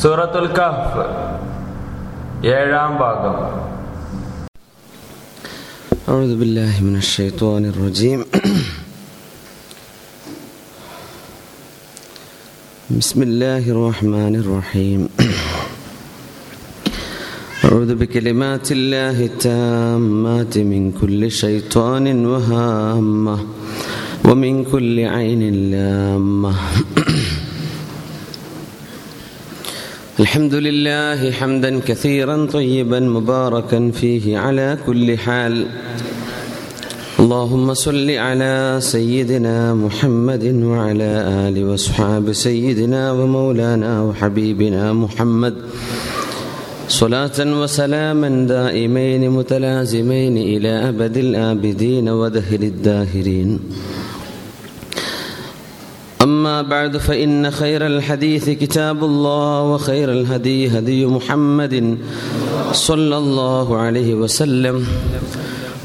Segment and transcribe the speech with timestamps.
[0.00, 1.04] സൂറത്തുൽ കഹ്ഫ്
[2.56, 3.36] ഏഴാം ഭാഗം
[6.10, 8.20] أعوذ بالله من الشيطان الرجيم
[12.90, 15.00] بسم الله الرحمن الرحيم
[17.64, 23.36] أعوذ بكلمات الله التامات من كل شيطان وهامة
[24.24, 25.42] ومن كل عين
[25.72, 26.54] لامة
[30.19, 35.67] الحمد لله حمدا كثيرا طيبا مباركا فيه على كل حال.
[37.19, 41.11] اللهم صل على سيدنا محمد وعلى
[41.47, 45.53] آل وأصحاب سيدنا ومولانا وحبيبنا محمد.
[46.87, 53.59] صلاة وسلاما دائمين متلازمين إلى أبد الآبدين ودهر الداهرين.
[56.45, 61.97] أما بعد فإن خير الحديث كتاب الله وخير الهدي هدي محمد
[62.71, 64.85] صلى الله عليه وسلم.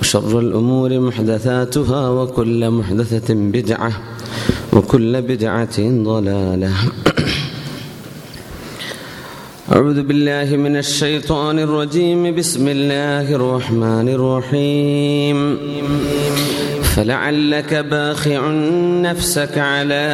[0.00, 3.92] وشر الأمور محدثاتها وكل محدثة بدعة
[4.72, 6.72] وكل بدعة ضلالة.
[9.72, 12.34] أعوذ بالله من الشيطان الرجيم.
[12.36, 15.38] بسم الله الرحمن الرحيم.
[16.96, 18.50] فلعلك باخع
[19.00, 20.04] نفسك على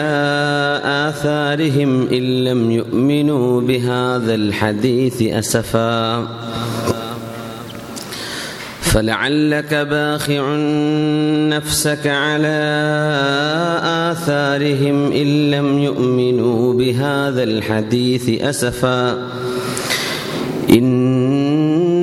[0.85, 6.29] آثارهم إن لم يؤمنوا بهذا الحديث أسفا.
[8.81, 10.57] فلعلك باخع
[11.57, 12.59] نفسك على
[14.11, 19.29] آثارهم إن لم يؤمنوا بهذا الحديث أسفا.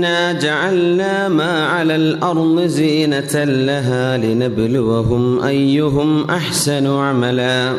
[0.04, 7.74] إنا جعلنا ما على الأرض زينة لها لنبلوهم أيهم أحسن عملا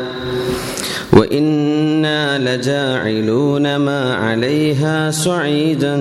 [1.13, 5.95] وإنا لجاعلون ما عليها صعيدا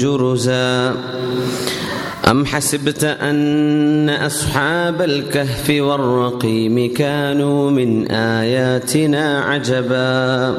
[0.00, 0.94] جرزا
[2.30, 10.54] أم حسبت أن أصحاب الكهف والرقيم كانوا من آياتنا عجبا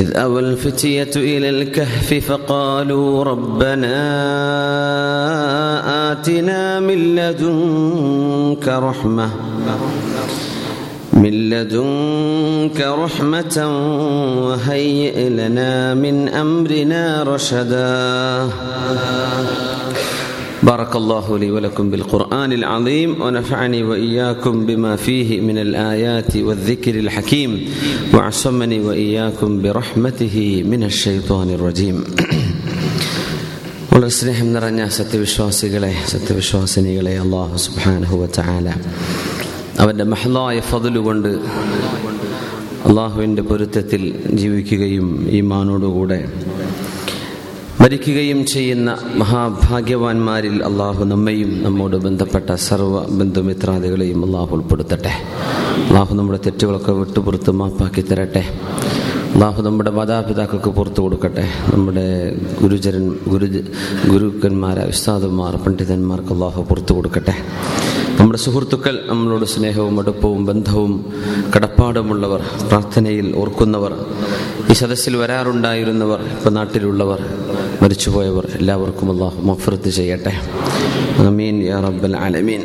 [0.00, 3.92] إذ أوى الفتية إلى الكهف فقالوا ربنا
[6.12, 9.30] آتنا من لدنك رحمة
[11.12, 13.56] من لدنك رحمة
[14.46, 18.48] وهيئ لنا من أمرنا رشدا
[20.63, 27.51] بارك الله لي ولكم بالقرآن العظيم ونفعني وإياكم بما فيه من الآيات والذكر الحكيم
[28.13, 31.97] وعصمني وإياكم برحمته من الشيطان الرجيم
[33.91, 38.65] വളരെ സ്നേഹം നിറഞ്ഞ സത്യവിശ്വാസികളെ സത്യവിശ്വാസിനികളെ അള്ളാഹു സുബാനഹുവ ചാല
[39.83, 41.29] അവൻ്റെ മഹലായ ഫതലുകൊണ്ട്
[42.89, 44.01] അള്ളാഹുവിൻ്റെ പൊരുത്തത്തിൽ
[44.41, 45.07] ജീവിക്കുകയും
[45.37, 46.19] ഈമാനോടുകൂടെ
[47.80, 55.12] മരിക്കുകയും ചെയ്യുന്ന മഹാഭാഗ്യവാന്മാരിൽ അള്ളാഹു നമ്മയും നമ്മോട് ബന്ധപ്പെട്ട സർവ ബന്ധുമിത്രാദികളെയും അള്ളാഹു ഉൾപ്പെടുത്തട്ടെ.
[55.88, 58.44] അള്ളാഹു നമ്മുടെ തെറ്റുകളൊക്കെ വിട്ടുപുറത്ത് മാപ്പാക്കി തരട്ടെ.
[59.34, 61.48] അള്ളാഹു നമ്മുടെ മാതാപിതാക്കൾക്ക് പുറത്തു കൊടുക്കട്ടെ.
[61.74, 63.46] നമ്മുടെ ഗുരുചരൻ ഗുരു
[64.10, 67.34] ഗുരുക്കന്മാരെ ഉസ്താദന്മാർ പണ്ഡിതന്മാർക്ക് അള്ളാഹു പുറത്തു കൊടുക്കട്ടെ.
[68.20, 70.92] നമ്മുടെ സുഹൃത്തുക്കൾ നമ്മളോട് സ്നേഹവും അടുപ്പവും ബന്ധവും
[71.52, 73.92] കടപ്പാടുമുള്ളവർ പ്രാർത്ഥനയിൽ ഓർക്കുന്നവർ
[74.70, 77.20] ഈ സദസ്സിൽ വരാറുണ്ടായിരുന്നവർ ഇപ്പം നാട്ടിലുള്ളവർ
[77.82, 80.32] മരിച്ചുപോയവർ എല്ലാവർക്കും അള്ളാഹു മഫ്രത്ത് ചെയ്യട്ടെ.
[81.30, 82.62] അമീൻ യാ റബ്ബൽ ആലമീൻ.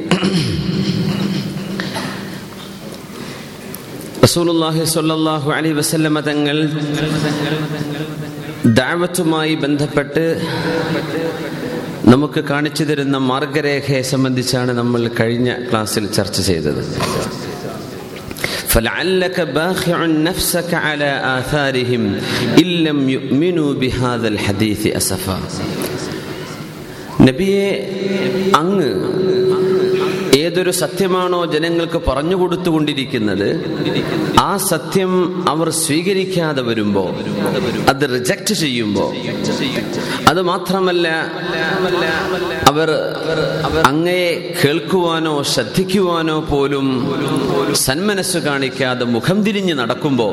[4.26, 5.76] റസൂലുള്ളാഹി സ്വല്ലല്ലാഹു അലൈഹി
[6.30, 6.58] തങ്ങൾ
[8.80, 10.26] ദഅവത്തുമായി ബന്ധപ്പെട്ട്
[12.05, 16.83] നമുക്ക് കാണിച്ചു തരുന്ന മാർഗരേഖയെ സംബന്ധിച്ചാണ് നമ്മൾ കഴിഞ്ഞ ക്ലാസ്സിൽ ചർച്ച ചെയ്തത്
[18.73, 19.99] فلعلك باخع
[20.29, 22.05] نفسك على آثارهم
[22.59, 25.39] إن لم يؤمنوا بهذا الحديث أسفا
[27.27, 27.67] നബിയെ
[28.61, 28.91] അങ്ങ്
[30.46, 33.48] ഏതൊരു സത്യമാണോ ജനങ്ങൾക്ക് പറഞ്ഞു കൊടുത്തുകൊണ്ടിരിക്കുന്നത്
[34.40, 35.12] ആ സത്യം
[35.50, 37.04] അവർ സ്വീകരിക്കാതെ വരുമ്പോ
[37.90, 39.06] അത് റിജക്റ്റ് ചെയ്യുമ്പോ
[40.28, 41.08] അത് മാത്രമല്ല
[42.68, 42.90] അവർ
[43.86, 44.30] അങ്ങയെ
[44.62, 46.88] കേൾക്കുവാനോ ശ്രദ്ധിക്കുവാനോ പോലും
[47.86, 50.28] സന്മനസ് കാണിക്കാതെ മുഖം തിരിഞ്ഞ് നടക്കുമ്പോ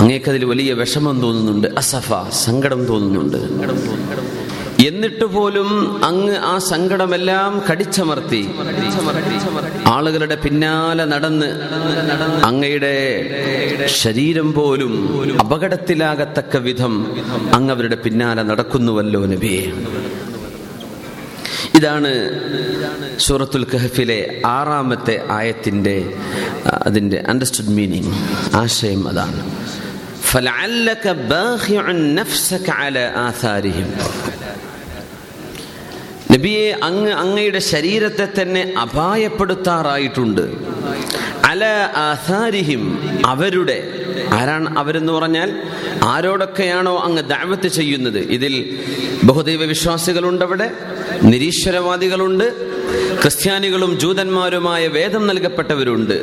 [0.00, 2.08] അങ്ങേക്കതിൽ വലിയ വിഷമം തോന്നുന്നുണ്ട് അസഫ
[2.44, 3.40] സങ്കടം തോന്നുന്നുണ്ട്.
[4.88, 5.70] എന്നിട്ട് പോലും
[6.04, 8.42] അങ്ങ് ആ സങ്കടമെല്ലാം കടിച്ചമർത്തി.
[9.86, 11.48] ആളുകളുടെ പിന്നാലെ നടന്ന്
[12.48, 12.94] അങ്ങയുടെ
[14.02, 14.94] ശരീരം പോലും
[15.40, 16.94] അപകടത്തിലാകത്തക്ക വിധം
[17.54, 19.64] അങ്ങ് അവരുടെ പിന്നാലെ നടക്കുന്നുവല്ലോ നബിയെ.
[21.78, 22.12] ഇതാണ്
[23.18, 25.96] സൂറത്തുൽ കഹഫിലെ ആറാമത്തെ ആയത്തിന്റെ
[26.86, 28.14] അതിന്റെ അണ്ടർസ്റ്റുഡ് മീനിങ്
[28.54, 29.42] ആശയം അതാണ്.
[30.30, 33.88] ഫലഅല്ലക ബാഖിഉൻ നഫ്സക അലാ ആസാരിഹിം.
[36.40, 40.44] നബിയെ അങ്ങ് അങ്ങയുടെ ശരീരത്തെ തന്നെ അപായപ്പെടുത്താറായിട്ടുണ്ട്.
[41.44, 41.64] അല
[41.96, 42.82] ആസാരിഹിം
[43.26, 43.76] അവരുടെ
[44.32, 45.50] ആരാണ് അവരെന്ന് പറഞ്ഞാൽ?
[46.02, 48.18] ആരോടൊക്കെയാണോ അങ്ങ് ദാവത്ത് ചെയ്യുന്നത്?
[48.36, 48.54] ഇതിൽ
[49.24, 50.68] ബഹുദൈവ വിശ്വാസികളുണ്ട് അവിടെ
[51.22, 52.46] നിരീശ്വരവാദികളുണ്ട്
[53.22, 56.16] ക്രിസ്ത്യാനികളും ജൂതന്മാരുമായ വേദം നൽകപ്പെട്ടവരുണ്ട്.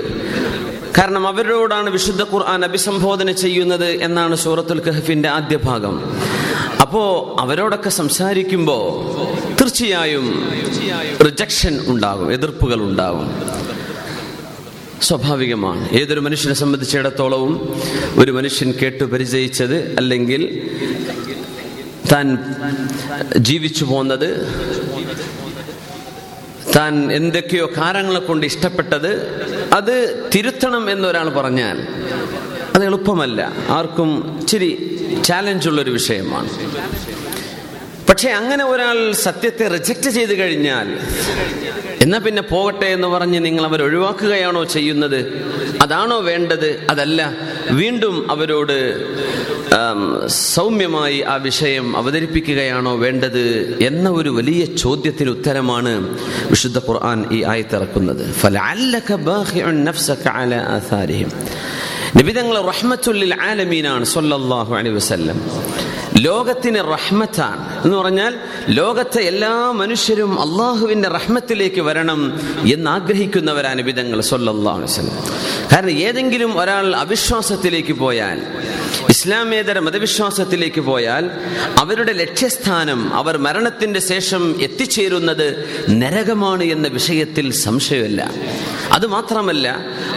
[0.98, 5.96] കാരണം അവരോടാണ് വിശുദ്ധ ഖുർആൻ അഭിസംബോധന ചെയ്യുന്നത് എന്നാണ് സൂറത്തുൽ കഹഫിന്റെ ആദ്യ ഭാഗം
[6.88, 8.84] അപ്പോ അവരോടൊക്കെ സംസാരിക്കുമ്പോൾ
[9.54, 10.52] തീർച്ചയായും
[11.26, 13.42] റിജക്ഷൻ ഉണ്ടാകും എതിർപ്പുകൾ ഉണ്ടാകും.
[15.02, 15.90] സ്വാഭാവികമാണ്.
[15.90, 17.82] ഏതൊരു മനുഷ്യനെ സംബന്ധിച്ചിടത്തോളവും
[18.18, 20.72] ഒരു മനുഷ്യൻ കേട്ടു പരിചയിച്ചത് അല്ലെങ്കിൽ
[22.12, 22.56] താൻ
[23.38, 24.48] ജീവിച്ചു പോന്നത്
[26.76, 29.12] താൻ എന്തൊക്കെയോ കാരണങ്ങളെ കൊണ്ട് ഇഷ്ടപ്പെട്ടത്
[29.74, 31.88] അത് തിരുത്തണം എന്നൊരാൾ പറഞ്ഞാൽ
[32.76, 33.54] അത് എളുപ്പമല്ല.
[33.70, 36.50] ആർക്കും ഇച്ചിരി ചാലഞ്ചുള്ളൊരു വിഷയമാണ്.
[38.10, 41.00] പക്ഷെ അങ്ങനെ ഒരാൾ സത്യത്തെ റിജക്റ്റ് ചെയ്തു കഴിഞ്ഞാൽ
[42.02, 45.48] എന്നാ പിന്നെ പോകട്ടെ എന്ന് പറഞ്ഞ് നിങ്ങൾ അവർ ഒഴിവാക്കുകയാണോ ചെയ്യുന്നത്?
[45.82, 46.88] അതാണോ വേണ്ടത്?
[46.90, 47.38] അതല്ല.
[47.72, 49.06] വീണ്ടും അവരോട്
[50.28, 56.20] സൗമ്യമായി ആ വിഷയം അവതരിപ്പിക്കുകയാണോ വേണ്ടത് എന്ന ഒരു വലിയ ചോദ്യത്തിന് ഉത്തരമാണ്
[56.50, 58.36] വിശുദ്ധ ഖുർആൻ ഈ ആയത്തിറക്കുന്നത്
[62.16, 65.42] നിബിതങ്ങൾ റഹ്മത്തുല്ലിൽ ആലമീനാണ് സൊല്ലാഹു അലൈ വസ്ല്ലം.
[66.18, 67.86] ലോകത്തിന് റഹ്മത്താണ്.
[67.86, 68.36] എന്ന് പറഞ്ഞാൽ
[68.68, 72.42] ലോകത്തെ എല്ലാ മനുഷ്യരും അള്ളാഹുവിന്റെ റഹ്മത്തിലേക്ക് വരണം
[72.74, 75.12] എന്ന് ആഗ്രഹിക്കുന്നവരാണ് സൊല്ലാഹു വസ്ലം
[75.74, 78.42] കാരണം ഏതെങ്കിലും ഒരാൾ അവിശ്വാസത്തിലേക്ക് പോയാൽ
[79.18, 81.24] ഇസ്ലാമേതര മതവിശ്വാസത്തിലേക്ക് പോയാൽ
[81.78, 85.48] അവരുടെ ലക്ഷ്യസ്ഥാനം അവർ മരണത്തിന്റെ ശേഷം എത്തിച്ചേരുന്നത്
[86.02, 88.22] നരകമാണ് എന്ന വിഷയത്തിൽ സംശയമല്ല.
[88.92, 89.68] അതുമാത്രമല്ല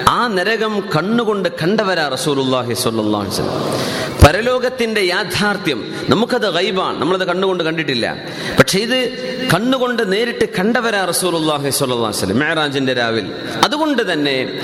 [0.09, 2.75] ആ നരകം കണ്ണുകൊണ്ട് കണ്ടവരാ റസൂലുല്ലാഹി
[4.25, 7.01] പരലോകത്തിന്റെ യാഥാർത്ഥ്യം നമുക്കത് ഗൈബാണ്.
[7.01, 8.17] നമ്മളത് കണ്ണുകൊണ്ട് കണ്ടിട്ടില്ല.
[8.59, 8.99] പക്ഷെ ഇത്
[9.55, 13.33] കണ്ണുകൊണ്ട് നേരിട്ട് കണ്ടവരാ റസൂലുല്ലാഹി മേറാജിന്റെ രാവിൽ.
[13.65, 14.61] അതുകൊണ്ട് തന്നെ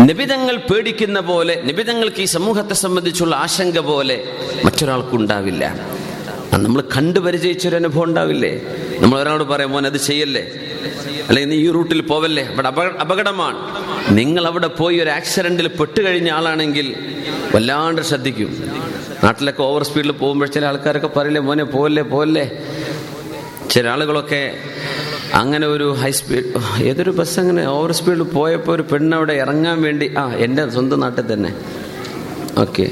[0.00, 4.24] നിബിതങ്ങൾ പേടിക്കുന്ന പോലെ നിബിതങ്ങൾക്ക് ഈ സമൂഹത്തെ സംബന്ധിച്ചുള്ള ആശങ്ക പോലെ
[4.64, 5.94] മറ്റൊരാൾക്കുണ്ടാവില്ല
[6.52, 8.60] നമ്മൾ കണ്ടു പരിചയിച്ചൊരു അനുഭവം ഉണ്ടാവില്ലേ?
[8.98, 10.42] നമ്മൾ ഒരാളോട് പറയാം മോൻ അത് ചെയ്യല്ലേ?
[11.28, 12.44] അല്ലെങ്കിൽ നീ ഈ റൂട്ടിൽ പോവല്ലേ?
[12.54, 13.58] അവിടെ അപകടമാണ്.
[14.18, 16.94] നിങ്ങൾ അവിടെ പോയി ഒരു ആക്സിഡന്റിൽ പെട്ടുകഴിഞ്ഞ ആളാണെങ്കിൽ
[17.54, 18.50] വല്ലാണ്ട് ശ്രദ്ധിക്കും.
[19.24, 22.44] നാട്ടിലൊക്കെ ഓവർ സ്പീഡിൽ പോകുമ്പോൾ ചില ആൾക്കാരൊക്കെ പറയില്ലേ മോനെ പോകല്ലേ പോകല്ലേ
[23.72, 24.42] ചില ആളുകളൊക്കെ
[25.40, 26.48] അങ്ങനെ ഒരു ഹൈ സ്പീഡ്
[26.88, 31.50] ഏതൊരു ബസ് അങ്ങനെ ഓവർ സ്പീഡിൽ പോയപ്പോൾ ഒരു പെണ്ണവിടെ ഇറങ്ങാൻ വേണ്ടി ആ എന്റെ സ്വന്തം നാട്ടിൽ തന്നെ.
[32.64, 32.86] ഓക്കെ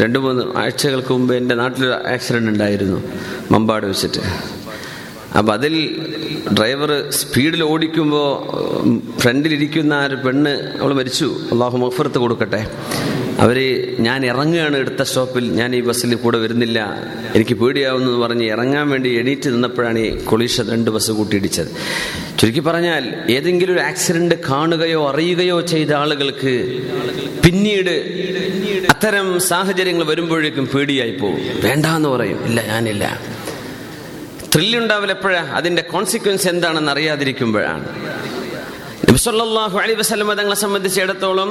[0.00, 2.98] രണ്ട് മൂന്ന് ആഴ്ചകൾക്ക് മുമ്പ് എന്റെ നാട്ടിലൊരു ആക്സിഡന്റ് ഉണ്ടായിരുന്നു.
[3.54, 4.22] മമ്പാട് വെച്ചിട്ട്.
[5.38, 5.74] അപ്പം അതിൽ
[6.58, 10.50] ഡ്രൈവർ സ്പീഡിൽ ഓടിക്കുമ്പോൾ ഫ്രണ്ടിലിരിക്കുന്ന ഒരു പെണ്ണ്
[10.80, 11.36] അവൾ മരിച്ചു.
[11.52, 12.70] അള്ളാഹു മഫറത്ത് കൊടുക്കട്ടെ.
[13.38, 13.58] അവർ
[13.98, 15.52] ഞാൻ ഇറങ്ങുകയാണ് എടുത്ത സ്റ്റോപ്പിൽ.
[15.52, 16.94] ഞാൻ ഈ ബസ്സിൽ കൂടെ വരുന്നില്ല.
[17.34, 21.68] എനിക്ക് പേടിയാവുന്നു എന്ന് പറഞ്ഞ് ഇറങ്ങാൻ വേണ്ടി എണീറ്റ് നിന്നപ്പോഴാണ് ഈ കൊളീഷ രണ്ട് ബസ് കൂട്ടിയിടിച്ചത്.
[22.38, 26.82] ചുരുക്കി പറഞ്ഞാൽ ഏതെങ്കിലും ഒരു ആക്സിഡന്റ് കാണുകയോ അറിയുകയോ ചെയ്ത ആളുകൾക്ക്
[27.44, 27.90] പിന്നീട്
[28.90, 31.40] അത്തരം സാഹചര്യങ്ങൾ വരുമ്പോഴേക്കും പേടിയായി പോകും.
[31.64, 32.44] വേണ്ടാന്ന് പറയും.
[32.44, 33.20] ഇല്ല ഞാനില്ല.
[34.54, 37.86] ത്രില്ലുണ്ടാവില്ല എപ്പോഴാണ് അതിന്റെ കോൺസിക്വൻസ് എന്താണെന്ന് അറിയാതിരിക്കുമ്പോഴാണ്.
[39.08, 41.50] നബിസല്ലാഹു അലൈ വസ്ലമ തങ്ങളെ സംബന്ധിച്ചിടത്തോളം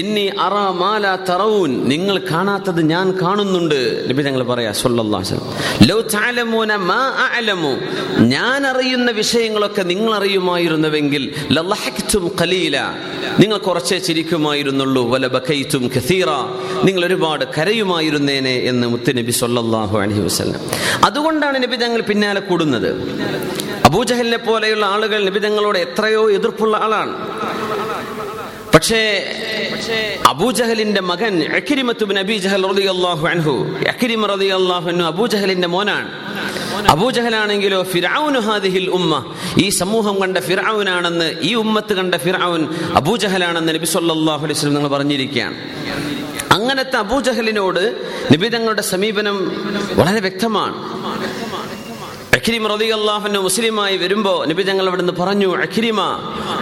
[0.00, 3.80] ഇന്നി അറ മാല തറവൂൻ നിങ്ങൾ കാണാത്തത് ഞാൻ കാണുന്നുണ്ട്.
[4.08, 5.36] നബി തങ്ങൾ പറയാ സൊല്ലാഹു
[8.34, 11.24] ഞാൻ അറിയുന്ന വിഷയങ്ങളൊക്കെ നിങ്ങൾ അറിയുമായിരുന്നുവെങ്കിൽ
[12.40, 12.76] കലീല
[13.40, 16.30] നിങ്ങൾ കുറച്ചേ ചിരിക്കുമായിരുന്നുള്ളൂ വല ബക്കൈത്തും ഖസീറ
[16.84, 20.60] നിങ്ങൾ ഒരുപാട് കരയുമായിരുന്നേനെ എന്ന് മുത്തുനബി സൊല്ലാഹു അലൈഹി വസ്ലം
[21.08, 22.90] അതുകൊണ്ടാണ് നബി തങ്ങൾ പിന്നാലെ കൂടുന്നത്.
[23.90, 27.14] അബൂജഹലിനെ പോലെയുള്ള ആളുകൾ നിബിതങ്ങളോട് എത്രയോ എതിർപ്പുള്ള ആളാണ്.
[28.74, 29.00] പക്ഷേ
[30.28, 31.34] അബൂജഹലിന്റെ മകൻ
[35.02, 36.08] അബൂജഹലിന്റെ മോനാണ്.
[36.90, 37.82] അബൂജഹലാണെങ്കിലോ
[38.40, 42.62] ഹാദിഹിൽ ഉമ്മ ഈ സമൂഹം കണ്ട ഫിറാവുനാണെന്ന് ഈ ഉമ്മത്ത് കണ്ട ഫിറാവുൻ
[42.94, 45.56] അബൂജഹലാണെന്ന് നബി സല്ലല്ലാഹു അലൈഹി വസല്ലം നിങ്ങൾ പറഞ്ഞിരിക്കുകയാണ്.
[46.52, 47.82] അങ്ങനത്തെ അബൂജഹലിനോട്
[48.30, 49.36] നിബിതങ്ങളുടെ സമീപനം
[49.92, 51.00] വളരെ വ്യക്തമാണ്.
[52.40, 56.00] അഖിരിമ റളിയല്ലാഹു മുസ്ലിമായി വരുമ്പോ നബി തങ്ങൾ അവിടെ നിന്ന് പറഞ്ഞു അഖിരിമ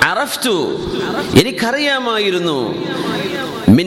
[0.05, 0.55] അറഫ്തു
[1.41, 2.57] എനിക്കറിയാമായിരുന്നു.
[3.69, 3.87] മിൻ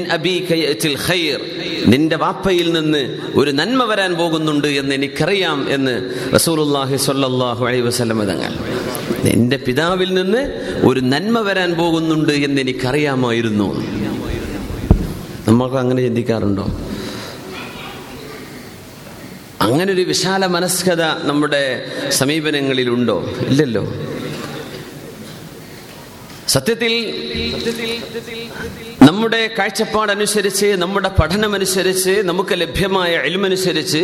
[1.07, 1.39] ഖൈർ
[1.87, 3.01] നിന്റെ വാപ്പയിൽ നിന്ന്
[3.35, 5.95] ഒരു നന്മ വരാൻ പോകുന്നുണ്ട് എന്ന് എനിക്കറിയാം എന്ന്
[6.35, 8.53] റസൂലുള്ളാഹി സ്വല്ലല്ലാഹു അലൈഹി വസല്ലം തങ്ങൾ.
[9.23, 10.43] നിന്റെ പിതാവിൽ നിന്ന്
[10.89, 13.69] ഒരു നന്മ വരാൻ പോകുന്നുണ്ട് എന്ന് എനിക്കറിയാമായിരുന്നു.
[15.47, 16.67] നമ്മൾക്ക് അങ്ങനെ ചിന്തിക്കാറുണ്ടോ?
[19.61, 23.17] അങ്ങനെ ഒരു വിശാല മനസ്കത നമ്മുടെ സമീപനങ്ങളിലുണ്ടോ?
[23.47, 23.83] ഇല്ലല്ലോ.
[26.47, 26.93] സത്യത്തിൽ
[29.01, 34.01] നമ്മുടെ കാഴ്ചപ്പാടനുസരിച്ച് നമ്മുടെ പഠനമനുസരിച്ച് നമുക്ക് ലഭ്യമായ എൽമനുസരിച്ച്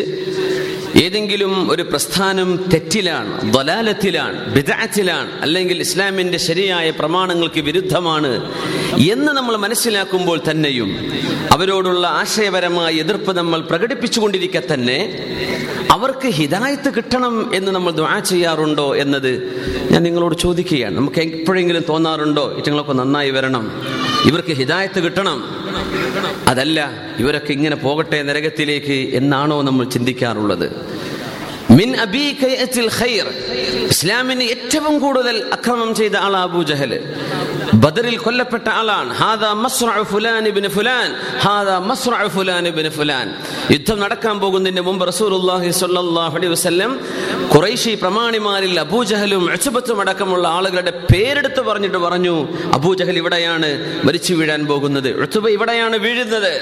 [1.02, 8.54] ഏതെങ്കിലും ഒരു പ്രസ്ഥാനം തെറ്റിലാണ് ദലാലത്തിലാണ് ബിദാറ്റിലാണ് അല്ലെങ്കിൽ ഇസ്ലാമിന്റെ ശരിയായ പ്രമാണങ്ങൾക്ക് വിരുദ്ധമാണ്
[9.12, 11.14] എന്ന് നമ്മൾ മനസ്സിലാക്കുമ്പോൾ തന്നെയും
[11.52, 15.24] അവരോടുള്ള ആശയപരമായ എതിർപ്പ് നമ്മൾ പ്രകടിപ്പിച്ചുകൊണ്ടിരിക്കെ തന്നെ
[15.92, 19.62] അവർക്ക് ഹിതായത്ത് കിട്ടണം എന്ന് നമ്മൾ ദ്വാ ചെയ്യാറുണ്ടോ എന്നത്
[19.92, 20.98] ഞാൻ നിങ്ങളോട് ചോദിക്കുകയാണ്.
[20.98, 22.54] നമുക്ക് എപ്പോഴെങ്കിലും തോന്നാറുണ്ടോ?
[22.58, 23.72] ഇറ്റങ്ങളൊക്കെ നന്നായി വരണം.
[24.26, 25.67] ഇവർക്ക് ഹിദായത്ത് കിട്ടണം.
[26.48, 26.80] അതല്ല
[27.20, 30.68] ഇവരൊക്കെ ഇങ്ങനെ പോകട്ടെ നരകത്തിലേക്ക് എന്നാണോ നമ്മൾ ചിന്തിക്കാറുള്ളത്?
[31.78, 33.26] മിൻ അബീഖയത്തിൽ ഖൈർ.
[33.88, 36.92] ഇസ്ലാമിന് ഏറ്റവും കൂടുതൽ അക്രമം ചെയ്ത ആൾ അബൂ ജഹൽ.
[37.74, 39.14] ബദറിൽ കൊല്ലപ്പെട്ട ആളാണ്.
[39.14, 41.16] ഹാദാ മസ്റഉ ഫുലാൻ ഇബ്നു ഫുലാൻ.
[41.40, 43.36] ഹാദാ മസ്റഉ ഫുലാൻ ഇബ്നു ഫുലാൻ.
[43.72, 46.92] യുദ്ധം നടക്കാൻ പോകുന്നതിന്റെ മുമ്പ് റസൂലുള്ളാഹി സ്വല്ലല്ലാഹു അലൈഹി വസല്ലം
[47.56, 52.36] ഖുറൈശി പ്രമാണിമാരിൽ അബൂജഹലും അച്ചുബത്തും അടക്കമുള്ള ആളുകളുടെ പേരെടുത്ത് പറഞ്ഞിട്ട് പറഞ്ഞു
[52.74, 53.70] അബൂ ജഹൽ ഇവിടെയാണ്
[54.08, 55.10] മരിച്ചു വീഴാൻ പോകുന്നത്.
[55.10, 56.54] ഉത്തുബ ഇവിടെയാണ് വീഴുന്നത്.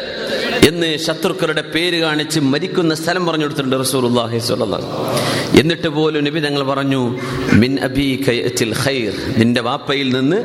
[0.68, 4.40] എന്ന് ശത്രുക്കളുടെ പേര് കാണിച്ച് മരിക്കുന്ന സ്ഥലം പറഞ്ഞു കൊടുത്തിട്ടുണ്ട് റസൂലുള്ളാഹി
[5.60, 7.02] എന്നിട്ട് പോലും നബി തങ്ങൾ പറഞ്ഞു
[7.62, 7.74] മിൻ
[8.80, 9.12] ഖൈർ.
[9.38, 10.40] നിന്റെ വാപ്പയിൽ നിന്ന്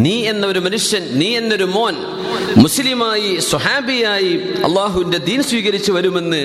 [0.00, 1.94] നീ എന്നൊരു മനുഷ്യൻ നീ എന്നൊരു മോൻ
[2.56, 4.32] മുസ്ലിമായി സ്വഹാബിയായി
[4.64, 6.42] അള്ളാഹുവിന്റെ ദീൻ സ്വീകരിച്ചു വരുമെന്ന്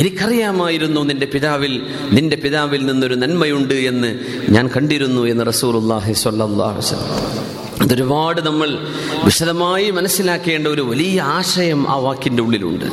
[0.00, 1.74] എനിക്കറിയാമായിരുന്നു നിന്റെ പിതാവിൽ
[2.12, 4.10] നിന്റെ പിതാവിൽ നിന്നൊരു നന്മയുണ്ട് എന്ന്
[4.48, 7.55] ഞാൻ കണ്ടിരുന്നു എന്ന് റസൂലുള്ളാഹി സ്വല്ലല്ലാഹു അലൈഹി
[7.86, 8.78] അതൊരുപാട് നമ്മൾ
[9.24, 12.84] വിശദമായി മനസ്സിലാക്കേണ്ട ഒരു വലിയ ആശയം ആ വാക്കിന്റെ ഉള്ളിലുണ്ട്.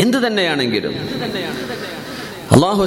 [0.00, 0.94] എന്ത് തന്നെയാണെങ്കിലും.
[2.52, 2.86] അള്ളാഹു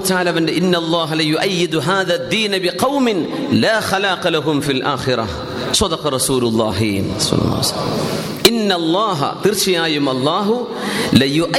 [9.45, 10.09] തീർച്ചയായും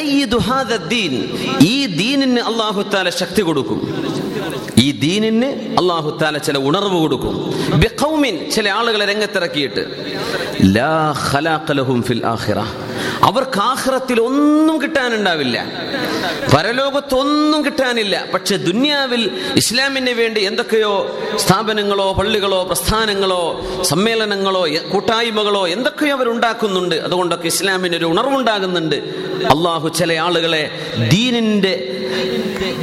[0.01, 0.25] ഈ
[3.11, 4.06] ശക്തി കൊടുക്കും.
[4.79, 5.47] ഈ ദീനിന്
[5.81, 7.55] അള്ളാഹു താല ചില ഉണർവ് കൊടുക്കും.
[8.51, 9.87] ചില ആളുകളെ രംഗത്തിറക്കിയിട്ട്
[12.03, 12.27] ഫിൽ
[13.23, 15.67] അവർക്ക് ആഹ്റത്തിൽ ഒന്നും കിട്ടാനുണ്ടാവില്ല.
[16.57, 18.25] പരലോകത്തൊന്നും കിട്ടാനില്ല.
[18.35, 28.05] പക്ഷെ ദുന്യാവിൽ ഇസ്ലാമിന് വേണ്ടി എന്തൊക്കെയോ സ്ഥാപനങ്ങളോ പള്ളികളോ പ്രസ്ഥാനങ്ങളോ സമ്മേളനങ്ങളോ കൂട്ടായ്മകളോ എന്തൊക്കെയോ അവരുണ്ടാക്കുന്നുണ്ട് അതുകൊണ്ടൊക്കെ ഇസ്ലാമിന് ഒരു
[28.05, 28.97] ഉണർവുണ്ടാകുന്നുണ്ട്.
[29.45, 31.93] അള്ളാഹു ചില ആളുകളെ ദീനിന്റെ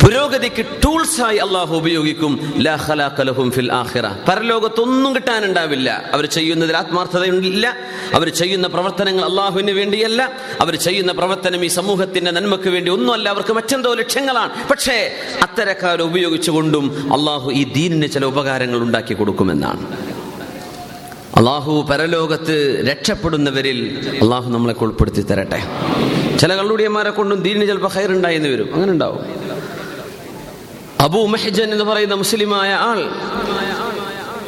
[0.01, 2.53] പുരോഗതിക്ക് ടൂൾസായി അള്ളാഹു ഉപയോഗിക്കും.
[2.57, 6.09] ലാ ഖലാഖ ലഹും ഫിൽ ആഹിറ പരലോകത്തൊന്നും കിട്ടാനുണ്ടാവില്ല.
[6.13, 7.77] അവർ ചെയ്യുന്നതിൽ ആത്മാർത്ഥതയില്ല
[8.13, 10.31] അവർ ചെയ്യുന്ന പ്രവർത്തനങ്ങൾ അള്ളാഹുവിന് വേണ്ടിയല്ല.
[10.61, 13.29] അവർ ചെയ്യുന്ന പ്രവർത്തനം ഈ സമൂഹത്തിന്റെ നന്മക്ക് വേണ്ടി ഒന്നുമല്ല.
[13.29, 14.67] അവർക്ക് മറ്റെന്തോ ലക്ഷ്യങ്ങളാണ്.
[14.69, 19.97] പക്ഷേ അത്തരക്കാരെ ഉപയോഗിച്ചുകൊണ്ടും അള്ളാഹു ഈ ദീനിന് ചില ഉപകാരങ്ങൾ ഉണ്ടാക്കി കൊടുക്കുമെന്നാണ്.
[21.35, 25.63] അള്ളാഹു പരലോകത്ത് രക്ഷപ്പെടുന്നവരിൽ അള്ളാഹു നമ്മളെ ഉൾപ്പെടുത്തി തരട്ടെ
[26.37, 28.69] ചില കള്ളുടിയന്മാരെ കൊണ്ടും ദീനിന് ചിലപ്പോൾ ഹൈറുണ്ടായെന്ന് വരും.
[28.73, 29.43] അങ്ങനെ ഉണ്ടാവും
[31.03, 32.99] അബൂ മെഹജൻ എന്ന് പറയുന്ന മുസ്ലിമായ ആൾ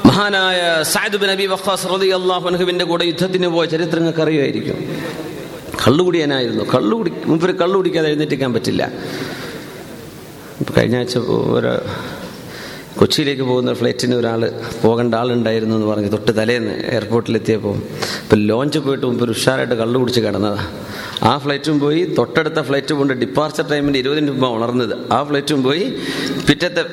[0.05, 4.77] മഹാനായ സാദ് ബിൻ അബി വഖാസ് റളിയല്ലാഹു അൻഹുവിന്റെ കൂടെ യുദ്ധത്തിന് പോയ ചരിത്രം നിങ്ങൾക്ക് അറിയുമായിരിക്കും.
[5.87, 6.63] കള്ളുകുടിയനായിരുന്നു.
[6.63, 8.91] കള്ളുകുടി മുമ്പ് കള്ളു കുടിക്കാതെ എഴുന്നേറ്റിക്കാൻ പറ്റില്ല.
[10.77, 11.73] കഴിഞ്ഞ ആഴ്ച ഒരു
[12.99, 14.41] കൊച്ചിയിലേക്ക് പോകുന്ന ഫ്ലൈറ്റിന് ഒരാൾ
[14.83, 17.75] പോകേണ്ട ആളുണ്ടായിരുന്നു എന്ന് പറഞ്ഞ് തൊട്ട് തലേന്ന് എയർപോർട്ടിലെത്തിയപ്പോൾ
[18.23, 20.65] ഇപ്പം ലോഞ്ച് പോയിട്ട് മുമ്പ് ഉഷാറായിട്ട് കള്ളു കുടിച്ച് കിടന്നതാണ്
[21.23, 24.95] ആ ഫ്ലൈറ്റും പോയി തൊട്ടടുത്ത ഫ്ലൈറ്റ് കൊണ്ട് ഡിപ്പാർച്ചർ ടൈമിന്റെ ഇരുപതിന് മുമ്പ് ഉണർന്നത്.
[25.11, 25.85] ആ ഫ്ലൈറ്റും പോയി
[26.47, 26.83] പിറ്റത്തെ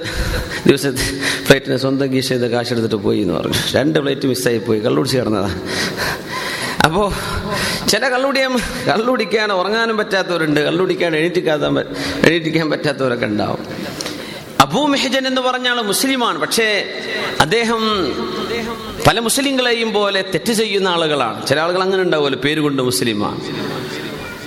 [0.66, 1.06] ദിവസത്തെ
[1.46, 3.58] ഫ്ലൈറ്റിന് സ്വന്തം കീശ ചെയ്ത് കാശെടുത്തിട്ട് പോയി എന്ന് പറഞ്ഞു.
[3.74, 5.58] രണ്ട് ഫ്ലൈറ്റ് മിസ്സായി പോയി കള്ളു കുടിച്ച് കിടന്നതാണ്
[6.86, 7.06] അപ്പോൾ
[7.90, 8.52] ചില കള്ളുടിയാൻ
[8.88, 10.60] കള്ളുടിക്കാൻ ഉറങ്ങാനും പറ്റാത്തവരുണ്ട്.
[10.60, 11.62] കള്ളുടിക്കാൻ എണീറ്റിക്കാത്ത
[12.28, 13.60] എണീറ്റിക്കാൻ പറ്റാത്തവരൊക്കെ ഉണ്ടാവും.
[14.60, 16.38] അബൂ മെഹജൻ എന്ന് പറഞ്ഞാൽ മുസ്ലിമാണ്.
[16.38, 16.84] പക്ഷേ
[17.40, 17.80] അദ്ദേഹം
[19.06, 21.46] പല മുസ്ലിങ്ങളെയും പോലെ തെറ്റ് ചെയ്യുന്ന ആളുകളാണ്.
[21.46, 23.40] ചില ആളുകൾ അങ്ങനെ ഉണ്ടാവുമല്ലോ പേരുകൊണ്ട് മുസ്ലിമാണ്.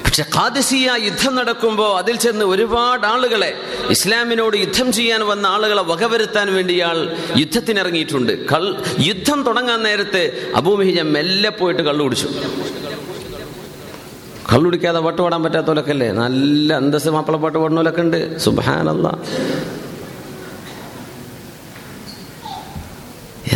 [0.06, 3.54] പക്ഷെ ഖാദിസിയ യുദ്ധം നടക്കുമ്പോൾ അതിൽ ചെന്ന് ഒരുപാട് ആളുകളെ
[3.90, 8.50] ഇസ്ലാമിനോട് യുദ്ധം ചെയ്യാൻ വന്ന ആളുകളെ വകവരുത്താൻ വേണ്ടി ഇയാൾ യുദ്ധത്തിനിറങ്ങിയിട്ടുണ്ട്.
[8.50, 12.28] കൾ യുദ്ധം തുടങ്ങാൻ നേരത്തെ അബൂമിഹിജ മെല്ലെ പോയിട്ട് കള്ളു കുടിച്ചു.
[14.54, 16.12] കള്ളുടിക്കാതെ പാട്ട് പാടാൻ പറ്റാത്തവരൊക്കെ അല്ലേ?
[16.12, 18.40] നല്ല അന്തസ് മാപ്പിള പാട്ട് പാടുന്നവരൊക്കെ ഉണ്ട്.
[18.40, 19.18] സുബാനല്ല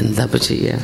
[0.10, 0.76] എന്താ ഇപ്പൊ ചെയ്യാ?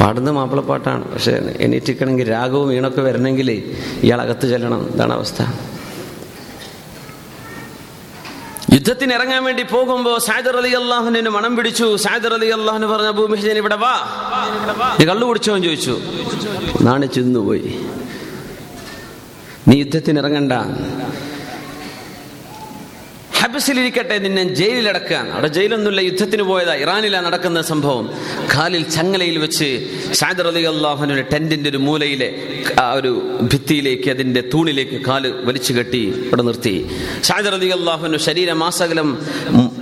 [0.00, 3.50] പാടുന്ന മാപ്പിളപ്പാട്ടാണ് പക്ഷെ എണീറ്റിക്കണമെങ്കിൽ രാഗവും ഈണൊക്കെ വരണമെങ്കിൽ
[4.02, 4.82] ഇയാൾ അകത്ത് ചെല്ലണം.
[4.94, 5.42] ഇതാണ് അവസ്ഥ.
[8.74, 11.96] യുദ്ധത്തിന് ഇറങ്ങാൻ വേണ്ടി പോകുമ്പോ സാദർ അലി അള്ളാഹുനെ മണം പിടിച്ചു.
[11.96, 13.94] സാദർ അലി അള്ളാഹുന് പറഞ്ഞ ഭൂമിഹിജൻ ഇവിടെ വാ.
[15.00, 16.00] നീ കള്ളു കുടിച്ചോ എന്ന് ചോദിച്ചു.
[16.80, 17.80] നാണിച്ചു പോയി
[19.68, 20.52] നീ യുദ്ധത്തിന് ഇറങ്ങണ്ട.
[23.40, 26.74] ഹബസിലിരിക്കട്ടെ നിന്നെ ജയിലിലടക്കാൻ അവിടെ ജയിലൊന്നുമില്ല യുദ്ധത്തിന് പോയതാ.
[26.74, 28.06] ഇറാനിലാണ് നടക്കുന്ന സംഭവം.
[28.56, 29.68] കാലിൽ ചങ്ങലയിൽ വെച്ച്
[30.14, 32.28] ഷാദർ അലി അള്ളാഹുവിന്റെ ടെന്റിന്റെ ഒരു മൂലയിലെ
[32.80, 36.90] ആ ഒരു ഭിത്തിയിലേക്ക് അതിന്റെ തൂണിലേക്ക് കാൽ വലിച്ചു കെട്ടി ഇവിടെ നിർത്തി.
[37.24, 39.08] ഷാദർ അലി അള്ളാഹുനു ശരീരമാസകലം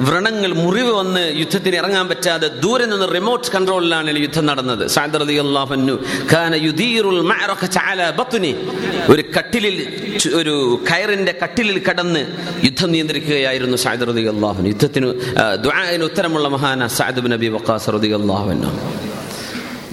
[0.01, 4.85] വ്രണങ്ങൾ മുറിവ് വന്ന് യുദ്ധത്തിന് ഇറങ്ങാൻ പറ്റാതെ ദൂരെ നിന്ന് റിമോട്ട് കൺട്രോളിലാണ് യുദ്ധം നടന്നത്.
[9.11, 9.77] ഒരു കട്ടിലിൽ
[10.35, 12.27] ഒരു കയറിന്റെ കട്ടിലിൽ കടന്ന്
[12.65, 15.15] യുദ്ധം നിയന്ത്രിക്കുകയായിരുന്നു സായദ് റതി അള്ളാഹുൻ യുദ്ധത്തിന്
[15.67, 19.08] ദുആന് ഉത്തരമുള്ള മഹാന സായദ് നബി വക്കാസ് റളിയല്ലാഹു അൻഹു.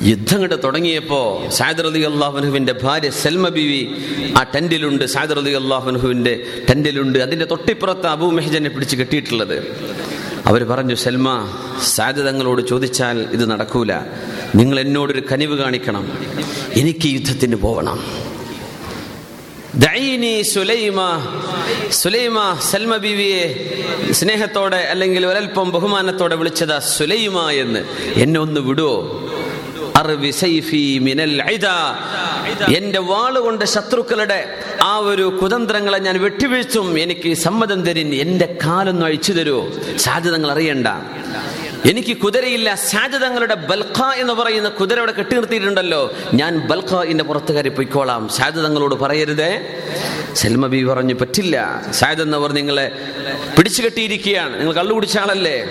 [0.06, 3.96] യുദ്ധം തുടങ്ങിയപ്പോ സാദർ അലി അള്ളാഹുനുവിന്റെ ഭാര്യ സൽമ ബിവി
[4.38, 5.06] ആ ടെന്റിലുണ്ട്.
[5.06, 7.20] സാദർ അലി അള്ളാഹുനുവിന്റെ ടെന്റിലുണ്ട്.
[7.20, 9.78] അതിന്റെ തൊട്ടിപ്പുറത്ത് അബൂ മെഹജനെ പിടിച്ച് കെട്ടിയിട്ടുള്ളത്.
[10.46, 11.28] അവർ പറഞ്ഞു സൽമ
[11.84, 13.94] സാധ്യതങ്ങളോട് ചോദിച്ചാൽ ഇത് നടക്കൂല.
[14.56, 16.18] നിങ്ങൾ എന്നോടൊരു കനിവ് കാണിക്കണം.
[16.76, 18.00] എനിക്ക് യുദ്ധത്തിന് പോകണം
[22.72, 23.46] സൽമ ബീവിയെ
[24.12, 27.80] സ്നേഹത്തോടെ അല്ലെങ്കിൽ ഒരൽപ്പം ബഹുമാനത്തോടെ വിളിച്ചതാ സുലൈമ എന്ന്.
[28.14, 29.22] എന്നെ ഒന്ന് വിടുവോ?
[32.76, 37.00] എന്റെ വാളുകൊണ്ട് ശത്രുക്കളുടെ ആ ഒരു കുതന്ത്രങ്ങളെ ഞാൻ വെട്ടിവീഴ്ത്തും.
[37.00, 39.72] എനിക്ക് സമ്മതം തരിൻ എന്റെ കാലൊന്ന് അഴിച്ചു തരൂ.
[39.98, 40.88] സാധ്യതങ്ങൾ അറിയണ്ട.
[41.90, 46.12] എനിക്ക് കുതിരയില്ല സാധ്യതങ്ങളുടെ ബൽഖ എന്ന് പറയുന്ന കുതിര അവിടെ കെട്ടി നിർത്തിയിട്ടുണ്ടല്ലോ.
[46.34, 48.30] ഞാൻ ബൽഖിന്റെ പുറത്തു കയറി പൊയ്ക്കോളാം.
[48.30, 49.80] സാധ്യതങ്ങളോട് പറയരുതേ.
[50.34, 51.82] സെൽമ ബി പറഞ്ഞു പറ്റില്ല.
[51.92, 52.92] സായദ് എന്നവർ നിങ്ങളെ
[53.58, 55.68] പിടിച്ചു കെട്ടിയിരിക്കുകയാണ് നിങ്ങൾ കള്ളു കുടിച്ച ആളല്ലേ?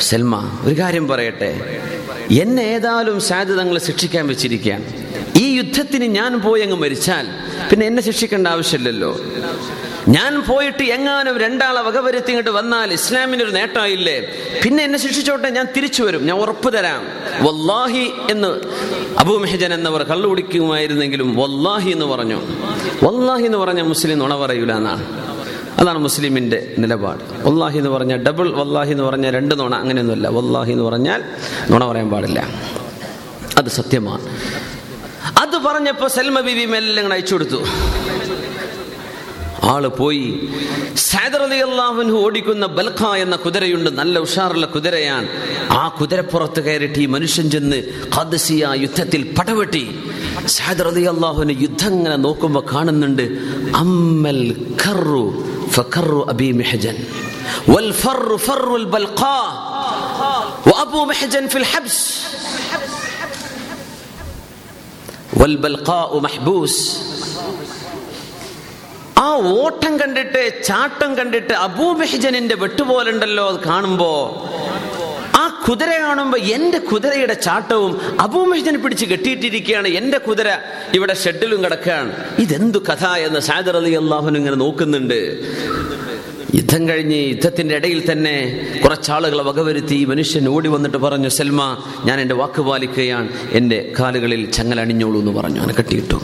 [0.00, 1.80] സെൽമ ഒരു കാര്യം പറയട്ടെ.
[2.30, 4.84] എന്നെ ഏതായാലും സാധ്യത തങ്ങളെ ശിക്ഷിക്കാൻ വെച്ചിരിക്കുകയാണ്.
[5.38, 7.26] ഈ യുദ്ധത്തിന് ഞാൻ പോയി അങ്ങ് മരിച്ചാൽ
[7.70, 9.20] പിന്നെ എന്നെ ശിക്ഷിക്കേണ്ട ആവശ്യമില്ലല്ലോ.
[10.08, 14.28] ഞാൻ പോയിട്ട് എങ്ങാനും രണ്ടാളെ വകവരുത്തി ഇങ്ങോട്ട് വന്നാൽ ഇസ്ലാമിന് ഒരു നേട്ടമായില്ലേ?
[14.64, 16.26] പിന്നെ എന്നെ ശിക്ഷിച്ചോട്ടെ ഞാൻ തിരിച്ചു വരും.
[16.26, 17.06] ഞാൻ ഉറപ്പ് തരാം.
[17.46, 18.60] വല്ലാഹി എന്ന്
[19.18, 22.42] അബൂ മെഹജൻ എന്നവർ കള്ളുപിടിക്കുമായിരുന്നെങ്കിലും വല്ലാഹി എന്ന് പറഞ്ഞു.
[23.04, 25.29] വല്ലാഹി എന്ന് പറഞ്ഞ മുസ്ലിം നുണ പറയൂല എന്നാണ്.
[25.80, 27.48] അതാണ് മുസ്ലിമിന്റെ നിലപാട്.
[27.48, 30.28] വല്ലാഹി എന്ന് പറഞ്ഞാൽ ഡബിൾ വല്ലാഹി എന്ന് പറഞ്ഞാൽ രണ്ട് നുണ അങ്ങനെയൊന്നുമില്ല.
[30.28, 31.22] വല്ലാഹി എന്ന് പറഞ്ഞാൽ
[31.70, 32.48] നോണ പറയാൻ പാടില്ല.
[33.58, 34.22] അത് സത്യമാണ്.
[35.38, 37.64] അത് പറഞ്ഞപ്പോ സൽമ ബിബി മെല്ലെ ഇങ്ങനെ അയച്ചു കൊടുത്തു.
[39.62, 40.48] ആൾ പോയി.
[41.54, 43.90] അള്ളാഹുൻഹു ഓടിക്കുന്ന ബൽഖ എന്ന കുതിരയുണ്ട്.
[43.90, 45.28] നല്ല ഉഷാറുള്ള കുതിരയാണ്.
[45.70, 47.82] ആ കുതിരപ്പുറത്ത് കയറിയിട്ട് ഈ മനുഷ്യൻ ചെന്ന്
[48.16, 49.98] ഖദ്സിയ യുദ്ധത്തിൽ പടവെട്ടി.
[51.04, 53.22] അള്ളാഹുവിന് യുദ്ധം ഇങ്ങനെ നോക്കുമ്പോൾ കാണുന്നുണ്ട്.
[53.76, 54.56] അമ്മൽ
[54.86, 55.44] ഖർറു
[55.75, 56.97] ഫഖർറു അബി മെഹജൻ
[57.73, 59.47] والفر فر البلقاء
[60.69, 61.97] وابو محجن في الحبس
[65.39, 66.75] والبلقاء محبوس
[69.19, 69.27] ആ
[69.59, 74.09] ഓട്ടം കണ്ടിട്ട് ചാട്ടം കണ്ടിട്ട് അബൂ മെഹജനിന്റെ വെട്ടുപോലുണ്ടല്ലോ അത് കാണുമ്പോ
[75.34, 79.88] ആ കുതിര കാണുമ്പോ എന്റെ കുതിരയുടെ ചാട്ടവും അബൂ മെഹജനെ പിടിച്ച് കെട്ടിയിട്ടിരിക്കുകയാണ്.
[79.88, 80.46] എന്റെ കുതിര
[80.94, 82.12] ഇവിടെ ഷെഡിലും കിടക്കുകയാണ്.
[82.38, 85.40] ഇതെന്തു കഥ എന്ന് സാദർ അലി അള്ളാഹുൻ ഇങ്ങനെ നോക്കുന്നുണ്ട്.
[86.54, 92.60] യുദ്ധം കഴിഞ്ഞ് യുദ്ധത്തിന്റെ ഇടയിൽ തന്നെ കുറച്ചാളുകളെ വകവരുത്തി മനുഷ്യൻ ഓടി വന്നിട്ട് പറഞ്ഞു സെൽമ ഞാൻ എന്റെ വാക്ക്
[92.60, 93.28] പാലിക്കുകയാണ്.
[93.52, 95.60] എന്റെ കാലുകളിൽ ചങ്ങലണിഞ്ഞോളൂ എന്ന് പറഞ്ഞു.
[95.60, 96.20] അങ്ങനെ കെട്ടിയിട്ടു.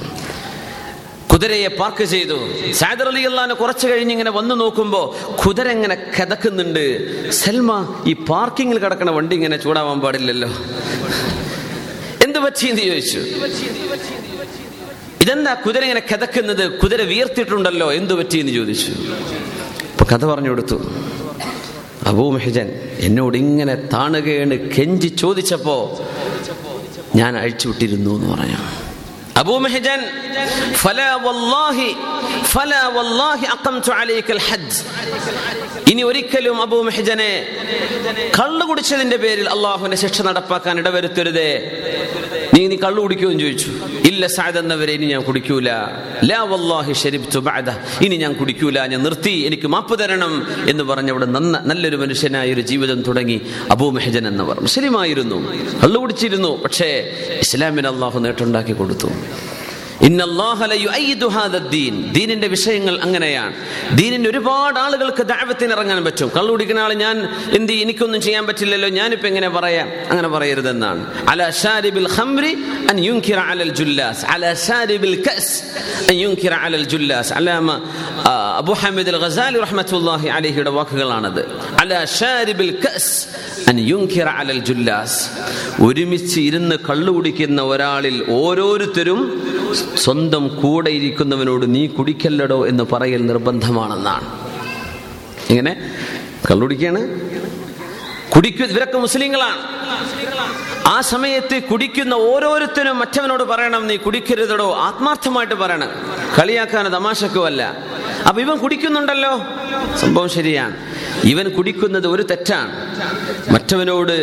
[1.37, 2.37] കുതിരയെ പാർക്ക് ചെയ്തു.
[2.73, 6.85] സാദർ അലി അള്ളഹാനെ കുറച്ച് കഴിഞ്ഞ് ഇങ്ങനെ വന്നു നോക്കുമ്പോൾ കുതിര ഇങ്ങനെ കിതക്കുന്നുണ്ട്.
[7.31, 10.49] സൽമ ഈ പാർക്കിങ്ങിൽ കിടക്കുന്ന വണ്ടി ഇങ്ങനെ ചൂടാവാൻ പാടില്ലല്ലോ.
[12.25, 13.19] എന്ത് പറ്റിയെന്ന് ചോദിച്ചു.
[15.21, 16.79] ഇതെന്താ കുതിര ഇങ്ങനെ കിതക്കുന്നത്?
[16.79, 17.93] കുതിര വീർത്തിട്ടുണ്ടല്ലോ.
[17.93, 18.93] എന്തു പറ്റിയെന്ന് ചോദിച്ചു.
[20.13, 20.93] കഥ പറഞ്ഞു കൊടുത്തു.
[22.07, 26.07] അബൂ മെഹജൻ എന്നോട് ഇങ്ങനെ താണുകയാണ് കെഞ്ചി ചോദിച്ചപ്പോ
[27.17, 28.86] ഞാൻ അഴിച്ചുവിട്ടിരുന്നു എന്ന് പറഞ്ഞു.
[29.37, 30.01] അബൂ മെഹജൻ
[35.91, 37.33] ഇനി ഒരിക്കലും അബൂ മെഹജനെ
[38.39, 41.51] കള്ളു കുടിച്ചതിന്റെ പേരിൽ അള്ളാഹുവിന്റെ ശിക്ഷ നടപ്പാക്കാൻ ഇടവരുത്തരുതേ.
[42.57, 43.71] നീ നീ കള്ളു കുടിക്കുമെന്ന് ചോദിച്ചു.
[44.11, 45.69] ഇല്ല സാദ് എന്നവരെ ഇനി ഞാൻ കുടിക്കൂല.
[46.31, 47.71] ലാ വല്ലാഹി ശരിബ്തു ബഅദ.
[48.07, 50.33] ഇനി ഞാൻ കുടിക്കൂല ഞാൻ നിർത്തി എനിക്ക് മാപ്പ് തരണം
[50.71, 53.39] എന്ന് പറഞ്ഞ അവിടെ നന്ന നല്ലൊരു മനുഷ്യനായ ഒരു ജീവിതം തുടങ്ങി
[53.71, 55.39] അബൂ മെഹജൻ എന്നവർ മുസ്ലിമായിരുന്നു.
[55.83, 56.89] കള്ളു കുടിച്ചിരുന്നു പക്ഷേ
[57.45, 59.11] ഇസ്ലാമിന് അള്ളാഹു നേട്ടുണ്ടാക്കി കൊടുത്തു.
[62.13, 63.53] ദീനിന്റെ വിഷയങ്ങൾ അങ്ങനെയാണ്.
[63.99, 66.31] ദീനിന്റെ ഒരുപാട് ആളുകൾക്ക് ദഅവത്തിന് ഇറങ്ങാൻ പറ്റും.
[66.37, 68.89] കള്ളുടിക്കുന്ന ആൾ ഞാൻ എന്ത് എനിക്കൊന്നും ചെയ്യാൻ പറ്റില്ലല്ലോ.
[68.89, 69.89] ഞാനിപ്പോ എങ്ങനെ പറയാം?
[70.11, 71.29] അങ്ങനെ പറയരുതെന്നാണ്.
[78.73, 79.09] ഹമീദ്
[80.69, 81.49] വാക്കുകളാണത്.
[85.83, 94.47] ഒരുമിച്ച് ഇരുന്ന് കള്ളു കുടിക്കുന്ന ഒരാളിൽ ഓരോരുത്തരും സ്വന്തം കൂടെ ഇരിക്കുന്നവനോട് നീ കുടിക്കല്ലടോ എന്ന് പറയൽ നിർബന്ധമാണെന്നാണ്.
[95.51, 95.91] ഇങ്ങനെ
[96.51, 97.21] കള്ളുടിക്കാണ്
[98.31, 99.77] കുടിക്കു ഇവരൊക്കെ മുസ്ലിങ്ങളാണ്.
[100.87, 104.75] ആ സമയത്ത് കുടിക്കുന്ന ഓരോരുത്തരും മറ്റവനോട് പറയണം നീ കുടിക്കരുതടോ.
[104.75, 105.89] ആത്മാർത്ഥമായിട്ട് പറയണം.
[106.39, 107.77] കളിയാക്കാനോ തമാശക്കോ അല്ല.
[108.29, 109.43] അപ്പൊ ഇവൻ കുടിക്കുന്നുണ്ടല്ലോ.
[109.97, 110.77] സംഭവം ശരിയാണ്.
[111.25, 112.73] ഇവൻ കുടിക്കുന്നത് ഒരു തെറ്റാണ്.
[113.53, 114.15] മറ്റവനോട്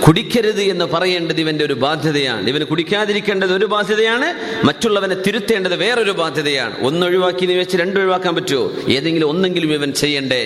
[0.00, 2.48] കുടിക്കരുത് എന്ന് പറയേണ്ടത് ഇവന്റെ ഒരു ബാധ്യതയാണ്.
[2.48, 4.28] ഇവന് കുടിക്കാതിരിക്കേണ്ടത് ഒരു ബാധ്യതയാണ്
[4.66, 6.74] മറ്റുള്ളവനെ തിരുത്തേണ്ടത് വേറൊരു ബാധ്യതയാണ്.
[6.80, 8.72] ഒന്നൊഴിവാക്കി നീ വെച്ച് രണ്ട് ഒഴിവാക്കാൻ പറ്റുമോ?
[8.88, 10.42] ഏതെങ്കിലും ഒന്നെങ്കിലും ഇവൻ ചെയ്യണ്ടേ?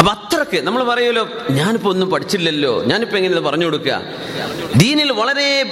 [0.00, 4.02] അപ്പൊ അത്രയ്ക്ക് നമ്മൾ പറയുമല്ലോ ഞാനിപ്പോ ഒന്നും പഠിച്ചില്ലല്ലോ ഞാനിപ്പോ എങ്ങനെ പറഞ്ഞു കൊടുക്കുക?
[4.76, 5.62] ദീനിൽ വളരെ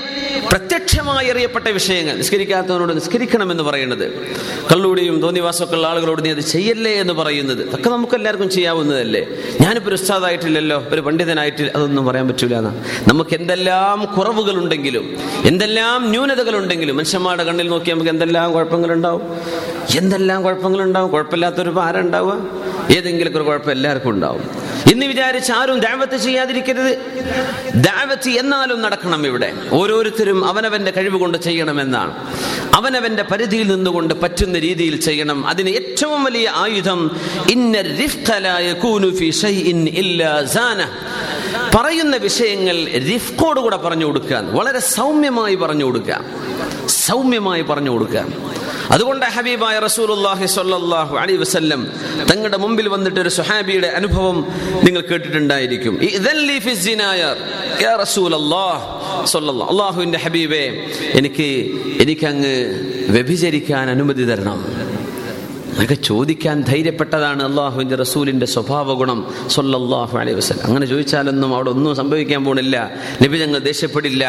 [0.53, 4.13] പ്രത്യക്ഷമായി അറിയപ്പെട്ട വിഷയങ്ങൾ നിസ്കരിക്കാത്തവനോട് നിസ്കരിക്കണമെന്ന് പറയുന്നത്.
[4.73, 7.69] കള്ളൂടിയും തോന്നിവാസമൊക്കെയുള്ള ആളുകളോട് നീ അത് ചെയ്യല്ലേ എന്ന് പറയുന്നത്.
[7.69, 9.27] അതൊക്കെ നമുക്ക് എല്ലാവർക്കും ചെയ്യാവുന്നതല്ലേ.
[9.61, 12.61] ഞാനിപ്പോൾ ഒരു ഉസ്താദായിട്ടില്ലല്ലോ ഒരു പണ്ഡിതനായിട്ടില്ല അതൊന്നും പറയാൻ പറ്റൂല
[13.09, 19.23] നമുക്ക് എന്തെല്ലാം കുറവുകളുണ്ടെങ്കിലും എന്തെല്ലാം ന്യൂനതകളുണ്ടെങ്കിലും മനുഷ്യന്മാരുടെ കണ്ണിൽ നോക്കി നമുക്ക് എന്തെല്ലാം കുഴപ്പങ്ങളുണ്ടാവും?
[19.97, 21.11] എന്തെല്ലാം കുഴപ്പങ്ങളുണ്ടാവും?
[21.11, 22.39] കുഴപ്പമില്ലാത്തൊരു ഭാരം ഉണ്ടാവുക?
[22.97, 24.70] ഏതെങ്കിലും ഒരു കുഴപ്പം എല്ലാവർക്കും ഉണ്ടാവും.
[24.89, 26.99] ഇന്ന് വിചാരിച്ച് ആരും ദാവത്ത് ചെയ്യാതിരിക്കരുത്.
[27.75, 29.53] ദാവത്ത് എന്നാലും നടക്കണം ഇവിടെ.
[29.73, 32.35] ഓരോരുത്തരും അവനവന്റെ കഴിവ് കൊണ്ട് ചെയ്യണമെന്നാണ്.
[32.75, 35.47] അവനവന്റെ പരിധിയിൽ നിന്നുകൊണ്ട് പറ്റുന്ന രീതിയിൽ ചെയ്യണം.
[35.47, 37.11] അതിന് ഏറ്റവും വലിയ ആയുധം
[37.51, 37.71] ഇന്ന
[41.75, 44.37] പറയുന്ന വിഷയങ്ങൾ റിഫ്കോട് കൂടെ പറഞ്ഞു കൊടുക്കുക.
[44.37, 46.21] വളരെ സൗമ്യമായി പറഞ്ഞു കൊടുക്കുക.
[46.87, 48.25] സൗമ്യമായി പറഞ്ഞു കൊടുക്കുക.
[48.95, 51.81] അതുകൊണ്ട് ഹബീബായ റസൂലുള്ളാഹി സ്വല്ലല്ലാഹു അലൈഹി വസല്ലം
[52.31, 54.39] തങ്ങളുടെ മുമ്പിൽ വന്നിട്ട് ഒരു സുഹാബിയുടെ അനുഭവം
[54.87, 55.95] നിങ്ങൾ കേട്ടിട്ടുണ്ടായിരിക്കും.
[58.05, 58.83] റസൂലല്ലാഹ്
[59.73, 60.65] അല്ലാഹുവിന്റെ ഹബീബേ
[61.21, 61.49] എനിക്ക്
[62.03, 62.55] എനിക്കങ്ങ്
[63.17, 64.61] വ്യഭിചരിക്കാൻ അനുമതി തരണം.
[65.75, 69.21] അതൊക്കെ ചോദിക്കാൻ ധൈര്യപ്പെട്ടതാണ് അള്ളാഹുവിന്റെ റസൂലിന്റെ സ്വഭാവ ഗുണം
[69.57, 72.77] സൊല്ലാഹു അലൈഹി വസ്ലം അങ്ങനെ ചോദിച്ചാലൊന്നും അവിടെ ഒന്നും സംഭവിക്കാൻ പോണില്ല
[73.23, 74.25] നബി ഞങ്ങൾ ദേഷ്യപ്പെടില്ല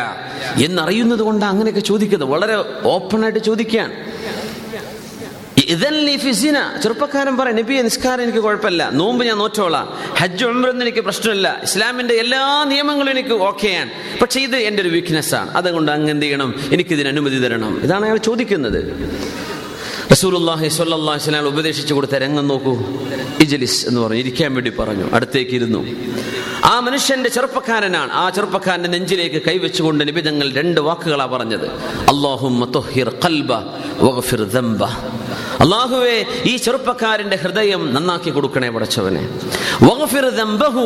[0.67, 2.29] എന്നറിയുന്നത് കൊണ്ട് അങ്ങനെയൊക്കെ ചോദിക്കുന്നത്.
[2.35, 2.55] വളരെ
[2.93, 3.93] ഓപ്പണായിട്ട് ചോദിക്കുകയാണ്.
[6.81, 8.89] ചെറുപ്പക്കാരൻ പറയും നബിയെ നിസ്കാരം എനിക്ക് കുഴപ്പമില്ല.
[8.93, 9.97] നോമ്പ് ഞാൻ നോറ്റോളാം.
[10.17, 11.59] ഹജ്ജ് ഉംറൊന്നും എനിക്ക് പ്രശ്നമില്ല.
[11.63, 13.89] ഇസ്ലാമിന്റെ എല്ലാ നിയമങ്ങളും എനിക്ക് ഓക്കെയാണ്
[14.21, 15.51] പക്ഷെ ഇത് എന്റെ ഒരു വീക്ക്നെസ് ആണ്.
[15.51, 16.55] അതുകൊണ്ട് അങ്ങ് എന്ത് ചെയ്യണം?
[16.71, 17.81] എനിക്ക് ഇതിന് അനുമതി തരണം.
[17.83, 19.09] ഇതാണ് അയാൾ ചോദിക്കുന്നത്.
[20.11, 22.77] റസൂലുള്ളാഹി സ്വല്ലല്ലാഹി ഉപദേശിച്ചു കൊടുത്ത രംഗം നോക്കൂ.
[23.39, 24.17] ഇജലിസ് എന്ന് പറഞ്ഞു.
[24.17, 25.09] ഇരിക്കാൻ വേണ്ടി പറഞ്ഞു.
[25.13, 25.85] അടുത്തേക്ക് ഇരുന്നു.
[26.71, 28.11] ആ മനുഷ്യന്റെ ചെറുപ്പക്കാരനാണ്.
[28.11, 31.67] ആ ചെറുപ്പക്കാരന്റെ നെഞ്ചിലേക്ക് കൈവച്ചുകൊണ്ട് നിബിതങ്ങൾ രണ്ട് വാക്കുകളാ പറഞ്ഞത്.
[35.63, 39.23] അള്ളാഹുവേ ഈ ചെറുപ്പക്കാരന്റെ ഹൃദയം നന്നാക്കി കൊടുക്കണേ പടച്ചവനെ.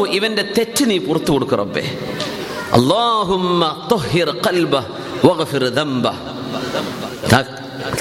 [0.06, 1.84] ഇവന്റെ തെറ്റ് നീ പുറത്തു കൊടുക്ക റബ്ബേ.
[2.74, 3.88] അള്ളാഹുമ്മ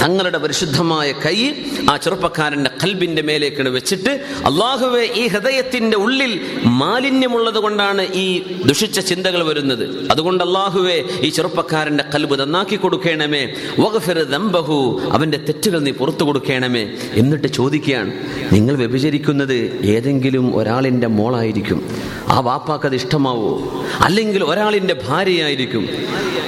[0.03, 1.53] തങ്ങളുടെ പരിശുദ്ധമായ കൈ
[1.90, 10.09] ആ ചെറുപ്പക്കാരന്റെ കൽബിന്റെ മേലേക്കാണ് വെച്ചിട്ട് അള്ളാഹുവെ ഈ ഹൃദയത്തിന്റെ ഉള്ളിൽ മാലിന്യമുള്ളത് കൊണ്ടാണ് ഈ ദുഷിച്ച ചിന്തകൾ വരുന്നത്.
[10.11, 13.55] അതുകൊണ്ട് അള്ളാഹുവെ ഈ ചെറുപ്പക്കാരന്റെ കൽബ് നന്നാക്കി കൊടുക്കണമേ.
[13.81, 16.92] വഗഫിർ ദംബഹു അവന്റെ തെറ്റുകൾ നീ പുറത്തു കൊടുക്കണമേ.
[17.12, 18.12] എന്നിട്ട് ചോദിക്കുകയാണ്
[18.53, 21.97] നിങ്ങൾ വ്യഭിചരിക്കുന്നത് ഏതെങ്കിലും ഒരാളിന്റെ മോളായിരിക്കും.
[22.29, 23.85] ആ വാപ്പാക്കത് ഇഷ്ടമാവോ?
[24.01, 25.88] അല്ലെങ്കിൽ ഒരാളിന്റെ ഭാര്യയായിരിക്കും.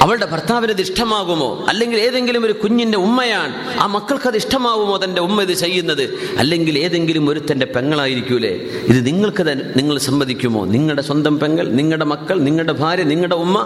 [0.02, 1.64] അവളുടെ ഭർത്താവിന് ഇത് ഇഷ്ടമാകുമോ?
[1.68, 3.80] അല്ലെങ്കിൽ ഏതെങ്കിലും ഒരു കുഞ്ഞിന്റെ ഉമ്മയാണ്.
[3.80, 6.04] ആ മക്കൾക്ക് അത് ഇഷ്ടമാവുമോ തന്റെ ഉമ്മ ഇത് ചെയ്യുന്നത്?
[6.38, 8.52] അല്ലെങ്കിൽ ഏതെങ്കിലും ഒരു ഒരുത്തന്റെ പെങ്ങളായിരിക്കൂലേ?
[8.90, 9.42] ഇത് നിങ്ങൾക്ക്
[9.76, 10.64] നിങ്ങൾ സമ്മതിക്കുമോ?
[10.64, 13.58] നിങ്ങളുടെ സ്വന്തം പെങ്ങൾ നിങ്ങളുടെ മക്കൾ നിങ്ങളുടെ ഭാര്യ നിങ്ങളുടെ ഉമ്മ?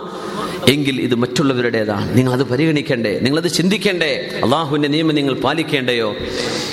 [0.69, 2.17] എങ്കിൽ ഇത് മറ്റുള്ളവരുടേതാണ്.
[2.17, 3.13] നിങ്ങൾ അത് പരിഗണിക്കണ്ടേ?
[3.23, 4.13] നിങ്ങളത് ചിന്തിക്കണ്ടേ?
[4.45, 6.09] അള്ളാഹുവിന്റെ നിയമം നിങ്ങൾ പാലിക്കേണ്ടയോ?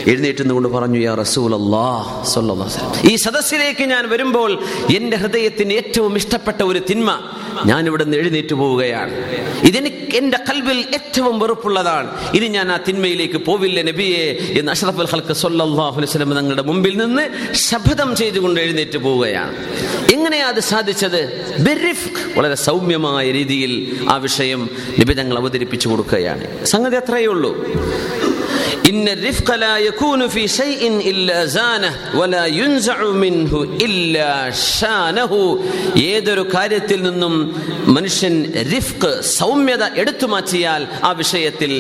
[0.08, 1.52] എഴുന്നേറ്റുന്നുകൊണ്ട് പറഞ്ഞു യാ റസൂൽ
[3.12, 4.52] ഈ സദസ്സിലേക്ക് ഞാൻ വരുമ്പോൾ
[4.96, 7.20] എന്റെ ഹൃദയത്തിന് ഏറ്റവും ഇഷ്ടപ്പെട്ട ഒരു തിന്മ
[7.66, 9.14] ഞാൻ ഇവിടെ നിന്ന് എഴുന്നേറ്റ് പോവുകയാണ്.
[9.64, 12.10] ഇതെനിക്ക് എന്റെ കൽവിൽ ഏറ്റവും വെറുപ്പുള്ളതാണ്.
[12.36, 18.16] ഇനി ഞാൻ ആ തിന്മയിലേക്ക് പോവില്ല നബിയെ എന്ന് അഷ്റഫുൽ ഹൽക്ക് സൊല്ലാഹു വസ്ലം തങ്ങളുടെ മുമ്പിൽ നിന്ന് ശപഥം
[18.16, 19.56] ചെയ്തുകൊണ്ട് എഴുന്നേറ്റ് പോവുകയാണ്.
[20.14, 21.22] എങ്ങനെയാ അത് സാധിച്ചത്?
[22.36, 26.66] വളരെ സൗമ്യമായ രീതിയിൽ ആ വിഷയം നബി തങ്ങൾ അവതരിപ്പിച്ചു കൊടുക്കുകയാണ്.
[26.66, 27.66] സംഗതി അത്രയേ ഉള്ളൂ.
[28.89, 34.31] إن الرفق لا يكون في شيء إلا زانه ولا ينزع منه إلا
[34.73, 35.33] شانه
[36.09, 37.35] ഏതൊരു കാര്യത്തിൽ നിന്നും
[37.89, 38.35] മനുഷ്യൻ
[38.73, 41.73] റിഫ്ക് സൗമ്യത എടുത്തു മാറ്റിയാൽ ആ വിഷയത്തിൽ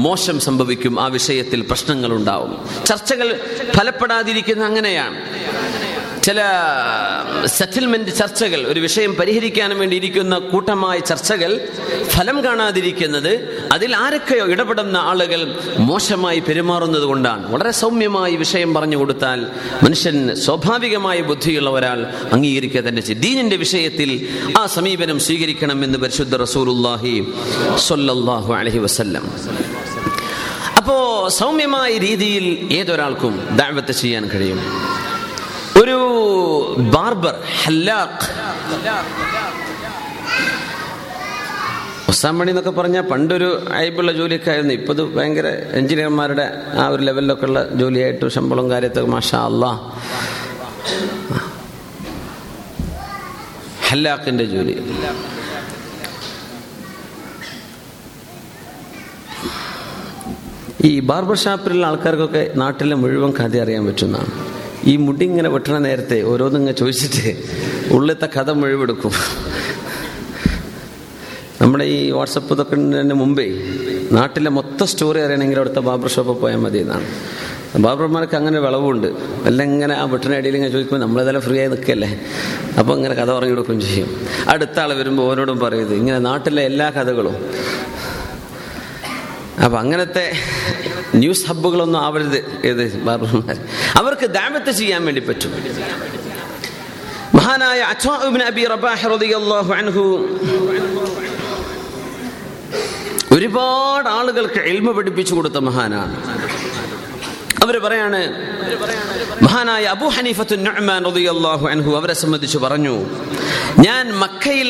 [0.00, 2.52] മോശം സംഭവിക്കും ആ വിഷയത്തിൽ പ്രശ്നങ്ങൾ ഉണ്ടാവും
[2.88, 3.28] ചർച്ചകൾ
[3.76, 5.16] ഫലപ്പെടാതിരിക്കുന്ന അങ്ങനെയാണ്
[6.25, 6.41] ചില
[7.45, 11.67] സെറ്റിൽമെന്റ് ചർച്ചകൾ ഒരു വിഷയം പരിഹരിക്കാൻ വേണ്ടിയിരിക്കുന്ന കൂട്ടമായ ചർച്ചകൾ
[12.07, 17.51] ഫലം കാണാതിരിക്കുന്നത് അതിൽ ആരൊക്കെയോ ഇടപെടുന്ന ആളുകൾ മോശമായി പെരുമാറുന്നത് കൊണ്ടാണ്.
[17.51, 19.47] വളരെ സൗമ്യമായി വിഷയം പറഞ്ഞു കൊടുത്താൽ
[19.83, 23.21] മനുഷ്യൻ സ്വാഭാവികമായ ബുദ്ധിയുള്ള ഒരാൾ അംഗീകരിക്കുക തന്നെ ചെയ്യും.
[23.21, 27.33] ദീനിന്റെ വിഷയത്തിൽ ആ സമീപനം സ്വീകരിക്കണം എന്ന് പരിശുദ്ധ റസൂലുല്ലാഹി
[27.77, 29.31] സൊല്ലാഹു അലഹി വസ്ല്ലം.
[30.77, 34.94] അപ്പോ സൗമ്യമായ രീതിയിൽ ഏതൊരാൾക്കും ദാവത്ത് ചെയ്യാൻ കഴിയും.
[36.95, 38.27] ബാർബർ ഹല്ലാഖ്.
[42.09, 45.47] ഒസാം മണി എന്നൊക്കെ പറഞ്ഞാൽ പണ്ടൊരു അയബുള്ള ജോലിയൊക്കെ ആയിരുന്നു ഇപ്പോൾ ഇത് ഭയങ്കര
[45.79, 46.45] എഞ്ചിനീയർമാരുടെ
[46.81, 49.71] ആ ഒരു ലെവലിലൊക്കെ ഉള്ള ജോലിയായിട്ട് ശമ്പളം കാര്യത്തൊക്കെ മാഷാ അല്ലാ
[53.89, 54.73] ഹല്ലാഖിന്റെ ജോലി.
[60.85, 64.54] ഈ ബാർബർ ഷാപ്പിലുള്ള ആൾക്കാർക്കൊക്കെ നാട്ടിലെ മുഴുവൻ കഥ അറിയാൻ പറ്റുന്നതാണ്.
[64.91, 67.23] ഈ മുടി ഇങ്ങനെ വെട്ടണ നേരത്തെ ഓരോന്നിങ്ങനെ ചോദിച്ചിട്ട്
[67.95, 69.13] ഉള്ളിലത്തെ കഥ മുഴുവെടുക്കും.
[71.61, 72.75] നമ്മുടെ ഈ വാട്സപ്പ് ഇതൊക്കെ
[73.21, 73.45] മുമ്പേ
[74.17, 77.07] നാട്ടിലെ മൊത്തം സ്റ്റോറി അറിയണമെങ്കിൽ അവിടുത്തെ ബാബർ ഷോപ്പിൽ പോയാൽ മതി എന്നാണ്.
[77.85, 79.07] ബാബർമാർക്ക് അങ്ങനെ വിളവുണ്ട്.
[79.49, 82.09] എല്ലാം ഇങ്ങനെ ആ വെട്ടിനടിയിൽ ഇങ്ങനെ ചോദിക്കുമ്പോൾ നമ്മളിതെല്ലാം ഫ്രീ ആയി നിൽക്കല്ലേ?
[82.79, 84.09] അപ്പോൾ ഇങ്ങനെ കഥ പറഞ്ഞു കൊടുക്കുകയും ചെയ്യും.
[84.53, 87.35] അടുത്ത ആൾ വരുമ്പോൾ ഓരോടും പറയുന്നത് ഇങ്ങനെ നാട്ടിലെ എല്ലാ കഥകളും
[89.63, 90.25] അപ്പൊ അങ്ങനത്തെ
[91.15, 92.39] ന്യൂസ് ഹബ്ബുകളൊന്നും ആവരുത്
[92.69, 92.83] ഏത്
[93.99, 95.51] അവർക്ക് ദാമത്ത് ചെയ്യാൻ വേണ്ടി പറ്റും.
[97.35, 97.81] മഹാനായ
[98.73, 100.03] റബാഹ് റളിയല്ലാഹു അൻഹു
[103.31, 106.15] ഒരുപാട് ആളുകൾക്ക് എൽമ പഠിപ്പിച്ചു കൊടുത്ത മഹാനാണ്.
[107.63, 108.21] അവർ പറയാണ്
[109.41, 110.55] മഹാനായ അബു ഹനീഫത്തു
[111.09, 112.95] റളിയല്ലാഹു അൻഹു അവരെ സംബന്ധിച്ച് പറഞ്ഞു
[113.85, 114.69] ഞാൻ മക്കയിൽ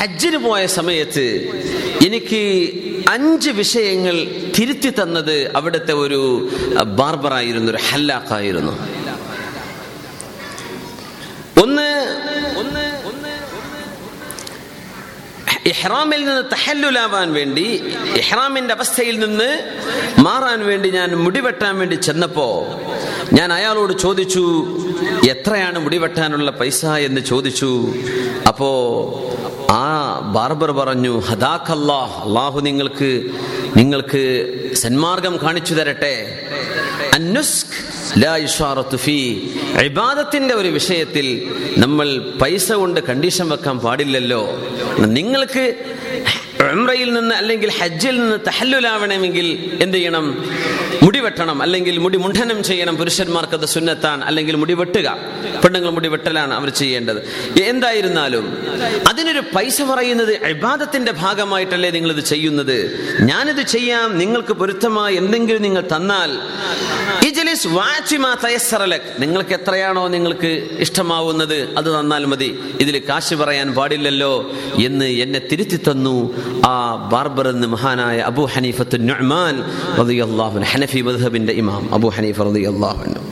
[0.00, 1.24] ഹജ്ജിന് പോയ സമയത്ത്
[2.06, 2.40] എനിക്ക്
[3.08, 4.16] അഞ്ച് വിഷയങ്ങൾ
[4.58, 6.20] തിരുത്തി തന്നത് അവിടുത്തെ ഒരു
[6.94, 8.72] ബാർബറായിരുന്നു ഒരു ഹല്ലാക്കായിരുന്നു.
[11.62, 11.88] ഒന്ന്
[12.56, 12.84] ഒന്ന്
[15.66, 17.64] ഇഹ്റാമിൽ നിന്ന് തഹല്ലുലാവാൻ വേണ്ടി
[18.16, 19.48] ഇഹ്റാമിന്റെ അവസ്ഥയിൽ നിന്ന്
[20.18, 22.46] മാറാൻ വേണ്ടി ഞാൻ മുടിവെട്ടാൻ വേണ്ടി ചെന്നപ്പോ
[23.32, 24.44] ഞാൻ അയാളോട് ചോദിച്ചു
[25.28, 26.86] എത്രയാണ് മുടി വെട്ടാനുള്ള പൈസ?
[26.86, 27.94] എന്ന് ചോദിച്ചു.
[28.48, 28.70] അപ്പോ
[29.70, 33.30] ആ ബാർബർ പറഞ്ഞു ഹദാഖല്ലാ അള്ളാഹു നിങ്ങൾക്ക്
[33.76, 36.46] നിങ്ങൾക്ക് സന്മാർഗം കാണിച്ചു തരട്ടെ.
[37.14, 38.00] അന്നുസ്ക്
[39.80, 44.48] ഇബാദത്തിന്റെ ഒരു വിഷയത്തിൽ നമ്മൾ പൈസ കൊണ്ട് കണ്ടീഷൻ വെക്കാൻ പാടില്ലല്ലോ.
[44.98, 45.74] നിങ്ങൾക്ക്
[46.72, 50.44] ഉംറയിൽ നിന്ന് അല്ലെങ്കിൽ ഹജ്ജിൽ നിന്ന് തഹല്ലുലാവണമെങ്കിൽ എന്ത് ചെയ്യണം?
[51.02, 55.08] മുടി വെട്ടണം അല്ലെങ്കിൽ മുടി മുണ്ഠനം ചെയ്യണം പുരുഷന്മാർക്ക് അത് സുന്നത്താണ് അല്ലെങ്കിൽ മുടി വെട്ടുക.
[55.64, 57.20] പെണ്ണുങ്ങൾ മുടി വെട്ടലാണ് അവർ ചെയ്യേണ്ടത്.
[57.60, 58.44] എന്തായിരുന്നാലും
[59.08, 62.76] അതിനൊരു പൈസ പറയുന്നത് ഇബാദത്തിന്റെ ഭാഗമായിട്ടല്ലേ നിങ്ങൾ ഇത് ചെയ്യുന്നത്.
[63.20, 66.30] ഞാനിത് ചെയ്യാം നിങ്ങൾക്ക് പൊരുത്തമായി എന്തെങ്കിലും നിങ്ങൾ തന്നാൽ.
[69.18, 72.50] നിങ്ങൾക്ക് എത്രയാണോ നിങ്ങൾക്ക് ഇഷ്ടമാവുന്നത് അത് തന്നാൽ മതി.
[72.80, 76.16] ഇതിൽ കാശ് പറയാൻ പാടില്ലല്ലോ എന്ന് എന്നെ തിരുത്തി തന്നു
[76.66, 76.74] ആ
[77.12, 78.96] ബാർബർ എന്ന് മഹാനായ അബു ഹനീഫത്ത്
[80.80, 83.24] ഹനഫി മദ്ഹബിന്റെ ഇമാം അബു ഹനീഫ റളിയല്ലാഹു അൻഹു.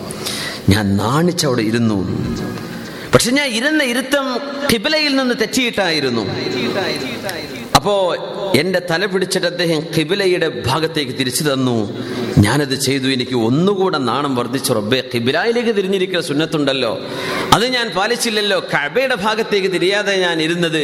[0.68, 2.28] ഞാൻ നാണിച്ചവിടെ ഇരുന്നു.
[3.14, 4.38] പക്ഷെ ഞാൻ ഇരുന്ന ഇരുത്തം
[4.72, 6.22] കിബിലയിൽ നിന്ന് തെറ്റിയിട്ടായിരുന്നു.
[7.76, 8.14] അപ്പോ
[8.58, 11.98] എന്റെ തല പിടിച്ചിട്ട് അദ്ദേഹം ഖിബലയുടെ ഭാഗത്തേക്ക് തിരിച്ചു തന്നു.
[12.38, 13.08] ഞാനത് ചെയ്തു.
[13.08, 14.72] എനിക്ക് ഒന്നുകൂടെ നാണം വർദ്ധിച്ചു.
[14.72, 17.00] റബ്ബെ ഖിബിലായിലേക്ക് തിരിഞ്ഞിരിക്കുന്ന സുന്നത്തുണ്ടല്ലോ.
[17.52, 18.60] അത് ഞാൻ പാലിച്ചില്ലല്ലോ.
[18.60, 20.82] കബയുടെ ഭാഗത്തേക്ക് തിരിയാതെ ഞാൻ ഇരുന്നത്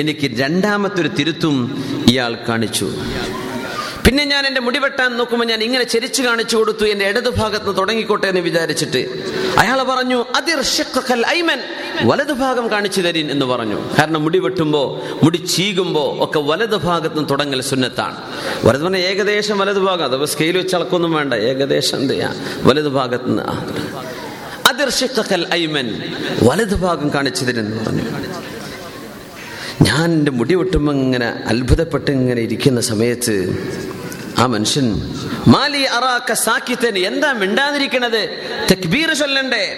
[0.00, 2.92] എനിക്ക് രണ്ടാമത്തൊരു തിരുത്തും ഇയാൾ കാണിച്ചു.
[4.06, 7.78] പിന്നെ ഞാൻ എന്റെ മുടി വെട്ടാൻ നോക്കുമ്പോൾ ഞാൻ ഇങ്ങനെ ചെരിച്ചു കാണിച്ചു കൊടുത്തു എന്റെ ഇടതു ഭാഗത്ത് നിന്ന്
[7.78, 8.98] തുടങ്ങിക്കോട്ടെ എന്ന് വിചാരിച്ചിട്ട്.
[9.58, 10.62] അയാൾ പറഞ്ഞു അതിർ
[11.28, 11.58] ഐമൻ
[12.02, 13.90] വലതു ഭാഗം കാണിച്ചു തരീൻ എന്ന് പറഞ്ഞു.
[13.98, 18.16] കാരണം മുടി വെട്ടുമ്പോ മുടി ചീകുമ്പോ ഒക്കെ വലതു ഭാഗത്ത് നിന്ന് തുടങ്ങൽ സുന്നത്താണ്.
[18.64, 22.36] വലത് പറഞ്ഞാൽ ഏകദേശം വലതു ഭാഗം അഥവാ സ്കെയിൽ വെച്ച് അളക്കൊന്നും വേണ്ട ഏകദേശം എന്ത് ചെയ്യാം?
[22.68, 23.42] വലതു ഭാഗത്ത് നിന്ന്.
[24.68, 24.88] അതിർ
[25.54, 26.02] ഐമൻ
[26.42, 28.02] വലതു ഭാഗം കാണിച്ചു എന്ന് പറഞ്ഞു.
[29.82, 33.58] ഞാൻ എന്റെ മുടി വെട്ടുമ്പോൾ ഇങ്ങനെ അത്ഭുതപ്പെട്ട് ഇങ്ങനെ ഇരിക്കുന്ന സമയത്ത്
[34.38, 35.12] ആ മനുഷ്യൻ
[35.48, 38.28] മാലി അറാക്ക സാക്കിത്തൻ എന്താ മിണ്ടാതിരിക്കണത്?
[38.70, 39.76] തക്ബീർ ചൊല്ലണ്ടേ?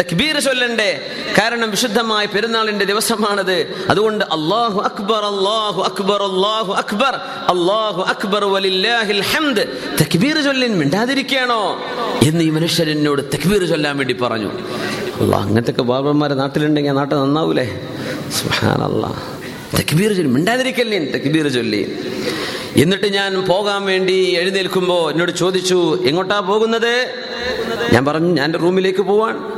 [0.00, 1.00] തക്ബീർ ചൊല്ലണ്ടേ?
[1.38, 3.86] കാരണം വിശുദ്ധമായ പെരുന്നാളിന്റെ ദിവസമാണത്.
[3.90, 7.14] അതുകൊണ്ട് അള്ളാഹു അക്ബർ അള്ളാഹു അക്ബർ അള്ളാഹു അക്ബർ
[7.48, 9.66] അള്ളാഹു അക്ബർ വലില്ലാഹിൽ ഹംദ്.
[10.00, 11.80] തക്ബീർ ചൊല്ലിൻ മിണ്ടാതിരിക്കണോ?
[12.22, 14.48] എന്ന് ഈ മനുഷ്യൻ എന്നോട് തക്ബീർ ചൊല്ലാൻ വേണ്ടി പറഞ്ഞു.
[15.22, 17.80] അള്ളാഹ് അങ്ങനത്തെ ബാബന്മാരെ നാട്ടിലുണ്ടെങ്കിൽ ആ നാട്ടിൽ നന്നാവൂലേ?
[18.42, 19.35] സുഹാനല്ലാ
[19.74, 20.32] തക്ബീർ ചൊല്ലി.
[20.32, 20.98] മിണ്ടാതിരിക്കല്ലേ?
[20.98, 21.92] തെക്കുബീർ ചൊല്ലി.
[22.76, 27.10] എന്നിട്ട് ഞാൻ പോകാൻ വേണ്ടി എഴുന്നേൽക്കുമ്പോ എന്നോട് ചോദിച്ചു എങ്ങോട്ടാ പോകുന്നത്?
[27.92, 29.55] ഞാൻ പറഞ്ഞു ഞാൻ റൂമിലേക്ക് പോവാൻ.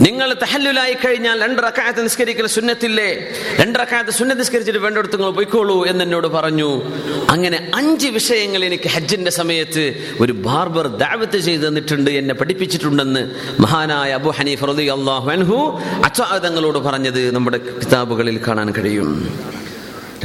[0.00, 3.32] നിങ്ങൾ തഹല്ലുലായി കഴിഞ്ഞാൽ രണ്ട് റക്കായത്ത് നിസ്കരിക്കൽ സുന്നത്തില്ലേ?
[3.60, 6.82] രണ്ട് റക്കായത്ത് സുന്നത്ത് നിസ്കരിച്ചിട്ട് വേണ്ടടുത്ത് നിങ്ങൾ പോയിക്കോളൂ എന്ന് എന്നോട് പറഞ്ഞു.
[7.30, 13.30] അങ്ങനെ അഞ്ച് വിഷയങ്ങൾ എനിക്ക് ഹജ്ജിന്റെ സമയത്ത് ഒരു ബാർബർ ദാവത്ത് ചെയ്തു തന്നിട്ടുണ്ട് എന്നെ പഠിപ്പിച്ചിട്ടുണ്ടെന്ന്
[13.60, 19.38] മഹാനായ അബു ഹനീഫ് റളി അള്ളാഹു അച്ചാതങ്ങളോട് പറഞ്ഞത് നമ്മുടെ കിതാബുകളിൽ കാണാൻ കഴിയും.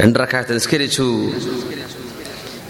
[0.00, 1.32] രണ്ടറക്കാലത്ത് നിസ്കരിച്ചു.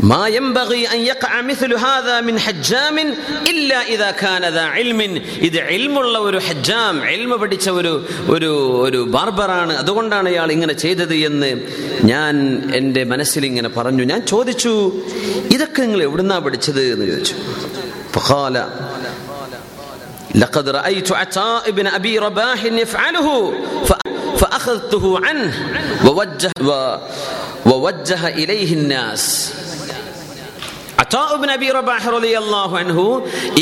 [0.04, 2.98] ما ينبغي أن يقع مثل هذا من حجام
[3.46, 5.00] إلا إذا كان ذا علم
[5.48, 7.94] ഇത് ഇൽമുള്ള ഒരു ഹജ്ജാം ഇൽമ പഠിച്ച ഒരു
[8.30, 8.52] ഒരു
[8.86, 11.50] ഒരു ബാർബറാണ് അതുകൊണ്ടാണ് അയാൾ ഇങ്ങനെ ചെയ്തത് എന്ന്
[12.06, 12.34] ഞാൻ
[12.80, 14.74] എൻ്റെ മനസ്സിൽ ഇങ്ങനെ പറഞ്ഞു ഞാൻ ചോദിച്ചു
[15.56, 17.36] ഇതൊക്കെ നിങ്ങൾ എവിടുന്നാ പഠിച്ചത് എന്ന് ചോദിച്ചു
[18.14, 18.56] فقال
[20.36, 23.28] لقد رأيت عطاء بن أبي رباح يفعله
[24.40, 25.52] فأخذته عنه
[26.06, 26.52] ووجه
[27.66, 29.24] ووجه إليه الناس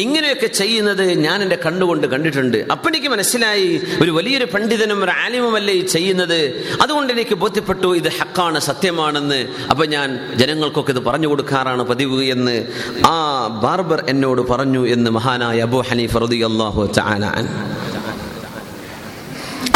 [0.03, 2.59] ഇങ്ങനെയൊക്കെ ചെയ്യുന്നത് ഞാൻ എന്റെ കണ്ണുകൊണ്ട് കണ്ടിട്ടുണ്ട്.
[2.73, 6.40] അപ്പൊ എനിക്ക് മനസ്സിലായി ഒരു വലിയൊരു പണ്ഡിതനും ഒരു ആലിമുമല്ലേ ഈ ചെയ്യുന്നത്.
[6.83, 9.40] അതുകൊണ്ട് എനിക്ക് ബോധ്യപ്പെട്ടു ഇത് ഹക്കാണ് സത്യമാണെന്ന്.
[9.70, 12.57] അപ്പൊ ഞാൻ ജനങ്ങൾക്കൊക്കെ ഇത് പറഞ്ഞു കൊടുക്കാറാണ് പതിവ് എന്ന്
[13.07, 13.14] ആ
[13.64, 17.47] ബാർബർ എന്നോട് പറഞ്ഞു എന്ന് മഹാനായ അബു ഹനീഫ് റതി അള്ളാഹു ചാനാൻ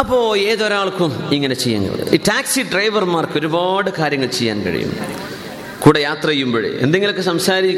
[0.01, 2.14] അപ്പോൾ ഏതൊരാൾക്കും ഇങ്ങനെ ചെയ്യാൻ കഴിയും.
[2.14, 4.92] ഈ ടാക്സി ഡ്രൈവർമാർക്ക് ഒരുപാട് കാര്യങ്ങൾ ചെയ്യാൻ കഴിയും.
[5.88, 7.70] കൂടെ യാത്ര ചെയ്യുമ്പോഴേ എന്തെങ്കിലുമൊക്കെ സംസാരി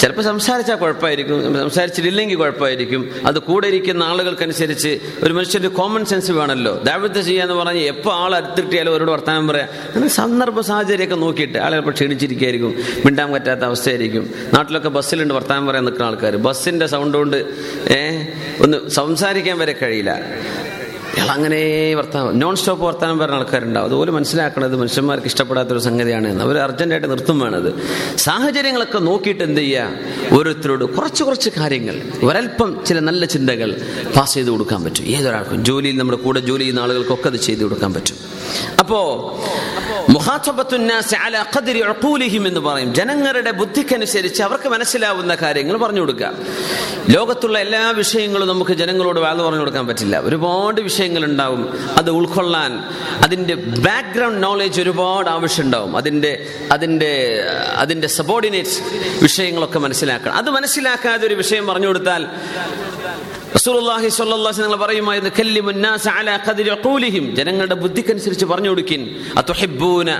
[0.00, 3.02] ചിലപ്പോൾ സംസാരിച്ചാൽ കുഴപ്പമായിരിക്കും സംസാരിച്ചിട്ടില്ലെങ്കിൽ കുഴപ്പമായിരിക്കും.
[3.26, 6.72] അത് കൂടെ ഇരിക്കുന്ന ആളുകൾക്കനുസരിച്ച് ഒരു മനുഷ്യന്റെ കോമൺ സെൻസ് വേണമല്ലോ.
[6.86, 9.68] ദാവത്ത് ചെയ്യാന്ന് പറഞ്ഞ് എപ്പോൾ ആൾ അടുത്തിട്ടിയാലും അവരോട് വർത്തമാനം പറയാം.
[9.94, 12.72] അങ്ങനെ സന്ദർഭ സാഹചര്യമൊക്കെ നോക്കിയിട്ട് ആളുകൾ ഇപ്പോൾ ക്ഷീണിച്ചിരിക്കുകയായിരിക്കും
[13.04, 14.24] മിണ്ടാൻ പറ്റാത്ത അവസ്ഥയായിരിക്കും.
[14.54, 16.36] നാട്ടിലൊക്കെ ബസ്സിലുണ്ട് വർത്തമാനം പറയാൻ നിൽക്കുന്ന ആൾക്കാർ.
[16.48, 17.38] ബസ്സിന്റെ സൗണ്ട് കൊണ്ട്
[18.62, 20.12] ഒന്ന് സംസാരിക്കാൻ വരെ കഴിയില്ല.
[21.20, 23.86] അങ്ങനെ വർത്താനം നോൺ സ്റ്റോപ്പ് വർത്താനം പറഞ്ഞ ആൾക്കാരുണ്ടാവും.
[23.86, 27.82] അതുപോലെ മനസ്സിലാക്കണത് മനുഷ്യന്മാർക്ക് ഇഷ്ടപ്പെടാത്തൊരു സംഗതിയാണ് അവർ അർജന്റായിട്ട് നിർത്തും വേണത്.
[28.16, 32.02] സാഹചര്യങ്ങളൊക്കെ നോക്കിയിട്ട് എന്ത് ചെയ്യുക ഓരോരുത്തരോട് കുറച്ച് കുറച്ച് കാര്യങ്ങൾ.
[32.22, 33.80] ഒരൽപ്പം ചില നല്ല ചിന്തകൾ
[34.16, 35.04] പാസ് ചെയ്ത് കൊടുക്കാൻ പറ്റും.
[35.04, 38.16] ഏതൊരാൾക്കും ജോലിയിൽ നമ്മുടെ കൂടെ ജോലി ചെയ്യുന്ന ആളുകൾക്കൊക്കെ അത് ചെയ്തു കൊടുക്കാൻ പറ്റും.
[38.78, 39.00] അപ്പോ
[42.46, 42.94] എന്ന് പറയും.
[42.94, 46.32] ജനങ്ങളുടെ ബുദ്ധിക്കനുസരിച്ച് അവർക്ക് മനസ്സിലാവുന്ന കാര്യങ്ങൾ പറഞ്ഞു കൊടുക്കുക.
[47.10, 50.20] ലോകത്തുള്ള എല്ലാ വിഷയങ്ങളും നമുക്ക് ജനങ്ങളോട് വാഴ്ന്നു പറഞ്ഞു കൊടുക്കാൻ പറ്റില്ല.
[50.20, 52.84] ഒരുപാട് വിഷയങ്ങൾ ഉണ്ടാവും അത് ഉൾക്കൊള്ളാൻ
[53.22, 55.96] അതിന്റെ ബാക്ക്ഗ്രൗണ്ട് നോളേജ് ഒരുപാട് ആവശ്യമുണ്ടാവും.
[55.96, 57.44] അതിന്റെ അതിന്റെ
[57.76, 58.80] അതിന്റെ സബോർഡിനേറ്റ്സ്
[59.22, 60.34] വിഷയങ്ങളൊക്കെ മനസ്സിലാക്കണം.
[60.34, 62.26] അത് മനസ്സിലാക്കാതെ ഒരു വിഷയം പറഞ്ഞു കൊടുത്താൽ
[63.64, 67.36] റസൂലുള്ളാഹി സ്വല്ലല്ലാഹി അലൈഹി പറയുമായിരുന്നു കല്ലിമുൻ നാസ അലാ ഖദ്രി ഖൂലിഹിം.
[67.36, 69.16] ജനങ്ങളുടെ ബുദ്ധിക്കനുസരിച്ച് പറഞ്ഞു കൊടുക്കിൻ.
[69.36, 70.10] അതുഹിബ്ബൂന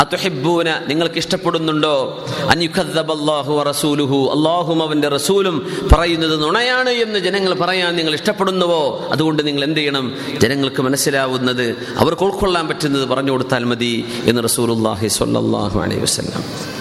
[0.00, 2.24] അതുഹിബ്ബൂന നിങ്ങൾക്ക് ഇഷ്ടപ്പെടുന്നുണ്ടോ?
[2.50, 9.08] അൻ യുഖദ്ദബല്ലാഹു വറസൂലുഹു അല്ലാഹും അവന്റെ റസൂലും പറയുന്നത് നുണയാണ് എന്ന് ജനങ്ങൾ പറയാൻ നിങ്ങൾ ഇഷ്ടപ്പെടുന്നുവോ?
[9.12, 10.16] അതുകൊണ്ട് നിങ്ങൾ എന്ത് ചെയ്യണം?
[10.40, 16.73] ജനങ്ങൾക്ക് മനസ്സിലാവുന്നത് അവർക്ക് ഉൾക്കൊള്ളാൻ പറ്റുന്നത് പറഞ്ഞു കൊടുത്താൽ മതി എന്ന് റസൂലുള്ളാഹി സ്വല്ലല്ലാഹു അലൈഹി വസല്ലം.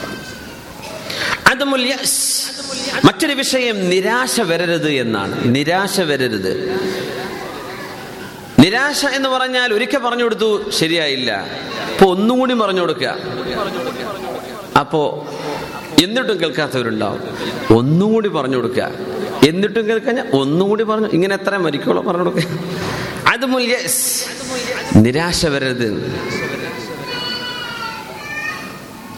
[1.62, 2.48] യസ്.
[3.06, 5.56] മറ്റൊരു വിഷയം നിരാശ വരരുത് എന്നാണ്.
[5.56, 6.80] നിരാശ വരരുത്.
[8.60, 11.32] നിരാശ എന്ന് പറഞ്ഞാൽ ഒരിക്കൽ പറഞ്ഞു കൊടുത്തു ശരിയായില്ല.
[11.92, 13.16] അപ്പൊ ഒന്നും കൂടി പറഞ്ഞു കൊടുക്കുക.
[14.80, 15.28] അപ്പോ
[16.04, 17.22] എന്നിട്ടും കേൾക്കാത്തവരുണ്ടാവും.
[17.78, 18.92] ഒന്നും കൂടി പറഞ്ഞു കൊടുക്കുക.
[19.48, 22.50] എന്നിട്ടും കേൾക്കാൻ ഒന്നും കൂടി പറഞ്ഞു ഇങ്ങനെ എത്ര മരിക്കോളോ പറഞ്ഞു കൊടുക്കുക.
[23.34, 24.26] അത് മുല്യസ്
[24.96, 26.20] നിരാശ വരരുത്.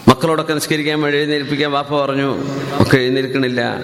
[0.07, 2.37] മക്കളോടൊക്കെ നിസ്കരിക്കാൻ വേണ്ടി എഴുന്നേൽപ്പിക്കാൻ വാപ്പ പറഞ്ഞു
[2.79, 3.79] ഒക്കെ എഴുന്നേൽക്കണില്ല.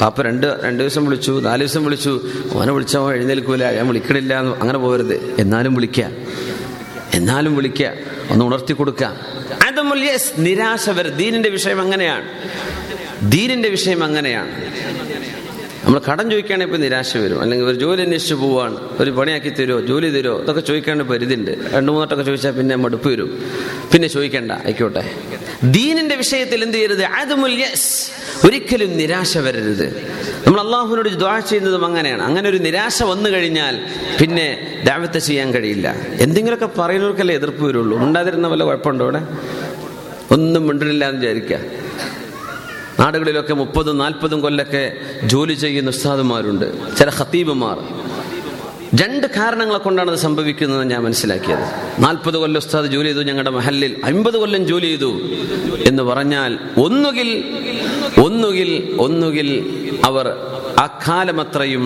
[0.00, 2.28] പാപ്പ രണ്ട് രണ്ട് ദിവസം വിളിച്ചു നാല് ദിവസം വിളിച്ചു.
[2.54, 4.40] ഓനെ വിളിച്ചോ എഴുന്നേൽക്കൂല ഞാൻ വിളിക്കണില്ല.
[4.40, 6.10] എന്ന് അങ്ങനെ പോകരുത് എന്നാലും വിളിക്കുക
[7.14, 7.92] എന്നാലും വിളിക്കുക
[8.30, 8.72] ഒന്ന് ഉണർത്തി
[10.04, 11.16] യെസ് നിരാശ വരും.
[11.16, 12.24] ദീനിന്റെ വിഷയം അങ്ങനെയാണ്.
[13.30, 14.50] ദീനിന്റെ വിഷയം അങ്ങനെയാണ്.
[15.84, 17.40] നമ്മൾ കടം ചോദിക്കുകയാണെങ്കിൽ ഇപ്പം നിരാശ വരും.
[17.40, 18.88] അല്ലെങ്കിൽ ഒരു ജോലി അന്വേഷിച്ച് പോവാണ്.
[19.00, 23.42] ഒരു പണിയാക്കി തരുമോ ജോലി തരുമോ ഇതൊക്കെ ചോദിക്കേണ്ട പരിധിയുണ്ട് രണ്ട് മൂന്നോട്ടൊക്കെ ചോദിച്ചാൽ പിന്നെ മടുപ്പ് വരും.
[23.92, 25.10] പിന്നെ ചോദിക്കേണ്ട ആയിക്കോട്ടെ.
[25.64, 27.04] ദീനിന്റെ വിഷയത്തിൽ എന്ത് ചെയ്യരുത്?
[27.04, 28.10] ആദമുൽ യെസ്
[28.46, 30.06] ഒരിക്കലും നിരാശ വരരുത്.
[30.46, 32.22] നമ്മൾ അള്ളാഹുവിനോട് ദ്വാ ചെയ്യുന്നതും അങ്ങനെയാണ്.
[32.22, 33.80] അങ്ങനെ ഒരു നിരാശ വന്നു കഴിഞ്ഞാൽ
[34.20, 35.96] പിന്നെ ദാവത്തെ ചെയ്യാൻ കഴിയില്ല.
[36.20, 37.98] എന്തെങ്കിലുമൊക്കെ പറയുന്നവർക്കല്ലേ എതിർപ്പ് വരുള്ളൂ.
[37.98, 39.22] ഉണ്ടാതിരുന്ന വല്ല കുഴപ്പമുണ്ടോ ഇവിടെ
[40.30, 41.81] ഒന്നും മിണ്ടണില്ല എന്ന് വിചാരിക്കുക.
[43.02, 44.82] നാടുകളിലൊക്കെ മുപ്പതും നാൽപ്പതും കൊല്ലൊക്കെ
[45.24, 47.78] ജോലി ചെയ്യുന്ന ഉസ്താദുമാരുണ്ട് ചില ഖത്തീബുമാർ.
[49.02, 51.64] രണ്ട് കാരണങ്ങളെ കൊണ്ടാണ് അത് സംഭവിക്കുന്നത് ഞാൻ മനസ്സിലാക്കിയത്.
[51.98, 55.10] നാൽപ്പത് കൊല്ലം ഉസ്താദ് ജോലി ചെയ്തു ഞങ്ങളുടെ മഹലിൽ അമ്പത് കൊല്ലം ജോലി ചെയ്തു
[55.88, 57.30] എന്ന് പറഞ്ഞാൽ ഒന്നുകിൽ
[58.20, 59.48] ഒന്നുകിൽ ഒന്നുകിൽ
[60.04, 60.28] അവർ
[60.78, 61.84] ആ കാലമത്രയും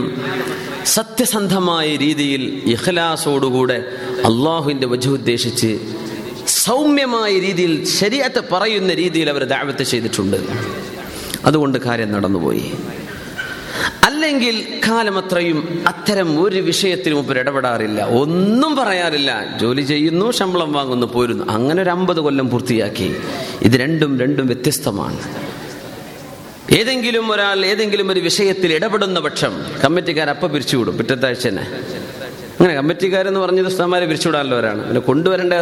[0.85, 3.79] സത്യസന്ധമായ രീതിയിൽ ഇഹ്ലാസോടുകൂടെ
[4.24, 5.70] അള്ളാഹുവിന്റെ വജു ഉദ്ദേശിച്ച്
[6.46, 10.38] സൗമ്യമായ രീതിയിൽ ശരിയത്ത് പറയുന്ന രീതിയിൽ അവർ ദാവത്ത് ചെയ്തിട്ടുണ്ട്.
[11.46, 12.72] അതുകൊണ്ട് കാര്യം നടന്നുപോയി.
[14.04, 18.04] അല്ലെങ്കിൽ കാലമത്രയും അത്തരം ഒരു വിഷയത്തിലും മുമ്പ് ഇടപെടാറില്ല.
[18.04, 19.59] ഒന്നും പറയാറില്ല.
[19.61, 21.44] ജോലി ചെയ്യുന്നു ശമ്പളം വാങ്ങുന്നു പോരുന്നു.
[21.50, 23.16] അങ്ങനെ ഒരു അമ്പത് കൊല്ലം പൂർത്തിയാക്കി.
[23.62, 25.18] ഇത് രണ്ടും രണ്ടും വ്യത്യസ്തമാണ്.
[26.74, 30.96] ഏതെങ്കിലും ഒരാൾ ഏതെങ്കിലും ഒരു വിഷയത്തിൽ ഇടപെടുന്ന പക്ഷം കമ്മിറ്റിക്കാർ അപ്പം പിരിച്ചുവിടും.
[30.96, 31.62] പിറ്റത്താഴ്ച തന്നെ
[32.61, 35.52] അങ്ങനെ കമ്മിറ്റിക്കാരെന്ന് പറഞ്ഞത് ഉസ്താമാരെ പിരിച്ചുവിടാനുള്ളവരാണ് പിന്നെ കൊണ്ടുവരേണ്ട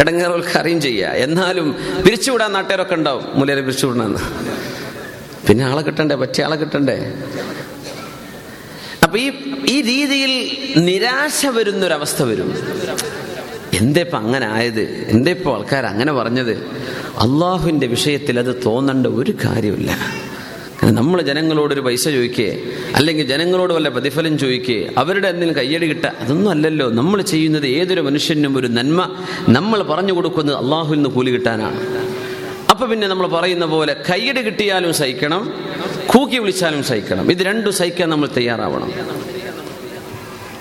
[0.00, 3.24] ഇടങ്ങേറുകൾക്ക് അറിയും ചെയ്യുക എന്നാലും പിരിച്ചുവിടാൻ നാട്ടുകാരൊക്കെ ഉണ്ടാവും.
[3.34, 4.18] മുലയെ പിരിച്ചുവിടണമെന്ന്.
[5.48, 6.14] പിന്നെ ആളെ കിട്ടണ്ടേ?
[6.14, 7.12] പറ്റിയ ആളെ കിട്ടണ്ടേ?
[9.02, 9.30] അപ്പൊ ഈ
[9.68, 10.32] ഈ രീതിയിൽ
[10.76, 12.54] നിരാശ വരുന്നൊരവസ്ഥ വരും.
[13.74, 15.06] എന്തേപ്പോ അങ്ങനെ ആയത്?
[15.08, 16.66] എന്തേപ്പോ ആൾക്കാർ അങ്ങനെ പറഞ്ഞത്?
[17.18, 19.90] അള്ളാഹുവിന്റെ വിഷയത്തിൽ അത് തോന്നേണ്ട ഒരു കാര്യമില്ല
[20.82, 22.62] നമ്മൾ ജനങ്ങളോടൊരു പൈസ ചോദിക്കേ
[22.94, 26.90] അല്ലെങ്കിൽ ജനങ്ങളോട് വല്ല പ്രതിഫലം ചോദിക്കേ അവരുടെ എന്തെങ്കിലും കയ്യടി കിട്ട അതൊന്നും അല്ലല്ലോ.
[26.90, 29.16] നമ്മൾ ചെയ്യുന്നത് ഏതൊരു മനുഷ്യനും ഒരു നന്മ.
[29.48, 32.05] നമ്മൾ പറഞ്ഞു കൊടുക്കുന്നത് അള്ളാഹുവിൽ നിന്ന് കൂലി കിട്ടാനാണ്.
[32.76, 35.54] അപ്പൊ പിന്നെ നമ്മൾ പറയുന്ന പോലെ കൈയ്യടി കിട്ടിയാലും സഹിക്കണം
[36.06, 37.30] കൂക്കി വിളിച്ചാലും സഹിക്കണം.
[37.30, 38.92] ഇത് രണ്ടും സഹിക്കാൻ നമ്മൾ തയ്യാറാവണം.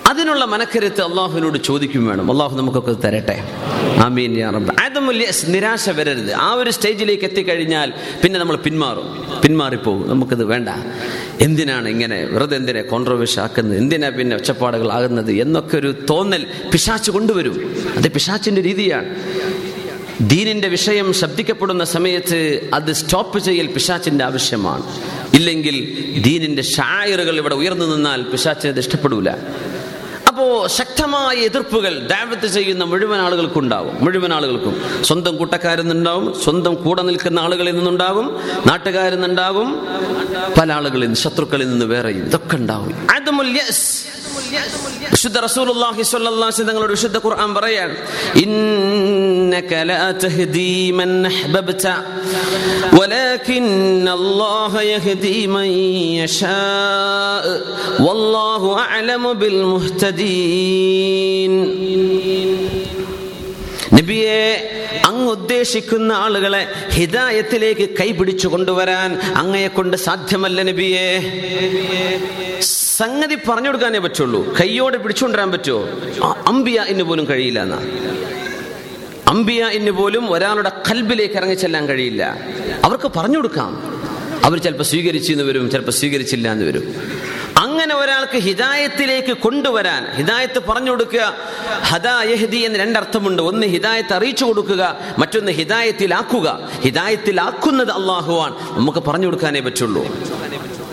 [0.08, 2.32] അതിനുള്ള മനക്കരുത്ത് അള്ളാഹുവിനോട് ചോദിക്കും വേണം.
[2.32, 3.44] അള്ളാഹു നമുക്കൊക്കെ തരട്ടെ.
[3.98, 4.34] ആമീൻ
[5.48, 6.34] നിരാശ വരരുത്.
[6.34, 7.94] ആ ഒരു സ്റ്റേജിലേക്ക് എത്തിക്കഴിഞ്ഞാൽ
[8.24, 9.26] പിന്നെ നമ്മൾ പിന്മാറും.
[9.42, 10.10] പിന്മാറിപ്പോകും.
[10.10, 10.70] നമുക്കത് വേണ്ട.
[11.42, 13.78] എന്തിനാണ് ഇങ്ങനെ വെറുതെ എന്തിനെ കോൺട്രവേഴ്സ് ആക്കുന്നത്?
[13.78, 15.32] എന്തിനാ പിന്നെ ഒച്ചപ്പാടുകൾ ആകുന്നത്?
[15.32, 17.76] എന്നൊക്കെ ഒരു തോന്നൽ പിശാച്ച് കൊണ്ടുവരും.
[17.98, 19.06] അത് പിശാച്ചിന്റെ രീതിയാണ്.
[20.22, 24.84] ദീനിന്റെ വിഷയം ശബ്ദിക്കപ്പെടുന്ന സമയത്ത് അത് സ്റ്റോപ്പ് ചെയ്യൽ പിശാച്ചിന്റെ ആവശ്യമാണ്.
[25.36, 29.30] ഇല്ലെങ്കിൽ ദീനിന്റെ ഷായറുകൾ ഇവിടെ ഉയർന്നു നിന്നാൽ പിശാച്ചിന് അത് ഇഷ്ടപ്പെടൂല.
[30.28, 33.98] അപ്പോ ശക്തമായ എതിർപ്പുകൾ ദാവത്ത് ചെയ്യുന്ന മുഴുവൻ ആളുകൾക്കുണ്ടാവും.
[34.06, 34.82] മുഴുവൻ ആളുകൾക്കും.
[35.02, 36.34] സ്വന്തം കൂട്ടക്കാരിൽ നിന്നുണ്ടാവും.
[36.44, 38.40] സ്വന്തം കൂടെ നിൽക്കുന്ന ആളുകളിൽ നിന്നുണ്ടാവും.
[38.68, 39.88] നാട്ടുകാരിൽ നിന്നുണ്ടാവും.
[40.58, 43.08] പല ആളുകളിൽ നിന്ന് ശത്രുക്കളിൽ നിന്ന് വേറെയും ഇതൊക്കെ ഉണ്ടാവും.
[45.14, 47.90] വിശുദ്ധ റസൂലുള്ളാഹി സ്വല്ലല്ലാഹു അലൈഹി തങ്ങളുടെ വിശുദ്ധ ഖുർആൻ പറയാൻ
[48.44, 50.68] ഇന്നക ലാ തഹ്ദീ
[51.00, 51.86] മൻ അഹ്ബബ്ത
[52.98, 53.66] വലാകിൻ
[54.16, 55.68] അല്ലാഹ യഹ്ദീ മൻ
[56.20, 56.58] യശാ
[58.06, 61.54] വല്ലാഹു അഅലമു ബിൽ മുഹ്തദീൻ.
[63.96, 64.42] നബിയെ
[65.26, 71.06] അങ്ങ് ഉദ്ദേശിക്കുന്ന ആളുകളെ ഹിതായത്തിലേക്ക് കൈപിടിച്ചു കൊണ്ടുവരാൻ അങ്ങയെ കൊണ്ട് സാധ്യമല്ല നബിയെ.
[72.62, 74.56] സംഗതി പറഞ്ഞു കൊടുക്കാനേ പറ്റുള്ളൂ.
[74.62, 75.90] കൈയോടെ പിടിച്ചുകൊണ്ടുവരാൻ പറ്റുമോ?
[76.48, 77.78] അമ്പിയ എന്ന് പോലും കഴിയില്ല എന്നാ.
[79.28, 82.38] അമ്പിയ എന്ന് പോലും ഒരാളുടെ കൽബിലേക്ക് ഇറങ്ങി ചെല്ലാൻ കഴിയില്ല.
[82.84, 83.72] അവർക്ക് പറഞ്ഞു കൊടുക്കാം.
[84.44, 86.96] അവർ ചിലപ്പോൾ സ്വീകരിച്ചു എന്ന് വരും ചിലപ്പോൾ സ്വീകരിച്ചില്ല എന്ന് വരും.
[87.58, 91.36] അങ്ങനെ ഒരാൾക്ക് ഹിദായത്തിലേക്ക് കൊണ്ടുവരാൻ ഹിദായത്ത് പറഞ്ഞു കൊടുക്കുക
[91.82, 93.42] ഹദാ യഹ്ദി എന്ന് രണ്ടർത്ഥമുണ്ട്.
[93.42, 96.70] ഒന്ന് ഹിദായത്ത് അറിയിച്ചു കൊടുക്കുക മറ്റൊന്ന് ഹിദായത്തിലാക്കുക.
[96.82, 100.08] ഹിദായത്തിലാക്കുന്നത് അള്ളാഹുവാൻ നമുക്ക് പറഞ്ഞു കൊടുക്കാനേ പറ്റുള്ളൂ.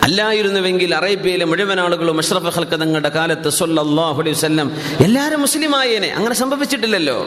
[0.02, 6.08] അല്ലായിരുന്നുവെങ്കിൽ അറേബ്യയിലെ മുഴുവൻ ആളുകളും അഷ്റഫ് ഹൽക്ക് തങ്ങളുടെ കാലത്ത് സല്ലല്ലാഹു അലൈഹി വസല്ലം എല്ലാവരും മുസ്ലിമായേനെ.
[6.08, 7.26] അങ്ങനെ സംഭവിച്ചിട്ടില്ലല്ലോ.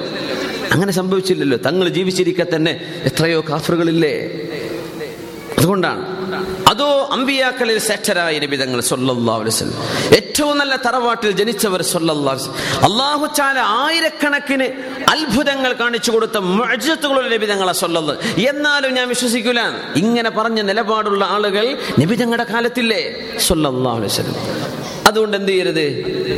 [0.72, 1.58] അങ്ങനെ സംഭവിച്ചില്ലല്ലോ.
[1.58, 4.30] തങ്ങൾ ജീവിച്ചിരിക്കെ തന്നെ എത്രയോ കാഫറുകളില്ലേ?
[5.58, 6.15] അതുകൊണ്ടാണ്.
[6.76, 8.80] അതോ അമ്പിയാക്കളിൽ ശ്രേഷ്ഠരായ നബിതങ്ങൾ
[10.18, 11.82] ഏറ്റവും നല്ല തറവാട്ടിൽ ജനിച്ചവർ
[12.88, 14.68] അള്ളാഹു തആല ആയിരക്കണക്കിന്
[15.14, 18.14] അത്ഭുതങ്ങൾ കാണിച്ചു കൊടുത്ത മുഅ്ജിസത്തുകളുള്ള നബിതങ്ങളെ സ്വല്ലത്
[18.52, 19.62] എന്നാലും ഞാൻ വിശ്വസിക്കൂല.
[20.02, 21.66] ഇങ്ങനെ പറഞ്ഞ നിലപാടുള്ള ആളുകൾ
[22.02, 23.02] നബിതങ്ങളുടെ കാലത്തില്ലേ?
[24.10, 24.36] വസല്ലം.
[25.16, 25.86] അതുകൊണ്ട് എന്ത് ചെയ്യരുത്?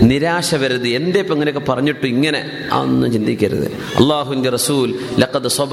[0.02, 0.88] നിരാശ വരരുത്.
[0.88, 3.68] എന്തേ ഇപ്പം ഇങ്ങനെയൊക്കെ പറഞ്ഞിട്ട് ഇങ്ങനെ ഒന്നും ചിന്തിക്കരുത്.
[4.00, 5.00] അള്ളാഹുവിന്റെ റസൂൽ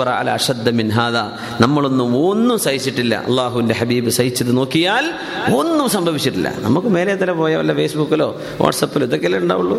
[0.08, 1.16] അല അഷദ്ദ മിൻ ഹാദ.
[1.62, 3.14] നമ്മളൊന്നും ഒന്നും സഹിച്ചിട്ടില്ല.
[3.26, 5.12] അള്ളാഹുവിന്റെ ഹബീബ് സഹിച്ചത് നോക്കിയാൽ
[5.54, 6.54] ഒന്നും സംഭവിച്ചിട്ടില്ല.
[6.58, 7.56] നമുക്ക് മേലെ തല പോയ?
[7.56, 9.78] വല്ല ഫേസ്ബുക്കിലോ വാട്സപ്പിലോ ഇതൊക്കെയല്ലേ ഉണ്ടാവുള്ളൂ.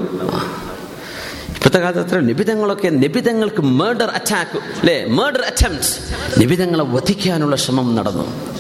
[1.56, 8.55] ഇപ്പോഴത്തെ കാലത്ത് അത്ര നിബിധങ്ങളൊക്കെ നിബിധങ്ങൾക്ക് മേർഡർ അറ്റാക്ക് അല്ലേ മേർഡർ അറ്റംപ്റ്റ് നിബിതങ്ങളെ വധിക്കാനുള്ള ശ്രമം നടന്നു.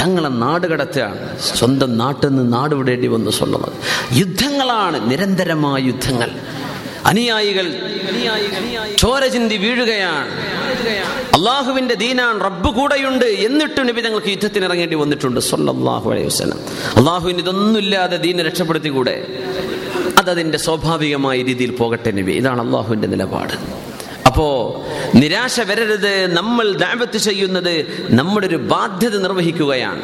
[0.00, 1.40] തങ്ങളെ നാട് കടത്തുകയാണ്.
[1.40, 3.64] സ്വന്തം നാട്ടിൽ നിന്ന് നാട് വിടേണ്ടി വന്നു സ്വന്തം
[4.12, 6.30] യുദ്ധങ്ങളാണ് നിരന്തരമായ യുദ്ധങ്ങൾ.
[7.06, 7.72] അനുയായികൾ
[8.98, 10.28] ചോര ചിന്തി വീഴുകയാണ്.
[11.36, 15.40] അള്ളാഹുവിന്റെ ദീനാൻ റബ്ബ് കൂടെയുണ്ട് എന്നിട്ടും നബി തങ്ങൾക്ക് യുദ്ധത്തിന് ഇറങ്ങേണ്ടി വന്നിട്ടുണ്ട്.
[15.40, 16.58] സല്ലല്ലാഹു അലൈഹി വസല്ലം.
[16.96, 19.26] അള്ളാഹുവിന് ഇതൊന്നുമില്ലാതെ ദീനെ രക്ഷപ്പെടുത്തി കൂടെ
[20.18, 22.32] അതതിന്റെ സ്വാഭാവികമായ രീതിയിൽ പോകട്ടെ നബി.
[22.32, 23.84] ഇതാണ് അള്ളാഹുവിന്റെ നിലപാട്.
[24.34, 30.02] അപ്പോ നിരാശ വരരുത് നമ്മൾ ദാവത്ത് ചെയ്യുന്നത് നമ്മുടെ ഒരു ബാധ്യത നിർവഹിക്കുകയാണ്.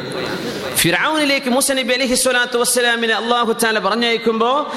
[0.76, 4.72] ഫിറാവുനിലേക്ക് മൂസ അലൈഹി സ്വലാത്തു വസ്സലാമിനെ അള്ളാഹു താല പറഞ്ഞയക്കുമ്പോ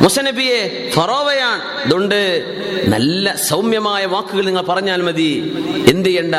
[0.00, 2.44] മുസനബിയെ ഫറോവയാണ് അതുകൊണ്ട്
[2.88, 5.56] നല്ല സൗമ്യമായ വാക്കുകൾ നിങ്ങൾ പറഞ്ഞാൽ മതി.
[5.88, 6.34] എന്ത് ചെയ്യണ്ട?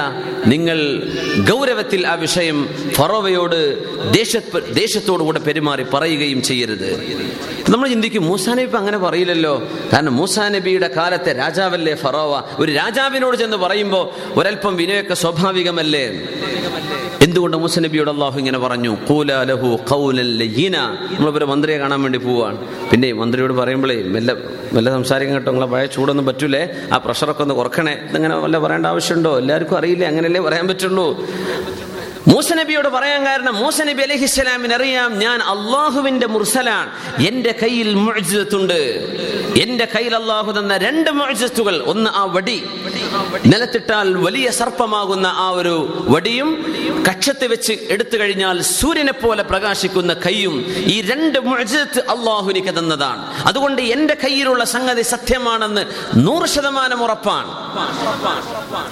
[0.45, 1.03] നിങ്ങൾ
[1.49, 3.59] ഗൗരവത്തിൽ ആ വിഷയം ഫറോവയോട്
[4.13, 4.37] ദേശ
[4.73, 6.91] ദേശത്തോടുകൂടെ പെരുമാറി പറയുകയും ചെയ്യരുത്.
[7.69, 9.63] നമ്മൾ ചിന്തിക്കും മൂസാ നബി അങ്ങനെ പറയില്ലല്ലോ.
[9.93, 12.43] കാരണം മൂസാ നബിയുടെ കാലത്തെ രാജാവല്ലേ ഫറോവ?
[12.59, 14.09] ഒരു രാജാവിനോട് ചെന്ന് പറയുമ്പോൾ
[14.39, 16.05] ഒരൽപ്പം വിനയൊക്കെ സ്വാഭാവികമല്ലേ?
[17.21, 18.97] എന്തുകൊണ്ട് മൂസ നബിയോട് അള്ളാഹു ഇങ്ങനെ പറഞ്ഞു.
[21.11, 22.57] നമ്മളിപ്പോ മന്ത്രിയെ കാണാൻ വേണ്ടി പോവാണ്.
[22.91, 24.35] പിന്നെ മന്ത്രിയോട് പറയുമ്പോഴേ മെല്ലെ
[24.73, 26.69] മെല്ലെ സംസാരിക്കാൻ കേട്ടോ നിങ്ങളെ പഴയ ചൂടൊന്നും പറ്റൂലേ?
[26.93, 27.97] ആ പ്രഷറൊക്കെ ഒന്ന് കുറക്കണേ.
[28.09, 29.37] ഇതങ്ങനെ വല്ല പറയേണ്ട ആവശ്യമുണ്ടോ?
[29.37, 30.07] എല്ലാവർക്കും അറിയില്ലേ?
[30.07, 31.27] അങ്ങനെയല്ലേ പറയാൻ പറ്റുള്ളൂ.
[32.27, 36.89] മൂസ നബിയോട് പറയാൻ കാരണം മൂസനബി അലഹിസ്സലാമിന് അറിയാം ഞാൻ അള്ളാഹുവിന്റെ മുർസലാണ്.
[37.29, 38.79] എന്റെ കയ്യിൽ മുഅ്ജിസത്തുണ്ട്.
[39.63, 42.57] എന്റെ കയ്യിൽ അള്ളാഹു തന്ന രണ്ട് മുഅ്ജിസത്തുകൾ ഒന്ന് ആ വടി.
[43.51, 45.75] നിലത്തിട്ടാൽ വലിയ സർപ്പമാകുന്ന ആ ഒരു
[46.13, 46.49] വടിയും
[47.07, 50.55] കക്ഷത്ത് വെച്ച് എടുത്തു കഴിഞ്ഞാൽ സൂര്യനെ പോലെ പ്രകാശിക്കുന്ന കൈയും
[50.95, 53.21] ഈ രണ്ട് മുഅ്ജിസത്ത് അള്ളാഹുനിക്ക് തന്നതാണ്.
[53.45, 55.85] അതുകൊണ്ട് എന്റെ കയ്യിലുള്ള സംഗതി സത്യമാണെന്ന്
[56.25, 57.51] നൂറ് ശതമാനം ഉറപ്പാണ്.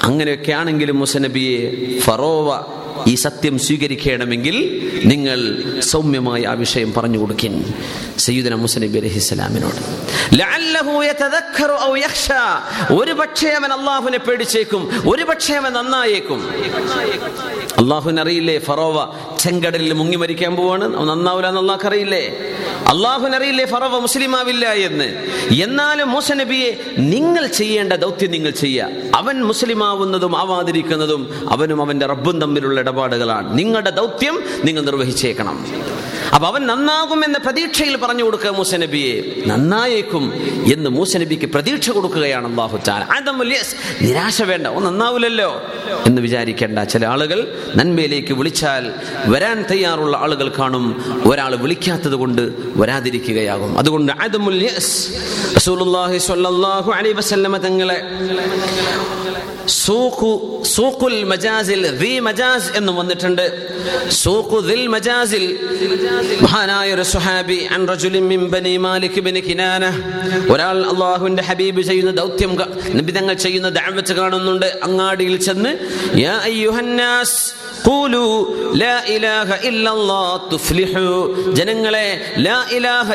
[0.09, 1.59] അങ്ങനെയൊക്കെ ആണെങ്കിലും മുസനബിയെ
[2.05, 2.49] ഫറോവ
[3.07, 4.57] ഈ സത്യം സ്വീകരിക്കണമെങ്കിൽ
[5.05, 7.73] നിങ്ങൾ സൗമ്യമായി ആ വിഷയം പറഞ്ഞു കൊടുക്കിൻ.
[8.17, 9.79] സയ്യിദന മുസനബി അലഹിസ്സലാമിനോട്
[12.93, 16.49] ഒരു പക്ഷേ അവൻ അള്ളാഹുവിനെ പേടിച്ചേക്കും ഒരു പക്ഷേ അവൻ നന്നായേക്കും.
[17.79, 18.97] അള്ളാഹുവിനറിയില്ലേ ഫറോവ
[19.43, 20.97] ചെങ്കടലിൽ മുങ്ങി മരിക്കാൻ പോവാണ്.
[20.97, 22.37] അവൻ നന്നാവില്ല എന്ന് അള്ളാഹ് അറിയില്ലേ?
[22.87, 23.65] അള്ളാഹുവിന് അറിയില്ലേ?
[23.99, 25.05] മുസ്ലിമാവില്ല എന്ന്.
[25.63, 28.89] എന്നാലും മൂസ നബിയെ നിങ്ങൾ ചെയ്യേണ്ട ദൗത്യം നിങ്ങൾ ചെയ്യുക.
[29.15, 33.57] അവൻ മുസ്ലിമാവുന്നതും ആവാതിരിക്കുന്നതും അവനും അവന്റെ റബ്ബും തമ്മിലുള്ള ഇടപാടുകളാണ്.
[33.57, 35.65] നിങ്ങളുടെ ദൗത്യം നിങ്ങൾ നിർവഹിച്ചേക്കണം.
[36.33, 39.43] അപ്പൊ അവൻ നന്നാകും എന്ന പ്രതീക്ഷയിൽ പറഞ്ഞു കൊടുക്കുക മൂസ നബിയെ.
[39.45, 40.33] നന്നായേക്കും
[40.73, 42.47] എന്ന് മൂസ നബിക്ക് പ്രതീക്ഷ കൊടുക്കുകയാണ്
[44.01, 45.63] നിരാശ വേണ്ട ഓ നന്നാവില്ലല്ലോ
[46.05, 47.39] എന്ന് വിചാരിക്കേണ്ട ചില ആളുകൾ
[47.75, 48.93] നന്മയിലേക്ക് വിളിച്ചാൽ
[49.25, 50.85] വരാൻ തയ്യാറുള്ള ആളുകൾ കാണും.
[51.31, 52.41] ഒരാൾ വിളിക്കാത്തത് കൊണ്ട്
[52.75, 53.77] വരാതിരിക്കുകയാകും.
[53.77, 54.11] അതുകൊണ്ട്
[57.57, 58.01] തങ്ങളെ
[59.67, 63.45] സൂഖു സൂഖുൽ മജാസിൽ മജാസ് എന്ന് വന്നിട്ടുണ്ട്.
[64.09, 65.43] സൂഖു ദിൽ മജാസിൽ
[66.43, 67.57] മഹാനായ ഒരു സുഹാബി
[68.53, 69.83] ബനി മാലിക് ബിൻ കിനാന.
[70.53, 72.51] ഒരാൾ അള്ളാഹുവിന്റെ ഹബീബ് ചെയ്യുന്ന ദൗത്യം
[72.97, 74.67] നിബിതങ്ങൾ ചെയ്യുന്ന ദഅവത്ത് കാണുന്നുണ്ട്.
[74.83, 75.71] അങ്ങാടിയിൽ ചെന്ന്
[76.19, 77.39] യാ അയ്യുഹന്നാസ്
[81.53, 83.13] ജനങ്ങളെ ലാ ഇലാഹ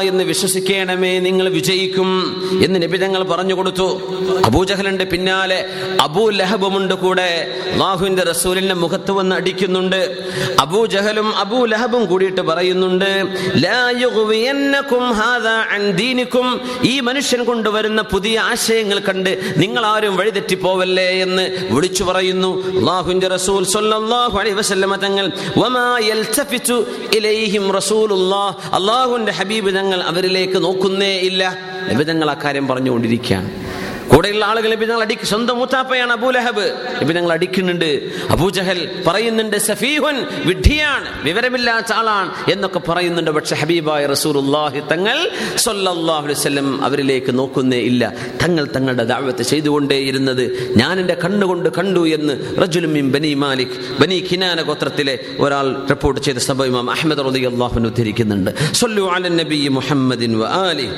[0.00, 2.08] എന്ന് വിശ്വസിക്കണമേ നിങ്ങൾ വിജയിക്കും
[2.64, 4.00] എന്ന് നബി തങ്ങൾ പറഞ്ഞു കൊടുത്തു.
[4.44, 5.66] അബൂജഹലിന്റെ പിന്നാലെ
[6.00, 7.54] അബൂ ലഹബുമുണ്ട് കൂടെ.
[7.72, 10.18] അള്ളാഹുവിന്റെ റസൂലിന്റെ മുഖത്ത് വന്ന് അടിക്കുന്നുണ്ട്.
[10.60, 13.24] അബൂജഹലും അബൂ ലഹബും കൂടിയിട്ട് പറയുന്നുണ്ട്
[16.84, 22.50] ഈ മനുഷ്യൻ കൊണ്ടുവരുന്ന പുതിയ ആശയങ്ങൾ കണ്ട് നിങ്ങൾ ആരും വഴിതെറ്റി പോവല്ലേ എന്ന് വിളിച്ചു പറയുന്നു.
[23.28, 23.64] റസൂൽ
[24.08, 25.26] സ്വല്ലല്ലാഹു അലൈഹി വസല്ലമ തങ്ങൾ
[25.58, 26.76] വമാ യൽതഫിതു
[27.16, 28.54] ഇലൈഹിം റസൂലുള്ളാഹ്.
[28.74, 31.42] അള്ളാഹുവിന്റെ ഹബീബ് തങ്ങൾ അവരിലേക്ക് നോക്കുന്നേ ഇല്ല.
[31.92, 33.67] നബി തങ്ങൾ ആ കാര്യം പറഞ്ഞുകൊണ്ടിരിക്കുകയാണ്.
[34.12, 36.66] കൂടെയുള്ള ആളുകൾ ഇപ്പൊ ഞങ്ങൾ അടിക്ക് സ്വന്തം മൂത്താപ്പയാണ് അബൂലഹബ്
[37.00, 37.90] ഇപ്പൊ ഞങ്ങൾ അടിക്കുന്നുണ്ട്.
[38.30, 40.16] അബൂജഹൽ പറയുന്നുണ്ട് സഫീഹുൻ
[40.48, 43.30] വിഡ്ഢിയാണ് വിവരമില്ലാത്ത ആളാണ് എന്നൊക്കെ പറയുന്നുണ്ട്.
[43.30, 45.18] പക്ഷെ ഹബീബായ റസൂലുള്ളാഹി തങ്ങൾ
[45.56, 48.12] സൊല്ലാഹുലം അവരിലേക്ക് നോക്കുന്നേ ഇല്ല.
[48.42, 50.44] തങ്ങൾ തങ്ങളുടെ ദാവത്ത് ചെയ്തുകൊണ്ടേയിരുന്നത്
[50.76, 56.70] ഞാൻ എന്റെ കണ്ണുകൊണ്ട് കണ്ടു എന്ന് റജുലുമിൻ ബനി മാലിക് ബനി ഖിനാന ഗോത്രത്തിലെ ഒരാൾ റിപ്പോർട്ട് ചെയ്ത സംഭവം
[56.72, 58.50] ഇമാം അഹ്മദ് റളിയല്ലാഹു അൻഹു ഉദ്ധരിക്കുന്നുണ്ട്.
[58.72, 60.88] സൊല്ലു അലൻ നബി മുഹമ്മദിൻ വ ആലി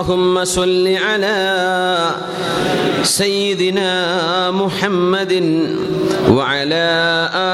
[0.00, 1.36] اللهم صل على
[3.15, 3.91] سيدنا
[4.53, 5.33] محمد
[6.29, 6.85] وعلى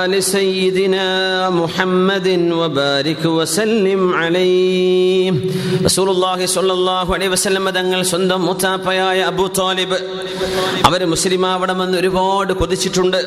[0.01, 1.07] آل سيدنا
[1.51, 5.27] محمد وبارك وسلم عليه
[5.83, 9.97] رسول الله صلى الله عليه وسلم തങ്ങൾ സ്വന്തം മുത്താപ്പയായ അബൂ താലിബ്
[10.87, 13.19] അവർ മുസ്ലിം ആവണമെന്ന് ഒരുപാട് കൊതിച്ചിട്ടുണ്ട്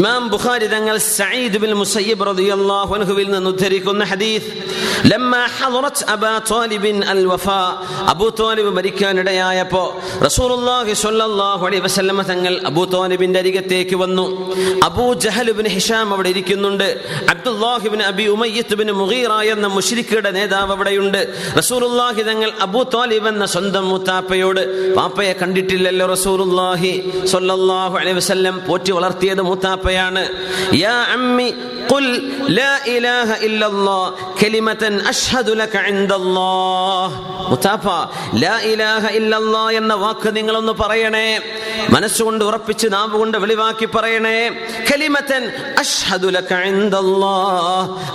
[0.00, 4.48] ഇമാം ബുഖാരി തങ്ങൾ സഈദ് ബിൻ മുസയ്യിബ് റളിയല്ലാഹു അൻഹുവിൽ നിന്ന് ഉദ്ധരിക്കുന്ന ഹദീസ്
[5.12, 7.60] ലമ്മ ഹദറത് അബാ താലിബിൻ അൽ വഫാ
[8.14, 9.84] അബൂ താലിബ് മരിക്കാനിടയായപ്പോ
[10.26, 14.24] റസൂലുള്ളാഹി സ്വല്ലല്ലാഹു അലൈഹി വസല്ലമ തങ്ങൾ അബൂ താലിബിന്റെ അരികത്തേക്ക് വന്നു
[14.88, 16.86] അബൂ ജഹൽ ഇബ്നു ഹിഷാം അവിടെ ഇരിക്കുന്നുണ്ട്
[17.34, 21.20] അബ്ദുല്ലാഹി ഇബ്നു അബി ഉമയ്യത്ത് ഇബ്നു മുഗീറ എന്ന മുശ്രിക്കുടെ നേതാവ് അവിടെയുണ്ട്
[21.60, 24.62] റസൂലുള്ളാഹി തങ്ങൾ അബൂ താലിബ് എന്ന സ്വന്തം മുത്താപ്പയോട്
[24.98, 26.92] പാപ്പയെ കണ്ടിട്ടില്ലല്ലോ റസൂലുള്ളാഹി
[27.32, 30.24] സ്വല്ലല്ലാഹു അലൈഹി വസല്ലം പോറ്റി വളർത്തിയത് മുത്താപ്പയാണ്
[30.80, 31.50] യാ അമ്മി
[31.90, 32.06] قل
[32.52, 34.02] لا إله إلا الله
[34.36, 37.06] كلمة أشهد لك عند الله
[37.50, 37.86] മുത്താപ്പ
[38.38, 41.23] ലാ ഇലാഹ ഇല്ലല്ലാ എന്ന വാക്ക് നിങ്ങളൊന്ന് പറയണേ
[41.89, 44.49] മനസ്സുകൊണ്ട് ഉറപ്പിച്ച് നാവ് കൊണ്ട് വെളിവാക്കി പറയണേ.
[44.91, 45.43] കലിമത്തൻ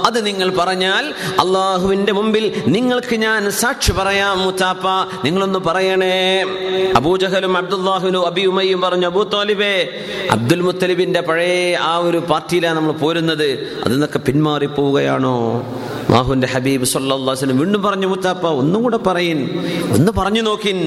[0.07, 4.87] അത് നിങ്ങൾ പറഞ്ഞാൽ അള്ളാഹുവിന്റെ മുമ്പിൽ നിങ്ങൾക്ക് ഞാൻ സാക്ഷി പറയാം മുത്താപ്പ.
[5.25, 6.45] നിങ്ങളൊന്ന് പറയണേ.
[6.97, 9.89] അബൂജഹലും അബ്ദുല്ലാഹുലും അബി ഉമയും പറഞ്ഞു അബൂ തോലിബേ
[10.31, 13.49] അബ്ദുൽ മുത്തലിബിന്റെ പഴയ ആ ഒരു പാർട്ടിയിലാണ് നമ്മൾ പോരുന്നത്.
[13.81, 14.67] അതിൽ നിന്നൊക്കെ പിന്മാറി
[16.11, 19.39] മാഹുന്റെ ഹബീബ് സല്ലാസ്ലം വീണ്ടും പറഞ്ഞു മുത്താപ്പ ഒന്നും കൂടെ പറയിൻ
[19.93, 20.79] ഒന്ന് പറഞ്ഞു നോക്കിൻ.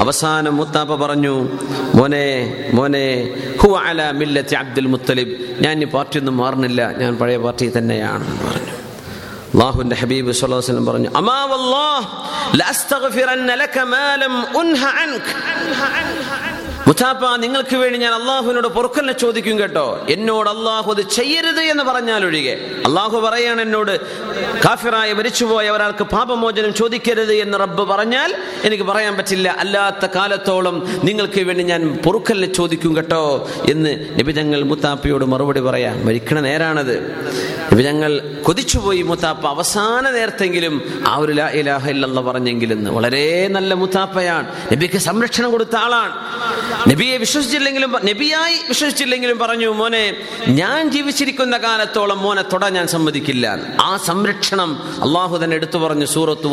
[0.00, 1.48] അവസാനം മുത്താപ്പ പറഞ്ഞു
[1.94, 2.24] മോനെ
[2.74, 3.06] മോനെ
[4.12, 5.32] മില്ലത്തി അബ്ദുൽ മുത്തലിബ്.
[5.64, 8.26] ഞാൻ ഈ പാർട്ടി ഒന്നും മാറുന്നില്ല ഞാൻ പഴയ പാർട്ടി തന്നെയാണ്.
[8.46, 8.74] പറഞ്ഞു.
[9.54, 12.04] അള്ളാഹുവിന്റെ ഹബീബ് സല്ലാസ്ലം പറഞ്ഞു അമാ വല്ലാഹ്
[16.90, 20.06] മുത്താപ്പ നിങ്ങൾക്ക് വേണ്ടി ഞാൻ അള്ളാഹുവിനോട് പൊറുക്കല്ല ചോദിക്കും കേട്ടോ.
[20.08, 22.70] എന്നോട് അള്ളാഹു അത് ചെയ്യരുത് എന്ന് പറഞ്ഞാൽ ഒഴികെ.
[22.86, 24.00] അള്ളാഹു പറയാണ് എന്നോട്
[24.64, 28.34] കാഫിറായി മരിച്ചുപോയ ഒരാൾക്ക് പാപമോചനം ചോദിക്കരുത് എന്ന് റബ്ബ് പറഞ്ഞാൽ
[28.64, 29.56] എനിക്ക് പറയാൻ പറ്റില്ല.
[29.58, 33.48] അല്ലാത്ത കാലത്തോളം നിങ്ങൾക്ക് വേണ്ടി ഞാൻ പൊറുക്കല്ല ചോദിക്കും കേട്ടോ.
[33.70, 36.06] എന്ന് നിബിജങ്ങൾ മുത്താപ്പയോട് മറുപടി പറയാം.
[36.06, 36.98] മരിക്കണ നേരാണത്.
[37.72, 39.46] നിബിജങ്ങൾ കൊതിച്ചുപോയി മുത്താപ്പ.
[39.46, 44.72] അവസാന നേരത്തെങ്കിലും ആ ഒരു ലാ ഇലാഹ ഇല്ലല്ലാഹ് പറഞ്ഞെങ്കിലും വളരെ നല്ല മുത്താപ്പയാണ്.
[44.72, 46.40] നബിക്ക് സംരക്ഷണം കൊടുത്ത ആളാണ്.
[46.88, 50.16] നബിയെ വിശ്വസിച്ചില്ലെങ്കിലും നബിയായി വിശ്വസിച്ചില്ലെങ്കിലും പറഞ്ഞു മോനെ
[50.48, 53.58] ഞാൻ ജീവിച്ചിരിക്കുന്ന കാലത്തോളം മോനെ തൊടാൻ ഞാൻ സമ്മതിക്കില്ല.
[53.80, 56.46] ആ സംരക്ഷണം അള്ളാഹു തന്നെ എടുത്തു പറഞ്ഞു സൂറത്ത്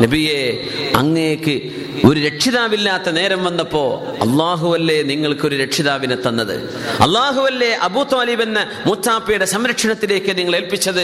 [0.00, 6.70] നബിയെ അങ്ങേക്ക് ഒരു രക്ഷിതാവില്ലാത്ത നേരം വന്നപ്പോ അള്ളാഹുവല്ലേ നിങ്ങൾക്ക് ഒരു രക്ഷിതാവിനെ തന്നത്?
[7.00, 9.44] അള്ളാഹുവല്ലേ അബൂ താലിബ് എന്ന മുത്താപ്പയുടെ
[9.74, 11.00] സംരക്ഷണത്തിലേക്ക് നിങ്ങൾ ഏൽപ്പിച്ചത്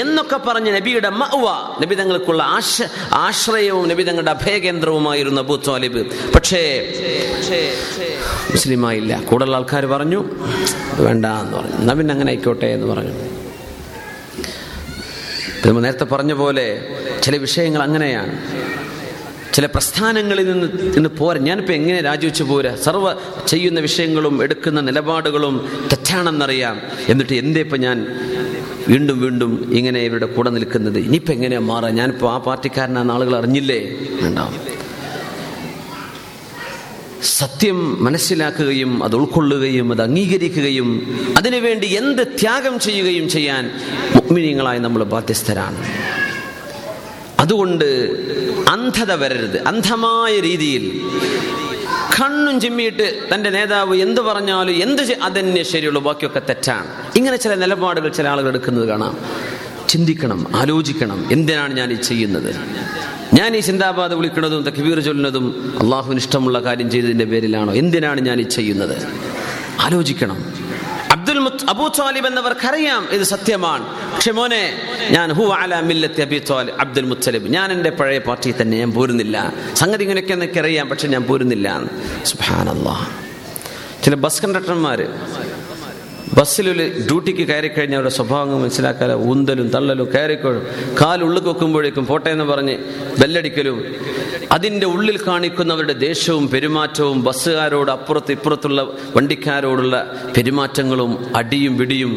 [0.00, 6.32] എന്നൊക്കെ പറഞ്ഞ് നബിയുടെ മഅ്വ നബി തങ്ങൾക്കുള്ള ആശ ആശ്രയവും നബി തങ്ങളുടെ അഭയകേന്ദ്രവുമായിരുന്നു അബൂ ത്വാലിബ്.
[6.32, 6.62] പക്ഷേ
[8.52, 9.20] മുസ്ലിമായില്ല.
[9.20, 10.24] കൂടുതൽ ആൾക്കാർ പറഞ്ഞു
[10.98, 11.76] വേണ്ട എന്ന് പറഞ്ഞു.
[11.76, 13.14] എന്നാ അങ്ങനെ ആയിക്കോട്ടെ എന്ന് പറഞ്ഞു.
[15.80, 16.66] നേരത്തെ പറഞ്ഞ പോലെ
[17.22, 18.32] ചില വിഷയങ്ങൾ അങ്ങനെയാണ്.
[19.54, 21.40] ചില പ്രസ്ഥാനങ്ങളിൽ നിന്ന് ഇന്ന് പോരാ.
[21.40, 22.76] ഞാനിപ്പോൾ എങ്ങനെ രാജിവെച്ച് പോരാ?
[22.76, 23.12] സർവ
[23.48, 26.80] ചെയ്യുന്ന വിഷയങ്ങളും എടുക്കുന്ന നിലപാടുകളും തെറ്റാണെന്നറിയാം.
[27.08, 28.06] എന്നിട്ട് എന്തേ ഇപ്പം ഞാൻ
[28.88, 30.98] വീണ്ടും വീണ്ടും ഇങ്ങനെ ഇവരുടെ കൂടെ നിൽക്കുന്നത്?
[30.98, 33.80] ഇനിയിപ്പോൾ എങ്ങനെയാണ് മാറുക ഞാനിപ്പോൾ ആ പാർട്ടിക്കാരനാണെന്ന് ആളുകൾ അറിഞ്ഞില്ലേ?
[34.20, 34.74] ഉണ്ടാവും
[37.22, 40.88] സത്യം മനസ്സിലാക്കുകയും അത് ഉൾക്കൊള്ളുകയും അത് അംഗീകരിക്കുകയും
[41.36, 43.70] അതിനുവേണ്ടി എന്ത് ത്യാഗം ചെയ്യുകയും ചെയ്യാൻ
[44.16, 46.03] മുഗ്മിനിയങ്ങളായി നമ്മൾ ബാധ്യസ്ഥരാണ്.
[47.44, 47.84] അതുകൊണ്ട്
[48.68, 49.66] അന്ധത വരരുത്.
[49.66, 50.84] അന്ധമായ രീതിയിൽ
[52.20, 56.86] കണ്ണും ചിമ്മിയിട്ട് തന്റെ നേതാവ് എന്ത് പറഞ്ഞാലും എന്ത് അതന്നെ ശരിയുള്ളൂ ബാക്കിയൊക്കെ തെറ്റാണ്.
[57.16, 59.18] ഇങ്ങനെ ചില നിലപാടുകൾ ചില ആളുകൾ എടുക്കുന്നത് കാണാം.
[59.88, 62.56] ചിന്തിക്കണം ആലോചിക്കണം എന്തിനാണ് ഞാൻ ഈ ചെയ്യുന്നത്?
[63.34, 67.74] ഞാൻ ഈ ചിന്താബാധ വിളിക്കുന്നതും തക്ബീർ ചൊല്ലുന്നതും അള്ളാഹുവിന് ഇഷ്ടമുള്ള കാര്യം ചെയ്തതിന്റെ പേരിലാണോ?
[67.74, 68.96] എന്തിനാണ് ഞാൻ ഈ ചെയ്യുന്നത്?
[69.80, 70.54] ആലോചിക്കണം.
[71.10, 74.03] അബ്ദുൽ അബൂ താലിബ് എന്നവർക്കറിയാം ഇത് സത്യമാണ്.
[74.14, 74.60] പക്ഷെ മോനെ
[75.10, 77.46] ഞാൻ ഹു അല മില്ലത്തി അബി തോൽ അബ്ദുൽ മുത്തലിബ്.
[77.56, 79.36] ഞാൻ എന്റെ പഴയ പാർട്ടി തന്നെ ഞാൻ പോരുന്നില്ല.
[79.80, 81.68] സംഗതി ഇങ്ങനെയൊക്കെ എനിക്കറിയാം പക്ഷെ ഞാൻ പോരുന്നില്ല
[84.04, 85.00] ചില ബസ് കണ്ടക്ടർമാർ
[86.38, 90.66] ബസ്സിലൊരു ഡ്യൂട്ടിക്ക് കയറി കഴിഞ്ഞാൽ അവരുടെ സ്വഭാവങ്ങൾ മനസ്സിലാക്കാതെ ഊന്തലും തള്ളലും കയറിക്കോഴും
[91.00, 92.78] കാലുള്ളിൽ വെക്കുമ്പോഴേക്കും പോട്ടെ എന്ന് പറഞ്ഞ്
[93.20, 93.96] ബെല്ലടിക്കലും.
[94.52, 98.82] അതിന്റെ ഉള്ളിൽ കാണിക്കുന്നവരുടെ ദേഷ്യവും പെരുമാറ്റവും ബസ്സുകാരോട് അപ്പുറത്ത് ഇപ്പുറത്തുള്ള
[99.16, 102.12] വണ്ടിക്കാരോടുള്ള പെരുമാറ്റങ്ങളും അടിയും വിടിയും.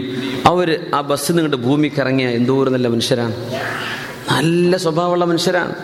[0.45, 3.36] അവർ ആ ബസ് നിങ്ങളുടെ ഭൂമിക്ക് ഇറങ്ങിയ എന്തോരം നല്ല മനുഷ്യരാണ്.
[4.32, 5.76] നല്ല സ്വഭാവമുള്ള മനുഷ്യരാണ്.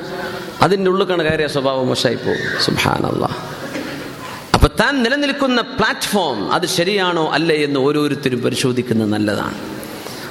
[0.61, 3.52] അതിന്റെ ഉള്ളിൽ കയറിയ സ്വഭാവം മോശമായി പോകും സുബാനല്ലാ അപ്പൊ
[4.79, 9.57] താൻ നിലനിൽക്കുന്ന പ്ലാറ്റ്ഫോം അത് ശരിയാണോ അല്ലേ എന്ന് ഓരോരുത്തരും പരിശോധിക്കുന്നത് നല്ലതാണ്.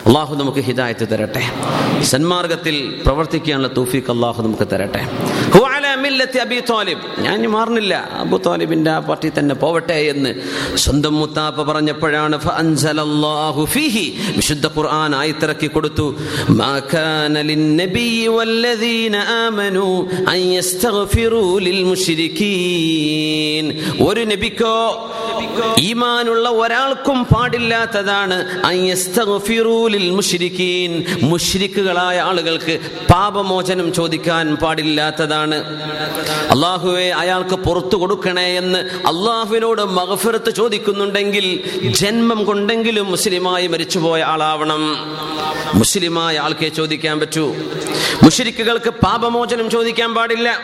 [0.06, 1.42] അള്ളാഹു നമുക്ക് ഹിദായത്ത് തരട്ടെ.
[2.02, 5.02] സന്മാർഗത്തിൽ പ്രവർത്തിക്കാനുള്ള തൗഫീഖ് അള്ളാഹു നമുക്ക് തരട്ടെ.
[6.04, 7.04] മില്ലത്തി അബി താലിബ്.
[7.24, 10.30] ഞാൻ മാറുന്നില്ല അബു താലിബിന്റെ ആ പാർട്ടി തന്നെ പോവട്ടെ എന്ന്
[10.84, 12.36] സ്വന്തം മുത്താപ്പ പറഞ്ഞപ്പോഴാണ്
[14.38, 16.06] വിശുദ്ധ ഖുർആൻ ആയിത്തിറക്കി കൊടുത്തു.
[24.06, 24.76] ഒരു നബിക്കോ
[25.88, 28.36] ഈമാനുള്ള ഒരാൾക്കും പാടില്ലാത്തതാണ്
[31.30, 32.74] മുഷിരിക്കുകളായ ആളുകൾക്ക്
[33.10, 35.58] പാപമോചനം ചോദിക്കാൻ പാടില്ലാത്തതാണ്.
[36.50, 44.82] അള്ളാഹുവെ അയാൾക്ക് പുറത്തു കൊടുക്കണേ എന്ന് അള്ളാഹുവിനോട് മഗഫിറത്ത് ചോദിക്കുന്നുണ്ടെങ്കിൽ ജന്മം കൊണ്ടെങ്കിലും മുസ്ലിമായി മരിച്ചുപോയ ആളാവണം.
[45.74, 47.54] മുസ്ലിമായ ആൾക്കെ ചോദിക്കാൻ പറ്റൂ.
[48.22, 50.58] മുഷിരിക്കുകൾക്ക് പാപമോചനം ചോദിക്കാൻ പാടില്ല.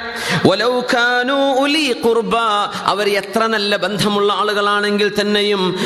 [2.85, 5.77] അവർ എത്ര നല്ല ബന്ധമുള്ള ആളുകളാണെങ്കിൽ തന്നെയും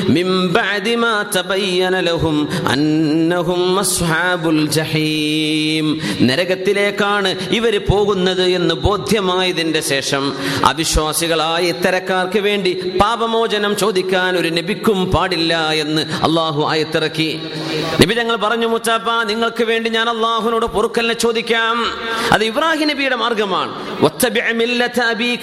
[6.20, 8.74] നരകത്തിലേക്കാണ് ഇവർ പോകുന്നത് എന്ന്
[9.22, 17.40] ബോധ്യമായതിന്റെ ശേഷം അവിശ്വാസികളായ ഇത്തരക്കാർക്ക് വേണ്ടി പാപമോചനം ചോദിക്കാൻ ഒരു നബിക്കും പാടില്ല എന്ന് അള്ളാഹു ആയത്തിറക്കി.
[18.02, 21.84] നബി ഞങ്ങൾ പറഞ്ഞു മുച്ചാപ്പ നിങ്ങൾക്ക് വേണ്ടി ഞാൻ അള്ളാഹുനോട് പൊറുക്കലിനെ ചോദിക്കാം.
[22.32, 24.02] അത് ഇബ്രാഹിം നബിയുടെ മാർഗമാണ്.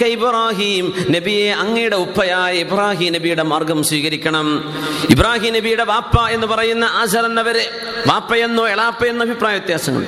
[0.06, 1.06] ഇബ്രാഹിം.
[1.12, 4.76] നബിയെ അങ്ങയുടെ ഉപ്പയായ ഇബ്രാഹിം നബിയുടെ മാർഗം സ്വീകരിക്കണം.
[5.10, 6.86] ഇബ്രാഹിം നബിയുടെ വാപ്പ എന്ന് പറയുന്ന
[7.26, 7.62] എന്നവര്
[8.08, 10.08] വാപ്പയെന്നോ എളാപ്പയെന്നോ അഭിപ്രായ വ്യത്യാസങ്ങൾ.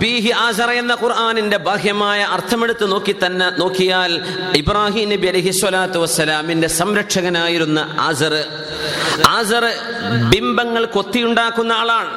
[0.00, 4.12] അബീഹി ആസർ എന്ന ഖുർആാനിന്റെ ബാഹ്യമായ അർത്ഥമെടുത്ത് നോക്കി തന്നെ നോക്കിയാൽ
[4.60, 8.34] ഇബ്രാഹിം നബി അലഹി സ്വലാത്തു വസ്സലാമിന്റെ സംരക്ഷകനായിരുന്ന ആസർ
[9.28, 9.64] ആസർ
[10.32, 12.10] ബിംബങ്ങൾ കൊത്തിയുണ്ടാക്കുന്ന ആളാണ്.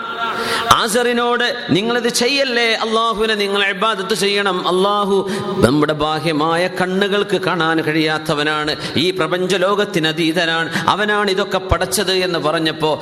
[0.73, 2.73] ആസറിനോട് നിങ്ങളിത് ചെയ്യല്ലേ?
[2.73, 4.67] അള്ളാഹുവിനെ നിങ്ങൾ ഇബാദത്ത് ചെയ്യണം.
[4.67, 8.75] അള്ളാഹു നമ്മുടെ ബാഹ്യമായ കണ്ണുകൾക്ക് കാണാൻ കഴിയാത്തവനാണ്.
[8.97, 10.89] ഈ പ്രപഞ്ച ലോകത്തിന് അതീതനാണ്.
[10.89, 13.01] അവനാണ് ഇതൊക്കെ പടച്ചത് എന്ന് പറഞ്ഞപ്പോ.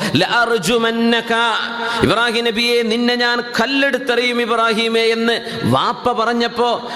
[2.04, 6.90] ഇബ്രാഹിം നബിയെ നിന്നെ ഞാൻ കല്ലെടുത്തെറിയും ഇബ്രാഹിമേ എന്ന് വാപ്പ പറഞ്ഞപ്പോ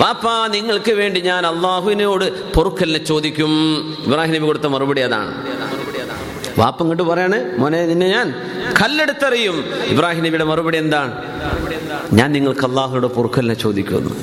[0.00, 3.50] വാപ്പ നിങ്ങൾക്ക് വേണ്ടി ഞാൻ അള്ളാഹുവിനോട് പൊറുക്കലിനെ ചോദിക്കും.
[4.06, 5.46] ഇബ്രാഹിം നബി കൊടുത്ത മറുപടി അതാണ്.
[6.58, 8.34] വാപ്പ ഇങ്ങോട്ട് പറയാണ് മോനെ നിന്നെ ഞാൻ
[8.82, 9.64] കല്ലെടുത്തറിയും.
[9.84, 11.22] ഇബ്രാഹിം നബിയുടെ മറുപടി എന്താണ്?
[12.12, 14.14] ഞാൻ നിങ്ങൾക്ക് അള്ളാഹുയുടെ പൊറുക്കലിനെ ചോദിക്കുന്നു.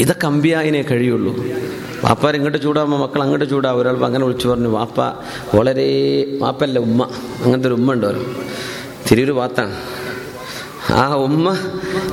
[0.00, 1.44] ഇതൊക്കെ അമ്പിയായിനെ കഴിയുള്ളൂ.
[2.04, 5.00] വാപ്പാർ ഇങ്ങോട്ട് ചൂടാകുമ്പോൾ മക്കൾ അങ്ങോട്ട് ചൂടാകും ഒരാൾ അങ്ങനെ വിളിച്ചു പറഞ്ഞു വാപ്പ
[5.56, 7.10] വളരെ വാപ്പല്ല ഉമ്മ.
[7.44, 8.12] അങ്ങനത്തെ ഒരു ഉമ്മ ഉണ്ടോ
[9.10, 9.76] തിരിയൊരു വാത്താണ്.
[10.90, 11.56] ആ ഉമ്മ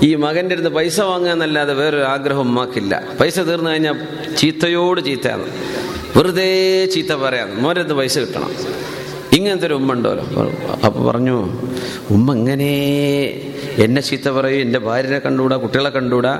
[0.03, 3.03] ഈ മകന്റെ അടുത്ത് പൈസ വാങ്ങുക എന്നല്ലാതെ വേറൊരു ആഗ്രഹം ഉമ്മാക്കില്ല.
[3.20, 3.95] പൈസ തീർന്നു കഴിഞ്ഞാൽ
[4.38, 5.45] ചീത്തയോട് ചീത്തയാണ്.
[6.18, 8.51] വെറുതെ ചീത്ത പറയാം മോന്റെ പൈസ കിട്ടണം.
[9.40, 10.26] ഇങ്ങനത്തെ ഒരു ഉമ്മ ഉണ്ടല്ലോ
[10.86, 11.38] അപ്പൊ പറഞ്ഞു
[12.16, 12.72] ഉമ്മ ഇങ്ങനെ
[13.86, 16.34] എന്നെ ചീത്ത പറയും എന്റെ ഭാര്യനെ കണ്ടുകൂടാ കുട്ടികളെ കണ്ടുകൂടാ.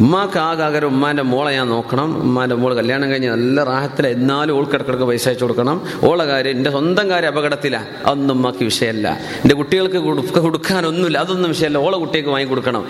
[0.00, 2.08] ഉമ്മാക്ക് ആകെ ആകെ ഉമ്മാന്റെ മോളെ ഞാൻ നോക്കണം.
[2.24, 4.06] ഉമ്മാന്റെ മോൾ കല്യാണം കഴിഞ്ഞ് നല്ല റാഹത്തില.
[4.16, 5.76] എന്നാലും ഓൾക്കിടക്കിടക്ക് പൈസ അയച്ചു കൊടുക്കണം.
[6.08, 9.08] ഓളെ കാര്യം എന്റെ സ്വന്തം കാര്യം അപകടത്തിലാണ് അതൊന്നും ഉമ്മാക്ക് വിഷയമല്ല
[9.42, 11.18] എന്റെ കുട്ടികൾക്ക് കൊടുക്ക കൊടുക്കാനൊന്നുമില്ല.
[11.18, 12.84] അതൊന്നും വിഷയമല്ല ഓളെ കുട്ടികൾക്ക് വാങ്ങി കൊടുക്കണം.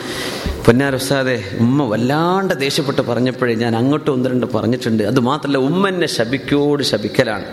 [0.66, 5.02] പൊന്നാരൊസാതെ ഉമ്മ വല്ലാണ്ട് ദേഷ്യപ്പെട്ട് പറഞ്ഞപ്പോഴേ ഞാൻ അങ്ങോട്ടും ഒന്ന് രണ്ട് പറഞ്ഞിട്ടുണ്ട്.
[5.02, 7.44] അത് മാത്രമല്ല ഉമ്മ എന്നെ ശപിക്കോട് ശപിക്കലാണ്.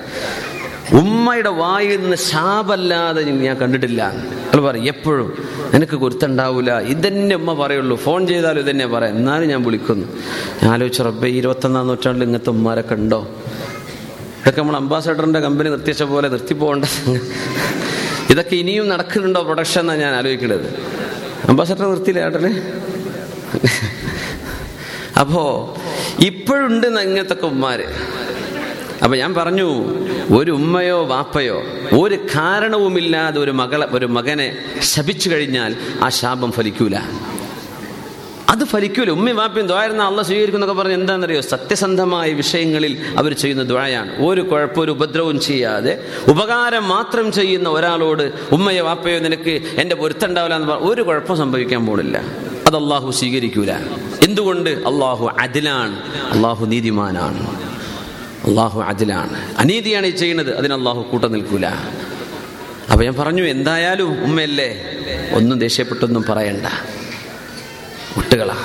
[0.94, 4.02] ഉമ്മയുടെ വായിൽ നിന്ന് ശാപല്ലാതെ ഞാൻ കണ്ടിട്ടില്ല.
[4.04, 5.30] അയാൾ പറയും എപ്പോഴും
[5.74, 7.96] എനിക്ക് കുരുത്തുണ്ടാവൂല ഇതന്നെ ഉമ്മ പറയുള്ളൂ.
[7.96, 9.18] ഫോൺ ചെയ്താലും ഇതന്നെ പറയാം.
[9.18, 10.08] എന്നാലും ഞാൻ വിളിക്കുന്നു.
[10.64, 13.20] ഞാൻ ആലോചിച്ചു റബ്ബെ ഇരുപത്തൊന്നാം നൂറ്റാണ്ടിൽ ഇങ്ങനത്തെ ഉമ്മാരൊക്കെ ഉണ്ടോ
[14.40, 16.86] ഇതൊക്കെ നമ്മൾ അംബാസഡറിന്റെ കമ്പനി നിർത്തിച്ച പോലെ നിർത്തിപ്പോകേണ്ട
[18.30, 20.68] ഇതൊക്കെ ഇനിയും നടക്കുന്നുണ്ടോ പ്രൊഡക്ഷൻ എന്നാണ് ഞാൻ ആലോചിക്കുന്നത്
[21.50, 22.52] അംബാസഡർ നിർത്തിയില്ല ഏട്ടന്?
[25.20, 25.44] അപ്പോ
[26.20, 27.88] ഇപ്പോഴുണ്ട് ഇങ്ങനത്തെ ഉമ്മാര്.
[29.04, 29.86] അപ്പൊ ഞാൻ പറഞ്ഞു
[30.38, 31.64] ഒരു ഉമ്മയോ വാപ്പയോ
[32.00, 36.96] ഒരു കാരണവുമില്ലാതെ ഒരു മകളെ ഒരു മകനെ ശപിച്ചു കഴിഞ്ഞാൽ ആ ശാപം ഫലിക്കൂല.
[38.50, 39.10] അത് ഫലിക്കൂല.
[39.10, 41.42] ഉമ്മയും വാപ്പയും ദ്വാരുന്ന അള്ള സ്വീകരിക്കുന്നൊക്കെ പറഞ്ഞ് എന്താണെന്നറിയോ?
[41.42, 44.26] സത്യസന്ധമായ വിഷയങ്ങളിൽ അവർ ചെയ്യുന്ന ദ്വായാണ്.
[44.26, 50.68] ഒരു കുഴപ്പം ഒരു ഉപദ്രവം ചെയ്യാതെ ഉപകാരം മാത്രം ചെയ്യുന്ന ഒരാളോട് ഉമ്മയോ വാപ്പയോ നിനക്ക് എന്റെ പൊരുത്തുണ്ടാവില്ല എന്ന്
[50.68, 52.18] പറഞ്ഞാൽ ഒരു കുഴപ്പം സംഭവിക്കാൻ പോണില്ല.
[52.68, 53.72] അത് അള്ളാഹു സ്വീകരിക്കൂല.
[54.24, 54.70] എന്തുകൊണ്ട്?
[54.70, 56.00] അള്ളാഹു അതിലാണ്
[56.32, 57.67] അള്ളാഹു നീതിമാനാണ്.
[58.48, 60.58] അള്ളാഹു അതിലാണ് അനീതിയാണ് ഈ ചെയ്യുന്നത്.
[60.58, 61.66] അതിന് അള്ളാഹു കൂട്ടം നിൽക്കൂല.
[62.92, 64.70] അപ്പൊ ഞാൻ പറഞ്ഞു എന്തായാലും ഉമ്മയല്ലേ?
[65.34, 66.66] ഒന്നും ദേഷ്യപ്പെട്ടൊന്നും പറയണ്ട.
[68.18, 68.56] കുട്ടികളാ.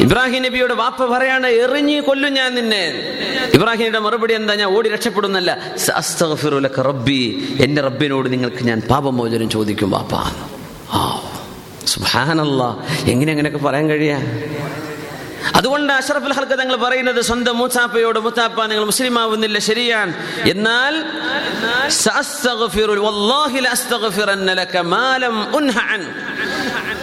[0.00, 2.84] ഇബ്രാഹിം നബിയോട് വാപ്പ പറയാണ് എറിഞ്ഞു കൊല്ലും ഞാൻ നിന്നെ.
[3.54, 4.54] ഇബ്രാഹിമിന്റെ മറുപടി എന്താ?
[4.54, 5.58] ഞാൻ ഓടി രക്ഷപ്പെടുന്നല്ല.
[6.80, 7.48] റബ്ബി.
[7.60, 10.14] എന്റെ റബ്ബിനോട് നിങ്ങൾക്ക് ഞാൻ പാപമോചനം ചോദിക്കും വാപ്പ.
[11.86, 12.76] സുഹാനല്ല
[13.10, 14.18] എങ്ങനെ അങ്ങനെയൊക്കെ പറയാൻ കഴിയാ?
[15.54, 20.14] അതുകൊണ്ട് അഷറഫുൽ ഹൽക്ക് തങ്ങൾ പറയുന്നത് സ്വന്തം മൂത്താപ്പയോട് മൂത്താപ്പ നിങ്ങൾ മുസ്ലിം ആവുന്നില്ല ശരിയാണ്
[20.50, 20.94] എന്നാൽ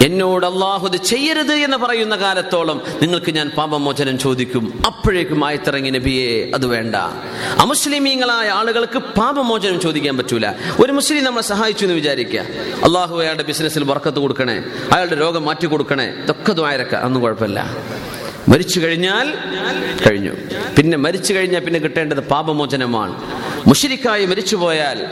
[0.04, 4.82] എന്നോട് അള്ളാഹു ചെയ്യരുത് എന്ന് പറയുന്ന കാലത്തോളം നിങ്ങൾക്ക് ഞാൻ പാപമോചനം ചോദിക്കും.
[4.86, 6.96] അപ്പോഴേക്കും ആയത്തിറങ്ങി നബിയെ അത് വേണ്ട.
[7.60, 10.48] അമുസ്ലിമീങ്ങളായ ആളുകൾക്ക് പാപമോചനം ചോദിക്കാൻ പറ്റൂല.
[10.86, 12.40] ഒരു മുസ്ലിം നമ്മളെ സഹായിച്ചു എന്ന് വിചാരിക്കുക.
[12.84, 14.64] അള്ളാഹു അയാളുടെ ബിസിനസ്സിൽ വർക്കത്ത് കൊടുക്കണേ
[14.94, 17.72] അയാളുടെ രോഗം മാറ്റി കൊടുക്കണേ ഇതൊക്കെ ദ്വായരക്ക അതൊന്നും കുഴപ്പമില്ല.
[18.48, 19.34] മരിച്ചു കഴിഞ്ഞാൽ
[20.08, 20.32] കഴിഞ്ഞു.
[20.78, 23.14] പിന്നെ മരിച്ചു കഴിഞ്ഞാൽ പിന്നെ കിട്ടേണ്ടത് പാപമോചനമാണ്.
[23.68, 25.06] മുഷിരിക്കായി മരിച്ചുപോയാൽ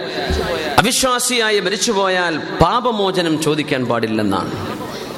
[0.77, 4.51] അവിശ്വാസിയായി മരിച്ചുപോയാൽ പാപമോചനം ചോദിക്കാൻ പാടില്ലെന്നാണ്.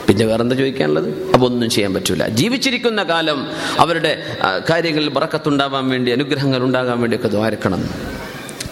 [0.08, 1.32] പിന്നെ വേറെന്താ ചോദിക്കാനുള്ളത്?
[1.34, 2.28] അപ്പൊ ഒന്നും ചെയ്യാൻ പറ്റൂല.
[2.28, 3.48] ജീവിച്ചിരിക്കുന്ന കാലം
[3.80, 4.38] അവരുടെ
[4.70, 7.84] കാര്യങ്ങളിൽ ബറക്കത്തുണ്ടാവാൻ വേണ്ടി അനുഗ്രഹങ്ങൾ ഉണ്ടാകാൻ വേണ്ടിയൊക്കെ ദ്വാരക്കണം.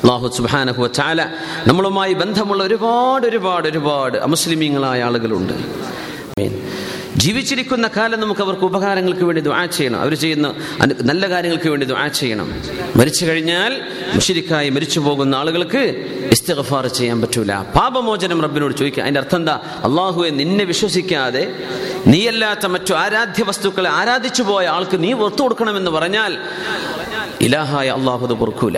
[0.03, 1.21] അള്ളാഹു സുബാനഹു ചാല
[1.67, 5.53] നമ്മളുമായി ബന്ധമുള്ള ഒരുപാട് ഒരുപാട് ഒരുപാട് അമുസ്ലിമീങ്ങളായ ആളുകളുണ്ട്.
[7.18, 9.99] ജീവിച്ചിരിക്കുന്ന കാലം നമുക്ക് അവർക്ക് ഉപകാരങ്ങൾക്ക് വേണ്ടി ദുആ ചെയ്യണം.
[10.01, 10.47] അവർ ചെയ്യുന്ന
[11.01, 12.47] നല്ല കാര്യങ്ങൾക്ക് വേണ്ടി ദുആ ചെയ്യണം.
[12.95, 13.72] മരിച്ചു കഴിഞ്ഞാൽ
[14.15, 15.82] മുഷിരിക്കായി മരിച്ചു പോകുന്ന ആളുകൾക്ക്
[16.32, 17.53] ഇസ്തിഗ്ഫാർ ചെയ്യാൻ പറ്റൂല.
[17.76, 19.03] പാപമോചനം റബ്ബിനോട് ചോദിക്കുക.
[19.03, 19.55] അതിന്റെ അർത്ഥം എന്താ?
[19.88, 21.43] അള്ളാഹുവെ നിന്നെ വിശ്വസിക്കാതെ
[22.07, 26.34] നീയല്ലാത്ത മറ്റു ആരാധ്യ വസ്തുക്കളെ ആരാധിച്ചു പോയ ആൾക്ക് നീ ഒത്തു കൊടുക്കണമെന്ന് പറഞ്ഞാൽ
[27.41, 28.78] ഇലാഹായ അള്ളാഹു അത് പൊറുക്കൂല.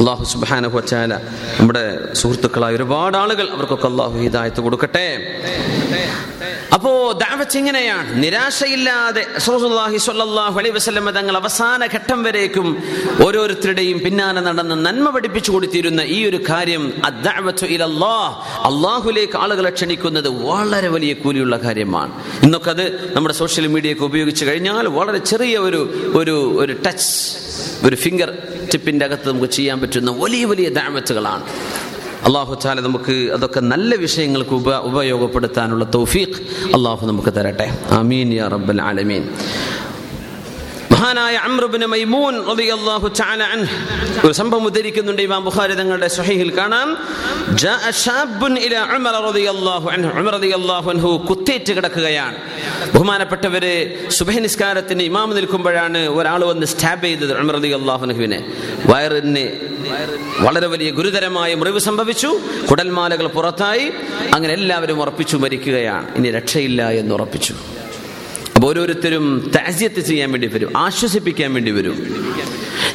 [0.00, 1.14] അള്ളാഹു സുബാനഹു വച്ചാല
[1.60, 5.08] നമ്മുടെ സുഹൃത്തുക്കളായ ഒരുപാട് ആളുകൾ അവർക്കൊക്കെ അള്ളാഹു ഹിദായത്ത് കൊടുക്കട്ടെ.
[6.74, 8.22] അപ്പോ ദാവത്ത് ഇങ്ങനെയാണ്.
[8.22, 9.22] നിരാശയില്ലാതെ
[10.58, 12.82] അലൈഹി വസല്ലം തങ്ങൾ അവസാന ഘട്ടം വരേക്കും
[13.26, 16.92] ഓരോരുത്തരുടെയും പിന്നാലെ നടന്ന് നന്മ പഠിപ്പിച്ചു കൊടുത്തിരുന്ന ഈ ഒരു കാര്യം
[18.68, 22.12] അള്ളാഹുലേക്ക് ആളുകളെ ക്ഷണിക്കുന്നത് വളരെ വലിയ കൂലിയുള്ള കാര്യമാണ്.
[22.42, 25.80] ഇന്നൊക്കെ അത് നമ്മുടെ സോഷ്യൽ മീഡിയയൊക്കെ ഉപയോഗിച്ച് കഴിഞ്ഞാൽ വളരെ ചെറിയ ഒരു
[26.14, 27.10] ഒരു ഒരു ടച്ച്
[27.86, 28.30] ഒരു ഫിംഗർ
[28.72, 31.44] ടിപ്പിന്റെ അകത്ത് നമുക്ക് ചെയ്യാൻ പറ്റുന്ന വലിയ വലിയ ദാമത്തുകളാണ്
[32.26, 36.38] അള്ളാഹു ചാല നമുക്ക് അതൊക്കെ നല്ല വിഷയങ്ങൾക്ക് ഉപ ഉപയോഗപ്പെടുത്താനുള്ള തൗഫീഖ്
[36.74, 37.66] അള്ളാഹു നമുക്ക് തരട്ടെ.
[37.90, 39.24] അമീൻ യാ റബ്ബൽ ആലമീൻ.
[41.08, 43.76] മഹാനായ അമ്രബിന് മൈമൂൻ റളിയല്ലാഹു തആല അൻഹു.
[44.26, 46.88] ഒരു സംഭവം ഉദ്ധരിക്കുന്നുണ്ട് ഇമാം ബുഖാരി തങ്ങളുടെ സ്വഹീഹിൽ കാണാം.
[47.62, 50.10] ജാഅ ശാബ്ബുൻ ഇലാ ഉമർ റളിയല്ലാഹു അൻഹു.
[50.20, 52.36] ഉമർ റളിയല്ലാഹു അൻഹു കുത്തേറ്റ് കിടക്കുകയാണ്.
[52.94, 53.74] ബഹുമാനപ്പെട്ടവരെ
[54.08, 58.40] സുബഹി നിസ്കാരത്തിന് ഇമാം നിൽക്കുമ്പോഴാണ് ഒരാൾ വന്ന് സ്റ്റാബ് ചെയ്തത് ഉമർ റളിയല്ലാഹു അൻഹുവിനെ.
[58.86, 59.46] വയറിന്
[60.40, 62.30] വളരെ വലിയ ഗുരുതരമായ മുറിവ് സംഭവിച്ചു.
[62.70, 63.86] കുടൽമാലകൾ പുറത്തായി.
[64.34, 66.16] അങ്ങനെ എല്ലാവരും ഉറപ്പിച്ചു മരിക്കുകയാണ്.
[66.16, 67.54] ഇനി രക്ഷയില്ല എന്ന് ഉറപ്പിച്ചു.
[68.58, 69.24] അപ്പോൾ ഓരോരുത്തരും
[69.56, 71.96] താസ്യത്ത് ചെയ്യാൻ വേണ്ടി വരും ആശ്വസിപ്പിക്കാൻ വേണ്ടി വരും.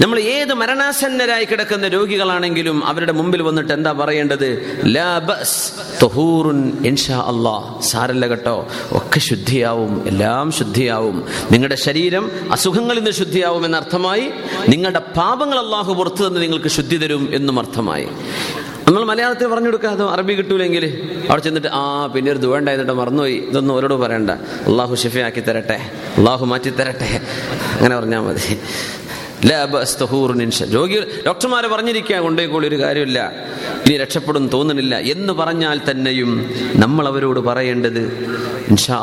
[0.02, 4.50] നമ്മൾ ഏത് മരണാസന്നരായി കിടക്കുന്ന രോഗികളാണെങ്കിലും അവരുടെ മുമ്പിൽ വന്നിട്ട് എന്താ പറയേണ്ടത്?
[7.90, 8.56] സാരല്ല കേട്ടോ
[9.00, 11.18] ഒക്കെ ശുദ്ധിയാവും എല്ലാം ശുദ്ധിയാവും.
[11.52, 14.26] നിങ്ങളുടെ ശരീരം അസുഖങ്ങളിൽ നിന്ന് ശുദ്ധിയാവും എന്നർത്ഥമായി
[14.70, 18.08] നിങ്ങളുടെ പാപങ്ങൾ അള്ളാഹു പുറത്തു നിന്ന് നിങ്ങൾക്ക് ശുദ്ധി തരും എന്നും അർത്ഥമായി.
[18.88, 23.34] നമ്മൾ മലയാളത്തിൽ പറഞ്ഞു കൊടുക്കാതെ അറബി കിട്ടൂലെങ്കിൽ അവിടെ ചെന്നിട്ട് ആ പിന്നെ ഒരു ദുവേണ്ടായിരുന്നിട്ട് മറന്നുപോയി.
[23.34, 24.30] ഇതൊന്നും ഓരോട് പറയണ്ട.
[24.30, 25.80] അള്ളാഹു ഷിഫയാക്കി തരട്ടെ.
[26.18, 27.22] അള്ളാഹു മാറ്റി തരട്ടെ.
[27.78, 28.60] അങ്ങനെ പറഞ്ഞാൽ മതി.
[30.74, 33.32] രോഗികൾ ഡോക്ടർമാരെ പറഞ്ഞിരിക്കുക കൊണ്ടേക്കോളി ഒരു കാര്യമില്ല.
[33.88, 34.96] ഇനി രക്ഷപ്പെടും തോന്നുന്നില്ല.
[34.96, 38.00] എന്ന് പറഞ്ഞാൽ തന്നെയും നമ്മൾ അവരോട് പറയേണ്ടത്
[38.70, 38.98] ഇൻഷാ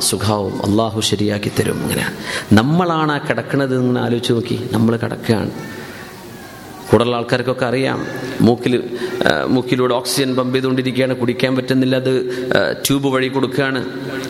[0.00, 0.70] സുഖാവും.
[0.70, 1.82] അള്ളാഹു ശരിയാക്കി തരും.
[1.82, 2.14] അങ്ങനെയാണ്
[2.52, 4.68] നമ്മളാണ് ആ കിടക്കണത് എന്ന് ആലോചിച്ച് നോക്കി.
[4.72, 5.50] നമ്മൾ കിടക്കുകയാണ്.
[6.90, 8.06] കൂടുതൽ ആൾക്കാർക്കൊക്കെ അറിയാം.
[8.40, 8.82] മൂക്കിൽ
[9.46, 11.16] മൂക്കിലൂടെ ഓക്സിജൻ പമ്പ് ചെയ്തുകൊണ്ടിരിക്കുകയാണ്.
[11.16, 11.96] കുടിക്കാൻ പറ്റുന്നില്ല.
[11.96, 12.14] അത്
[12.86, 13.84] ട്യൂബ് വഴി കൊടുക്കുകയാണ്.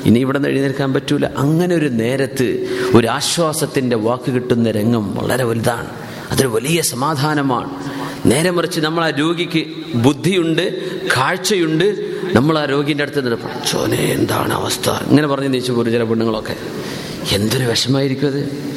[0.04, 1.26] ഇനി ഇവിടെ നിന്ന് എഴുന്നേൽക്കാൻ പറ്റൂല.
[1.26, 5.86] അങ്ങനെ ഒരു നേരത്ത് ഒരു ആശ്വാസത്തിന്റെ വാക്ക് കിട്ടുന്ന രംഗം വളരെ വലുതാണ്.
[6.30, 7.70] അതൊരു വലിയ സമാധാനമാണ്.
[8.26, 10.64] നേരെ മറിച്ച് നമ്മൾ ആ രോഗിക്ക് ബുദ്ധിയുണ്ട്
[11.08, 12.18] കാഴ്ചയുണ്ട്.
[12.32, 14.90] നമ്മൾ ആ രോഗിന്റെ അടുത്ത് നിന്ന് എന്താണ് അവസ്ഥ?
[14.90, 16.56] ഇങ്ങനെ പറഞ്ഞ് നീച്ചു പോരും ചില പെണ്ണുങ്ങളൊക്കെ.
[17.32, 18.68] എന്തൊരു വിഷമായിരിക്കും അത്?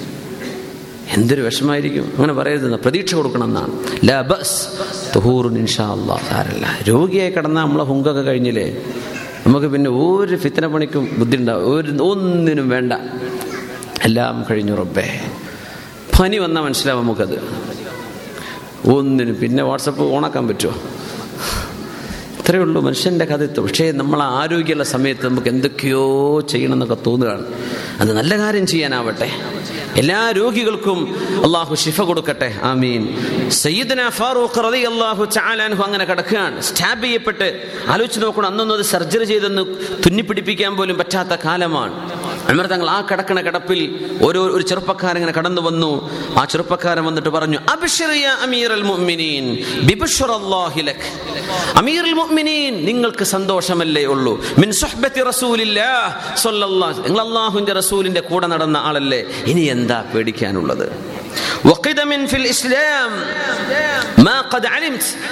[1.12, 2.04] എന്തൊരു വിഷമായിരിക്കും?
[2.16, 3.72] അങ്ങനെ പറയരുതെന്ന് പ്രതീക്ഷ കൊടുക്കണം എന്നാണ്
[4.10, 4.68] ലാ ബസ്
[5.16, 6.80] തുഹൂറുൻ ഇൻഷാ അള്ളാ സാരല്ല.
[6.84, 8.86] രോഗിയായി കിടന്നാൽ നമ്മളെ ഹുങ്കൊക്കെ കഴിഞ്ഞില്ലേ?
[9.48, 12.94] നമുക്ക് പിന്നെ ഒരു ഫിത്തന പണിക്കും ബുദ്ധി ഉണ്ടാവും ഒരു ഒന്നിനും വേണ്ട.
[14.04, 15.22] എല്ലാം കഴിഞ്ഞു റബ്ബേ.
[16.20, 17.44] പനി വന്നാൽ മനസ്സിലാവും നമുക്കത്.
[18.86, 20.74] ഒന്നിനും പിന്നെ വാട്സപ്പ് ഓണാക്കാൻ പറ്റുമോ?
[22.40, 27.46] ഇത്രയേ ഉള്ളൂ മനുഷ്യന്റെ കഥ എത്തും പക്ഷേ നമ്മൾ ആരോഗ്യമുള്ള സമയത്ത് നമുക്ക് എന്തൊക്കെയോ ചെയ്യണം എന്നൊക്കെ തോന്നുകയാണ്.
[28.00, 29.30] അത് നല്ല കാര്യം ചെയ്യാനാവട്ടെ.
[29.96, 31.16] എല്ലാ രോഗികൾക്കും
[31.46, 32.60] അള്ളാഹു ഷിഫ കൊടുക്കട്ടെ.
[32.64, 33.02] ആമീൻ.
[33.50, 36.62] സയ്യിദ്ന ഫാറൂഖ് റതി അള്ളാഹു ചാലാൻഹു അങ്ങനെ കിടക്കുകയാണ്.
[36.62, 38.48] സ്റ്റാബ് ചെയ്യപ്പെട്ട് ആലോചിച്ച് നോക്കണം.
[38.48, 39.62] അന്നൊന്നും അത് സർജറി ചെയ്തെന്ന്
[40.06, 42.21] തുന്നിപ്പിടിപ്പിക്കാൻ പോലും പറ്റാത്ത കാലമാണ്.
[42.52, 43.82] അമർ തങ്ങൾ ആ കിടക്കണ കിടപ്പിൽ
[44.22, 45.92] ഓരോ ഒരു ചെറുപ്പക്കാരൻ ഇങ്ങനെ കടന്നു വന്നു.
[46.40, 47.60] ആ ചെറുപ്പക്കാരൻ വന്നിട്ട് പറഞ്ഞു
[52.88, 54.34] നിങ്ങൾക്ക് സന്തോഷമല്ലേ ഉള്ളൂ.
[54.58, 54.72] മിൻ
[57.04, 59.22] നിങ്ങൾ അല്ലാഹുവിന്റെ റസൂലിന്റെ കൂടെ നടന്ന ആളല്ലേ?
[59.46, 60.86] ഇനി എന്താ പേടിക്കാനുള്ളത്?
[62.54, 63.12] ഇസ്ലാം.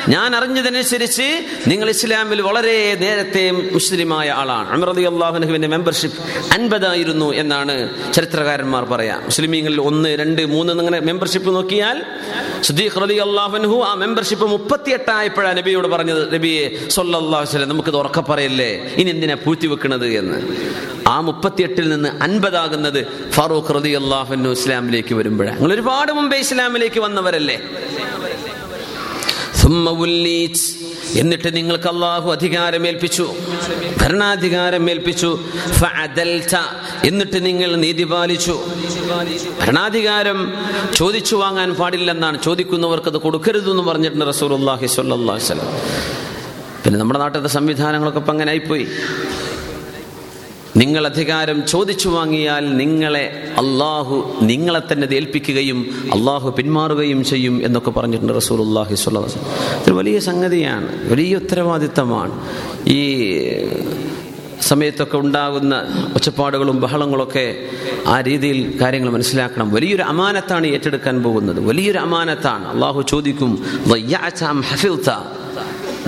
[0.08, 1.28] ഞാൻ അറിഞ്ഞതനുസരിച്ച്
[1.68, 4.68] നിങ്ങൾ ഇസ്ലാമിൽ വളരെ നേരത്തെ മുസ്ലിമായ ആളാണ്.
[4.90, 6.20] റളിയല്ലാഹു അൻഹുവിന്റെ മെമ്പർഷിപ്പ്
[6.54, 7.76] അൻപതായിരുന്നു എന്നാണ്
[8.14, 9.16] ചരിത്രകാരന്മാർ പറയാ.
[9.26, 11.98] മുസ്ലിമീങ്ങളിൽ ഒന്ന് രണ്ട് മൂന്ന് എന്നിങ്ങനെ മെമ്പർഷിപ്പ് നോക്കിയാൽ
[12.62, 18.72] സുദീഖ് റളിയല്ലാഹു അൻഹു ആ മെമ്പർഷിപ്പ് മുപ്പത്തിയെട്ടായപ്പോഴാണ് നബിയോട് പറഞ്ഞത് നബിയെ വസല്ലം നമുക്കിത് ഉറക്കെ പറയല്ലേ?
[19.02, 20.40] ഇനി എന്തിനാ പൂഴ്ത്തി വെക്കുന്നത് എന്ന്.
[21.08, 27.56] ആ മുപ്പത്തിയെട്ടിൽ നിന്ന് അൻപതാകുന്നത് ഫാറൂഖ് റതി അള്ളാഹുനു ഇസ്ലാമിലേക്ക് വരുമ്പോഴാണ് നിങ്ങൾ ഒരുപാട് മുമ്പേ ഇസ്ലാമിലേക്ക് വന്നവരല്ലേ?
[31.22, 33.26] എന്നിട്ട് നിങ്ങൾക്ക് അള്ളാഹു അധികാരമേൽപ്പിച്ചു.
[34.02, 35.30] ഭരണാധികാരമേൽപ്പിച്ചു
[37.10, 38.56] എന്നിട്ട് നിങ്ങൾ നീതി പാലിച്ചു.
[39.62, 40.40] ഭരണാധികാരം
[41.00, 42.38] ചോദിച്ചു വാങ്ങാൻ പാടില്ലെന്നാണ്.
[42.48, 44.90] ചോദിക്കുന്നവർക്ക് അത് കൊടുക്കരുതെന്ന് പറഞ്ഞിട്ടുണ്ട് റസൂർ അള്ളാഹി
[46.84, 48.86] പിന്നെ നമ്മുടെ നാട്ടിലത്തെ സംവിധാനങ്ങളൊക്കെ ഇപ്പം അങ്ങനെ ആയിപ്പോയി
[50.80, 58.68] നിങ്ങൾ അധികാരം ചോദിച്ചു വാങ്ങിയാൽ നിങ്ങളെ അള്ളാഹു നിങ്ങളെ തന്നെ ഏൽപ്പിക്കുകയും അള്ളാഹു പിന്മാറുകയും ചെയ്യും എന്നൊക്കെ പറഞ്ഞിട്ടുണ്ട് റസൂൽ
[58.68, 62.42] അള്ളാഹി സ്വല്ലാസ് ഇത് വലിയ സംഗതിയാണ് വലിയ ഉത്തരവാദിത്തമാണ്.
[62.90, 63.26] ഈ
[64.62, 67.56] സമയത്തൊക്കെ ഉണ്ടാകുന്ന ഒച്ചപ്പാടുകളും ബഹളങ്ങളൊക്കെ
[68.08, 69.72] ആ രീതിയിൽ കാര്യങ്ങൾ മനസ്സിലാക്കണം.
[69.72, 71.60] വലിയൊരു അമാനത്താണ് ഏറ്റെടുക്കാൻ പോകുന്നത്.
[71.60, 72.68] വലിയൊരു അമാനത്താണ്.
[72.68, 73.66] അള്ളാഹു ചോദിക്കും?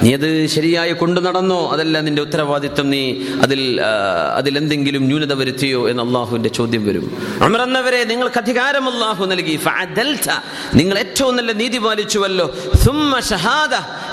[0.04, 1.70] നീ അത് ശരിയായി കൊണ്ടു നടന്നോ?
[1.72, 2.89] അതല്ല നിന്റെ ഉത്തരവാദിത്വം.
[2.89, 3.02] നീ
[3.41, 3.62] അതിൽ
[4.36, 7.06] അതിലെന്തെങ്കിലും ന്യൂനത വരുത്തിയോ എന്ന് അള്ളാഹുവിന്റെ ചോദ്യം വരും.
[7.45, 9.56] ഉമർ എന്നവരെ നിങ്ങൾക്ക് അധികാരം അള്ളാഹു നൽകി.
[10.74, 12.47] നിങ്ങൾ ഏറ്റവും നല്ല നീതി പാലിച്ചുവല്ലോ.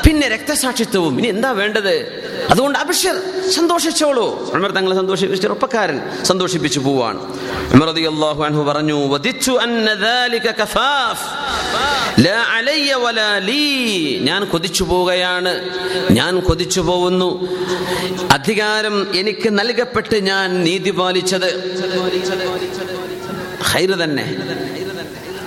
[0.07, 1.19] പിന്നെ രക്തസാക്ഷിത്വവും.
[1.19, 2.25] ഇനി എന്താ വേണ്ടത്?
[2.51, 4.51] അതുകൊണ്ട് അബിഷർ സന്തോഷിച്ചോളൂ.
[4.55, 7.21] ഉമർ തങ്ങളെ സന്തോഷിപ്പിച്ച ചെറുപ്പക്കാരൻ സന്തോഷിപ്പിച്ചു പോവാണ്.
[7.75, 7.89] ഉമർ
[8.43, 11.25] അൻഹു പറഞ്ഞു വദിച്ചു അന്ന ദാലിക കഫാഫ്.
[12.25, 14.19] ലാ അലയ്യ വലാ ലീ.
[14.19, 15.69] ഞാൻ കൊതിച്ചു പോവുകയാണ്.
[16.11, 17.49] ഞാൻ കൊതിച്ചു പോകുന്നു.
[18.31, 21.49] അധികാരം എനിക്ക് നൽകപ്പെട്ട് ഞാൻ നീതി പാലിച്ചത്.
[24.05, 24.39] തന്നെ.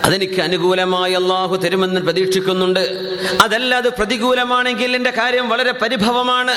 [0.06, 2.80] അതെനിക്ക് അനുകൂലമായി അള്ളാഹു തരുമെന്ന് പ്രതീക്ഷിക്കുന്നുണ്ട്.
[3.42, 6.56] അതല്ല അത് പ്രതികൂലമാണെങ്കിൽ എന്റെ കാര്യം വളരെ പരിഭവമാണ്.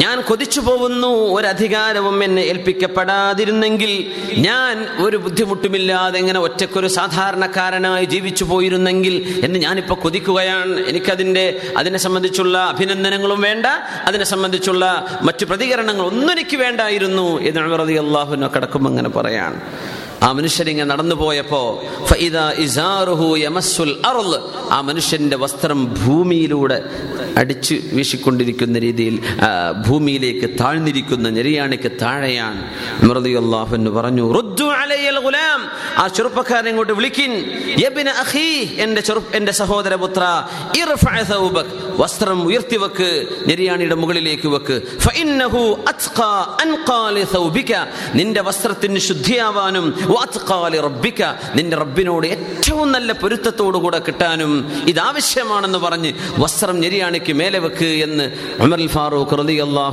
[0.00, 9.58] ഞാൻ കൊതിച്ചു പോകുന്നു ഒരധികാരവും എന്നെ ഏൽപ്പിക്കപ്പെടാതിരുന്നെങ്കിൽ ഞാൻ ഒരു ബുദ്ധിമുട്ടുമില്ലാതെ എങ്ങനെ ഒറ്റക്കൊരു സാധാരണക്കാരനായി ജീവിച്ചു പോയിരുന്നെങ്കിൽ എന്ന്
[9.58, 10.86] ഞാനിപ്പോൾ കൊതിക്കുകയാണ്.
[10.86, 13.66] എനിക്കതിന്റെ അതിനെ സംബന്ധിച്ചുള്ള അഭിനന്ദനങ്ങളും വേണ്ട
[14.06, 17.60] അതിനെ സംബന്ധിച്ചുള്ള മറ്റു പ്രതികരണങ്ങൾ ഒന്നും എനിക്ക് വേണ്ടായിരുന്നു എന്ന്
[17.98, 19.60] അള്ളാഹുവിനെ കിടക്കുമ്പോൾ അങ്ങനെ പറയാണ്.
[20.20, 21.60] ആ മനുഷ്യൻ ഇങ്ങനെ നടന്നു പോയപ്പോ
[24.70, 26.78] ആ മനുഷ്യന്റെ വസ്ത്രം ഭൂമിയിലൂടെ
[27.40, 29.16] അടിച്ചു വീശിക്കൊണ്ടിരിക്കുന്ന രീതിയിൽ
[29.86, 32.62] ഭൂമിയിലേക്ക് താഴ്ന്നിരിക്കുന്ന ഞെരിയാണിക്ക് താഴെയാണ്
[33.42, 35.60] അള്ളാഹുന്ന് പറഞ്ഞു "റുദ്ദു അലയ്യൽ ഗുലാം."
[35.98, 37.32] ആ ചെറുപ്പക്കാരനെ ഇങ്ങോട്ട് വിളിക്കിൻ
[38.84, 40.24] എന്റെ ചെറു എന്റെ സഹോദരപുത്ര
[42.02, 43.10] വസ്ത്രം ഉയർത്തി വെക്ക്
[43.48, 44.76] ഞെരിയാണിയുടെ മുകളിലേക്ക് വെക്ക്
[48.18, 49.86] നിന്റെ വസ്ത്രത്തിന് ശുദ്ധിയാവാനും
[50.68, 51.22] ലിറബ്ബിക
[51.54, 58.30] നിന്റെ റബ്ബിനോട് ഏറ്റവും നല്ല പൊരുത്തത്തോടു കൂടെ കിട്ടാനും ഇതാവശ്യമാണെന്ന് പറഞ്ഞ് വസ്ത്രം ഞെരിയാണിക്ക് മേലെ വെക്ക് എന്ന്
[58.60, 59.34] ഉമർ ഫാറൂഖ്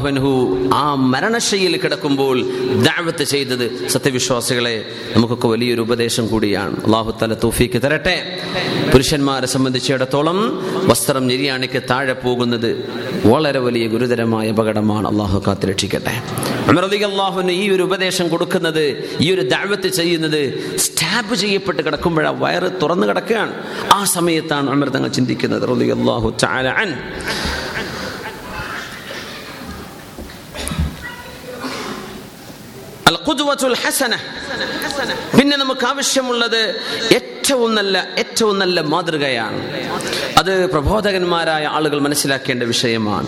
[0.07, 2.41] അൻഹു ആ മരണശയിൽ കിടക്കുമ്പോൾ
[2.83, 3.87] ദാവത്ത് ചെയ്തത്.
[3.87, 4.85] സത്യവിശ്വാസികളെ
[5.15, 6.85] നമുക്കൊക്കെ വലിയൊരു ഉപദേശം കൂടിയാണ്.
[6.85, 8.39] അള്ളാഹു തല തൂഫിക്ക് തരട്ടെ.
[8.93, 10.37] പുരുഷന്മാരെ സംബന്ധിച്ചിടത്തോളം
[10.87, 12.89] വസ്ത്രം ഞെരിയാണിക്ക് താഴെ പോകുന്നത്
[13.25, 15.07] വളരെ വലിയ ഗുരുതരമായ അപകടമാണ്.
[15.07, 16.21] അള്ളാഹു കാത്തിരക്ഷിക്കട്ടെ.
[17.05, 20.41] അള്ളാഹുവിന് ഈ ഒരു ഉപദേശം കൊടുക്കുന്നത് ഈ ഒരു ദാവത്ത് ചെയ്യുന്നത്
[20.85, 23.53] സ്റ്റാബ് ചെയ്യപ്പെട്ട് കിടക്കുമ്പോഴാണ് വയറ് തുറന്നു കിടക്കുകയാണ്.
[23.97, 26.91] ആ സമയത്താണ് അമർ തങ്ങൾ ചിന്തിക്കുന്നത് റളിയല്ലാഹു തആല അൻ.
[35.37, 36.75] പിന്നെ നമുക്ക് ആവശ്യമുള്ളത്
[37.13, 39.59] ഏറ്റവും നല്ല ഏറ്റവും നല്ല മാതൃകയാണ്.
[40.37, 43.27] അത് പ്രബോധകന്മാരായ ആളുകൾ മനസ്സിലാക്കേണ്ട വിഷയമാണ്.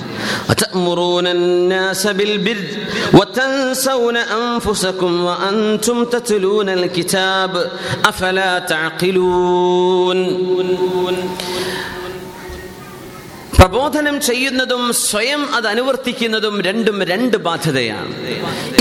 [13.56, 18.14] പ്രബോധനം ചെയ്യുന്നതും സ്വയം അത് അനുവർത്തിക്കുന്നതും രണ്ടും രണ്ട് ബാധ്യതയാണ്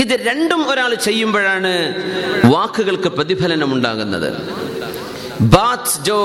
[0.02, 1.72] ഇത് രണ്ടും ഒരാൾ ചെയ്യുമ്പോഴാണ്
[2.54, 4.30] വാക്കുകൾക്ക് പ്രതിഫലനം ഉണ്ടാകുന്നത്
[5.52, 6.16] बात जो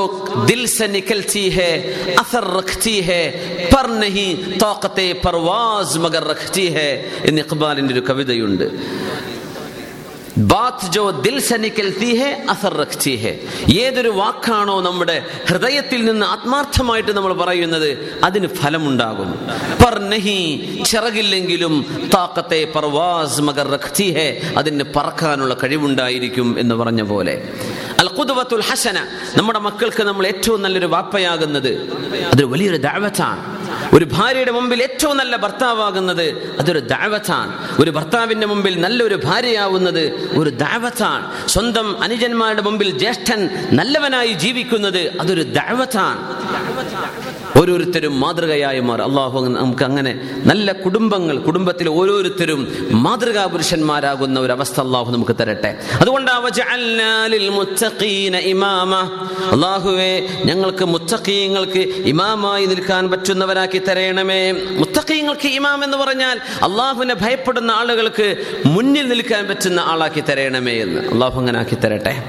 [0.47, 1.71] दिल से निकलती है
[2.15, 3.23] असर रखती है
[3.67, 6.89] पर नहीं തോക്കത്തെ परवाज मगर रखती है
[7.27, 8.65] എന്ന് ഇഖ്ബാലിന്റെ ഒരു കവിതയുണ്ട്
[10.38, 13.10] ബാത്ത് ജോ ദിൽ സെ നിക്കൽത്തി ഹെ അസർ റഖ്തി
[13.78, 19.48] ഏതൊരു വാക്കാണോ നമ്മുടെ ഹൃദയത്തിൽ നിന്ന് ആത്മാർത്ഥമായിട്ട് നമ്മൾ പറയുന്നത് അതിന് ഫലമുണ്ടാകും.
[19.84, 24.16] പർ നഹി ചിറകില്ലെങ്കിലും താക്കത്തെ പർവാസ് മകർ റഖ്തി
[24.56, 27.48] അതിന് പറക്കാനുള്ള കഴിവുണ്ടായിരിക്കും എന്ന് പറഞ്ഞ പോലെ.
[27.98, 28.08] അൽ
[28.60, 29.06] ഹസന
[29.36, 31.68] നമ്മുടെ മക്കൾക്ക് നമ്മൾ ഏറ്റവും നല്ലൊരു വാപ്പയാകുന്നത്.
[32.32, 33.61] അതൊരു വലിയൊരു ദാവത്താണ്.
[33.92, 37.52] ഒരു ഭാര്യയുടെ മുമ്പിൽ ഏറ്റവും നല്ല ഭർത്താവാകുന്നത് അതൊരു ദാവത്താണ്.
[37.80, 40.04] ഒരു ഭർത്താവിന്റെ മുമ്പിൽ നല്ലൊരു ഭാര്യയാവുന്നത്
[40.38, 41.48] ഒരു ദാവത്താണ്.
[41.48, 46.20] സ്വന്തം അനുജന്മാരുടെ മുമ്പിൽ ജ്യേഷ്ഠൻ നല്ലവനായി ജീവിക്കുന്നത് അതൊരു ദാവത്താണ്.
[47.60, 49.04] ഓരോരുത്തരും മാതൃകയായി മാറും.
[49.04, 55.76] അള്ളാഹു നമുക്ക് അങ്ങനെ നല്ല കുടുംബങ്ങൾ കുടുംബത്തിൽ ഓരോരുത്തരും മാതൃകാ പുരുഷന്മാരാകുന്ന ഒരു അവസ്ഥ അള്ളാഹു നമുക്ക് തരട്ടെ.
[56.00, 56.30] അതുകൊണ്ട്
[59.52, 64.52] അള്ളാഹുവെ ഞങ്ങൾക്ക് മുത്തഖീങ്ങൾക്ക് ഇമാമായി നിൽക്കാൻ പറ്റുന്നവരാക്കി തരയണമേ.
[64.52, 68.36] മുത്തഖീങ്ങൾക്ക് ഇമാം എന്ന് പറഞ്ഞാൽ അള്ളാഹുവിനെ ഭയപ്പെടുന്ന ആളുകൾക്ക്
[68.66, 71.00] മുന്നിൽ നിൽക്കാൻ പറ്റുന്ന ആളാക്കി തരയണമേ എന്ന്.
[71.12, 72.24] അള്ളാഹു അങ്ങനെ ആക്കി തരട്ടെ.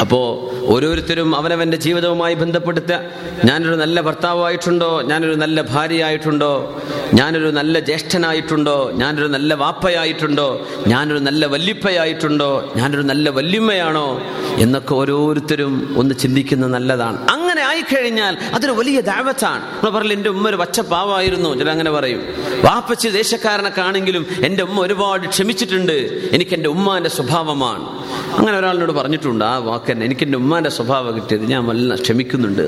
[0.00, 3.00] അപ്പോ ഓരോരുത്തരും അവനവന്റെ ജീവിതവുമായി ബന്ധപ്പെടുത്തുക
[3.44, 5.02] ഞാനൊരു നല്ല ഭർത്താവായിട്ടുണ്ടോ?
[5.02, 6.82] ഞാനൊരു നല്ല ഭാര്യയായിട്ടുണ്ടോ?
[7.14, 8.90] ഞാനൊരു നല്ല ജ്യേഷ്ഠനായിട്ടുണ്ടോ?
[8.94, 10.66] ഞാനൊരു നല്ല വാപ്പയായിട്ടുണ്ടോ?
[10.86, 14.20] ഞാനൊരു നല്ല വല്യപ്പയായിട്ടുണ്ടോ ഞാനൊരു നല്ല വല്യമ്മയാണോ
[14.56, 17.30] എന്നൊക്കെ ഓരോരുത്തരും ഒന്ന് ചിന്തിക്കുന്നത് നല്ലതാണ്.
[17.30, 19.62] അങ്ങനെ ആയിക്കഴിഞ്ഞാൽ അതൊരു വലിയ ദാവത്താണ്.
[19.62, 22.22] നമ്മൾ പറയില്ല എന്റെ ഉമ്മ ഒരു പച്ചപ്പാവായിരുന്നു ചില അങ്ങനെ പറയും.
[22.64, 26.28] വാപ്പച്ച് ദേശക്കാരനൊക്കെ ആണെങ്കിലും എന്റെ ഉമ്മ ഒരുപാട് ക്ഷമിച്ചിട്ടുണ്ട്.
[26.32, 28.07] എനിക്ക് എന്റെ ഉമ്മാന്റെ സ്വഭാവമാണ്.
[28.36, 32.64] അങ്ങനെ ഒരാളിനോട് പറഞ്ഞിട്ടുണ്ട് ആ വാക്ക് തന്നെ എനിക്ക് എന്റെ ഉമ്മാന്റെ സ്വഭാവം കിട്ടിയത് ഞാൻ വല്ല ക്ഷമിക്കുന്നുണ്ട്.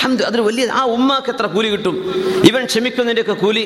[0.00, 2.14] ഹംദ് അതൊരു വലിയ ആ ഉമ്മാക്ക് എത്ര കൂലി കിട്ടും?
[2.44, 3.64] ഇവൻ ക്ഷമിക്കുന്നതിന്റെയൊക്കെ കൂലി?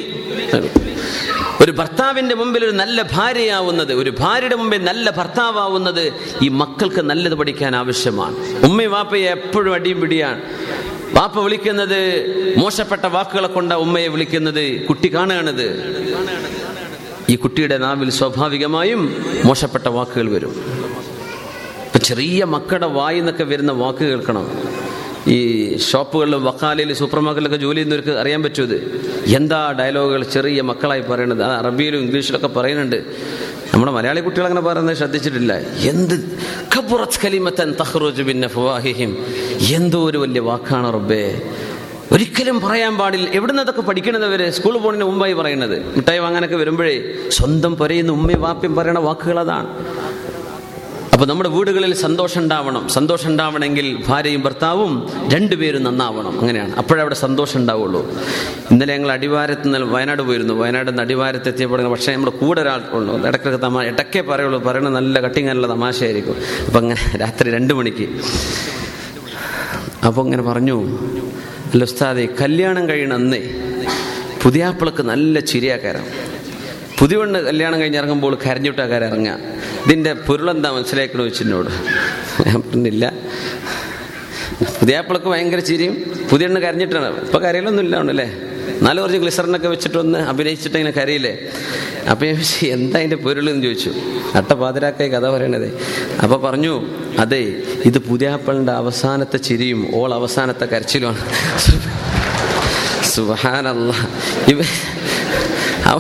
[1.61, 7.77] ഒരു ഭർത്താവിന്റെ മുമ്പിൽ ഒരു നല്ല ഭാര്യയാവുന്നത് ഒരു ഭാര്യയുടെ മുമ്പിൽ നല്ല ഭർത്താവാവുന്നത് ഈ മക്കൾക്ക് നല്ലത് പഠിക്കാൻ
[7.77, 8.37] ആവശ്യമാണ്.
[8.65, 10.43] ഉമ്മയും വാപ്പയെ എപ്പോഴും അടിയും പിടിയാണ്.
[11.15, 12.01] വാപ്പ വിളിക്കുന്നത്
[12.59, 15.69] മോശപ്പെട്ട വാക്കുകളെ കൊണ്ട ഉമ്മയെ വിളിക്കുന്നത് കുട്ടി കാണുകയാണിത്.
[17.31, 20.55] ഈ കുട്ടിയുടെ നാവിൽ സ്വാഭാവികമായും മോശപ്പെട്ട വാക്കുകൾ വരും.
[21.97, 24.47] ഇപ്പൊ ചെറിയ മക്കളുടെ വായിൽ നിന്നൊക്കെ വരുന്ന വാക്ക് കേൾക്കണം.
[25.27, 25.39] ഈ
[25.79, 28.75] ഷോപ്പുകളിലും വക്കാലയിലും സൂപ്പർ മാർക്കറ്റിലൊക്കെ ജോലി ചെയ്യുന്നവർക്ക് അറിയാൻ പറ്റുമത്
[29.37, 32.97] എന്താ ഡയലോഗുകൾ ചെറിയ മക്കളായി പറയണത് അത് അറബിയിലും ഇംഗ്ലീഷിലൊക്കെ പറയുന്നുണ്ട്.
[33.75, 35.53] നമ്മുടെ മലയാളി കുട്ടികൾ അങ്ങനെ പറയുന്നത് ശ്രദ്ധിച്ചിട്ടില്ല.
[35.91, 36.15] എന്ത്
[37.25, 37.75] കലിമത്തൻ
[39.59, 41.41] എന്തോ ഒരു വലിയ വാക്കാണ് റബ്ബേ.
[42.13, 43.31] ഒരിക്കലും പറയാൻ പാടില്ല.
[43.31, 44.51] എവിടുന്ന് അതൊക്കെ പഠിക്കണതവര്?
[44.51, 45.77] സ്കൂളിൽ പോകുന്നതിന് മുമ്പായി പറയുന്നത്.
[45.97, 49.69] മിഠായി വാങ്ങാനൊക്കെ വരുമ്പോഴേ സ്വന്തം പറയുന്ന ഉമ്മയും വാപ്പയും പറയണ വാക്കുകൾ അതാണ്.
[51.17, 56.41] അപ്പൊ നമ്മുടെ വീടുകളിൽ സന്തോഷം ഉണ്ടാവണം സന്തോഷം ഉണ്ടാവണമെങ്കിൽ ഭാര്യയും ഭർത്താവും രണ്ടുപേരും നന്നാവണം.
[56.41, 56.77] അങ്ങനെയാണ്.
[56.77, 58.11] അപ്പോഴവിടെ സന്തോഷം ഉണ്ടാവുള്ളൂ
[58.71, 60.55] ഇന്നലെ ഞങ്ങൾ അടിവാരത്ത് നിന്ന് വയനാട് പോയിരുന്നു.
[60.55, 63.27] വയനാട് നിന്ന് അടിവാരത്ത് എത്തിയപ്പോൾ പക്ഷേ നമ്മുടെ കൂടെ ഒരാൾ ഉള്ളൂ.
[63.27, 64.63] ഇടയ്ക്കൊക്കെ തമാ ഇടയ്ക്കേ പറയുള്ളൂ.
[64.63, 66.37] പറയണത് നല്ല കട്ടിങ്ങാനുള്ള തമാശയായിരിക്കും.
[66.67, 68.09] അപ്പം അങ്ങനെ രാത്രി രണ്ട് മണിക്ക്.
[70.07, 70.99] അപ്പോൾ അങ്ങനെ പറഞ്ഞു
[71.73, 73.43] അല്ല ഉസ്താദെ കല്യാണം കഴിയണ അന്നേ
[74.43, 76.11] പുതിയാപ്പിളക്ക് നല്ല ചിരിയാക്കാരാണ്
[76.99, 79.39] പുതിയ കല്യാണം കഴിഞ്ഞിറങ്ങുമ്പോൾ കരഞ്ഞിട്ടാക്കാരം ഇറങ്ങുക
[79.87, 81.71] ഇതിന്റെ പൊരുളെന്താ മനസ്സിലാക്കണ വെച്ചിനോട്
[82.47, 83.05] ഞാൻ പറഞ്ഞില്ല.
[84.79, 85.95] പുതിയാപ്പിളക്ക് ഭയങ്കര ചിരിയും
[86.31, 87.09] പുതിയ എണ്ണ കരഞ്ഞിട്ടാണ്.
[87.27, 88.27] ഇപ്പൊ കരയിലൊന്നും ഇല്ല ഉണ്ടല്ലേ
[88.85, 91.33] നാല് കുറച്ച് ഗ്ലിസറിനൊക്കെ വെച്ചിട്ടൊന്ന് അഭിനയിച്ചിട്ട് ഇങ്ങനെ കരയില്ലേ?
[92.11, 93.91] അപ്പൊ ഞാൻ ചോദിച്ചു എന്താ അതിന്റെ പൊരുൾ എന്ന് ചോദിച്ചു.
[94.39, 95.71] അട്ട പാതിരാക്കായി കഥ പറയണതേ.
[96.25, 96.75] അപ്പൊ പറഞ്ഞു
[97.25, 97.43] അതെ
[97.91, 101.23] ഇത് പുതിയാപ്പിളിന്റെ അവസാനത്തെ ചിരിയും ഓൾ അവസാനത്തെ കരച്ചിലുമാണ്.
[103.15, 103.93] സുഹാനല്ല
[104.53, 104.61] ഇവ
[105.93, 105.99] അവ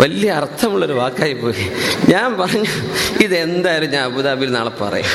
[0.00, 1.70] വലിയ അർത്ഥമുള്ളൊരു വാക്കായി പോയി.
[2.08, 2.64] ഞാൻ പറഞ്ഞു
[3.20, 5.10] ഇതെന്തായാലും ഞാൻ അബുദാബിയിൽ നാളെ പറയും.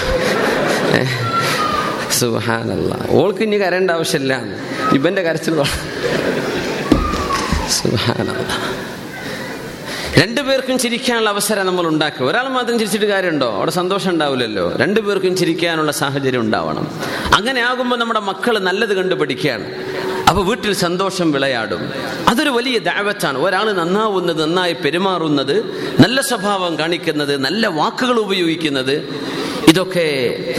[2.11, 4.41] സുഹാനല്ല ഓൾക്ക് ഇനി കരേണ്ട ആവശ്യമില്ല.
[4.93, 5.63] ഇവന്റെ കരച്ചിൽ
[7.69, 8.75] സുഹാനല്ല
[10.17, 13.55] രണ്ടുപേർക്കും ചിരിക്കാനുള്ള അവസരം നമ്മൾ ഉണ്ടാക്കുക ഒരാൾ മാത്രം ചിരിച്ചിട്ട് കാര്യമുണ്ടോ?
[13.55, 14.77] അവിടെ സന്തോഷം ഉണ്ടാവില്ലല്ലോ.
[14.77, 16.87] രണ്ടുപേർക്കും ചിരിക്കാനുള്ള സാഹചര്യം ഉണ്ടാവണം.
[17.35, 19.15] അങ്ങനെ ആകുമ്പോൾ നമ്മുടെ മക്കൾ നല്ലത് കണ്ടു
[20.35, 21.91] അപ്പൊ വീട്ടിൽ സന്തോഷം വിളയാടും.
[22.27, 23.37] അതൊരു വലിയ ദാവത്താണ്.
[23.43, 25.55] ഒരാൾ നന്നാവുന്നത് നന്നായി പെരുമാറുന്നത്
[26.01, 28.95] നല്ല സ്വഭാവം കാണിക്കുന്നത് നല്ല വാക്കുകൾ ഉപയോഗിക്കുന്നത്.
[29.75, 30.07] ഇതൊക്കെ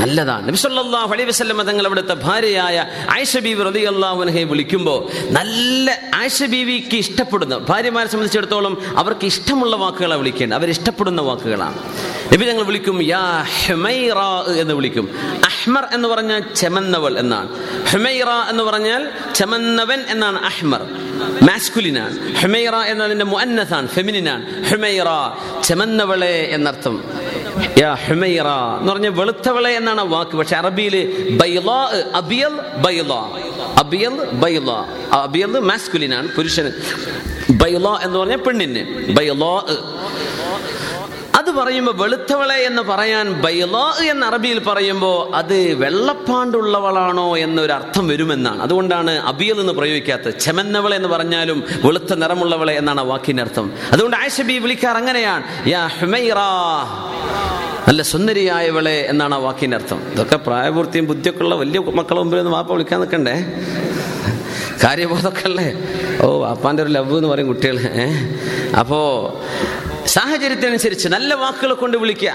[0.01, 0.49] നല്ലതാണ്.
[0.49, 4.99] നബി സല്ലല്ലാഹു അലൈഹി വസല്ലം തങ്ങൾ അവിടുത്തെ ഭാര്യയായ ആയിഷ ബീവി റളിയല്ലാഹു അൻഹയെ വിളിക്കുമ്പോൾ
[5.31, 10.59] നല്ല ആയിഷ ബീവിക്ക് ഇഷ്ടപ്പെടുന്ന ഭാര്യമാരെ സംബന്ധിച്ചിടത്തോളം അവർക്ക് ഇഷ്ടമുള്ള വാക്കുകളാണ് വിളിക്കേണ്ടത്.
[10.59, 11.79] അവർ ഇഷ്ടപ്പെടുന്ന വാക്കുകളാണ്.
[12.35, 14.21] നബി ഞങ്ങൾ വിളിക്കും യാ ഹുമൈറ
[14.61, 15.09] എന്ന് വിളിക്കും.
[15.45, 17.49] അഹ്മർ എന്ന് പറഞ്ഞാൽ ചെമന്നവൾ എന്നാണ്.
[17.93, 20.83] ഹുമൈറ എന്ന് പറഞ്ഞാൽ ചെമന്നവൻ എന്നാണ് അഹ്മർ.
[21.49, 25.09] മാസ്കുലിനാണ് ഹുമൈറ എന്നതിന്റെ മുഅന്നസാണ് ഫെമിനിനാണ് ഹുമൈറ
[25.65, 26.97] ചെമന്നവളെ എന്നർത്ഥം.
[27.81, 28.49] യാ ഹുമൈറ
[28.79, 30.35] എന്ന് പറഞ്ഞ വെളുത്തവളെ എന്നാണ് വാക്ക്.
[30.41, 30.97] പക്ഷെ അറബിയിൽ
[31.41, 31.79] ബൈലാ
[32.21, 32.55] അബിയൽ
[32.87, 33.21] ബൈലാ
[33.83, 34.79] അബിയൽ ബൈലാ
[35.23, 36.73] അബിയൽ മാസ്കുലിനാണ് പുരുഷന്.
[37.63, 38.83] ബൈലാ എന്ന് പറഞ്ഞ പെണ്ണിന്.
[39.19, 39.53] ബൈലാ
[41.37, 48.63] അത് പറയുമ്പോൾ വെളുത്തവളെ എന്ന് പറയാൻ ബൈലോ എന്ന് അറബിയിൽ പറയുമ്പോൾ അത് വെള്ളപ്പാണ്ടുള്ളവളാണോ എന്നൊരു അർത്ഥം വരുമെന്നാണ്.
[48.63, 53.73] അതുകൊണ്ടാണ് അബിയൽ എന്ന് പ്രയോഗിക്കാത്തത് ചെമന്നവളെ എന്ന് പറഞ്ഞാലും വെളുത്ത നിറമുള്ളവളെ എന്നാണ് ആ വാക്കിന്റെ അർത്ഥം.
[53.93, 55.43] അതുകൊണ്ട് ആയിഷബി വിളിക്കാർ അങ്ങനെയാണ്.
[55.69, 55.91] യാ
[57.89, 60.03] നല്ല സുന്ദരിയായവളെ എന്നാണ് ആ വാക്കിന്റെ അർത്ഥം.
[60.13, 63.37] ഇതൊക്കെ പ്രായപൂർത്തിയും ബുദ്ധിയൊക്കെ ഉള്ള വലിയ മക്കളെ മുമ്പിൽ ഒന്ന് വാപ്പ വിളിക്കാൻ നിൽക്കണ്ടേ?
[64.85, 65.69] കാര്യബോധമൊക്കെ അല്ലേ?
[66.23, 68.19] ഓ വാപ്പാന്റെ ഒരു ലവ് എന്ന് പറയും കുട്ടികൾ ഏഹ്
[68.79, 69.01] അപ്പോ
[70.07, 72.33] സാഹചര്യത്തിനനുസരിച്ച് നല്ല വാക്കുകൾ കൊണ്ട് വിളിക്കുക.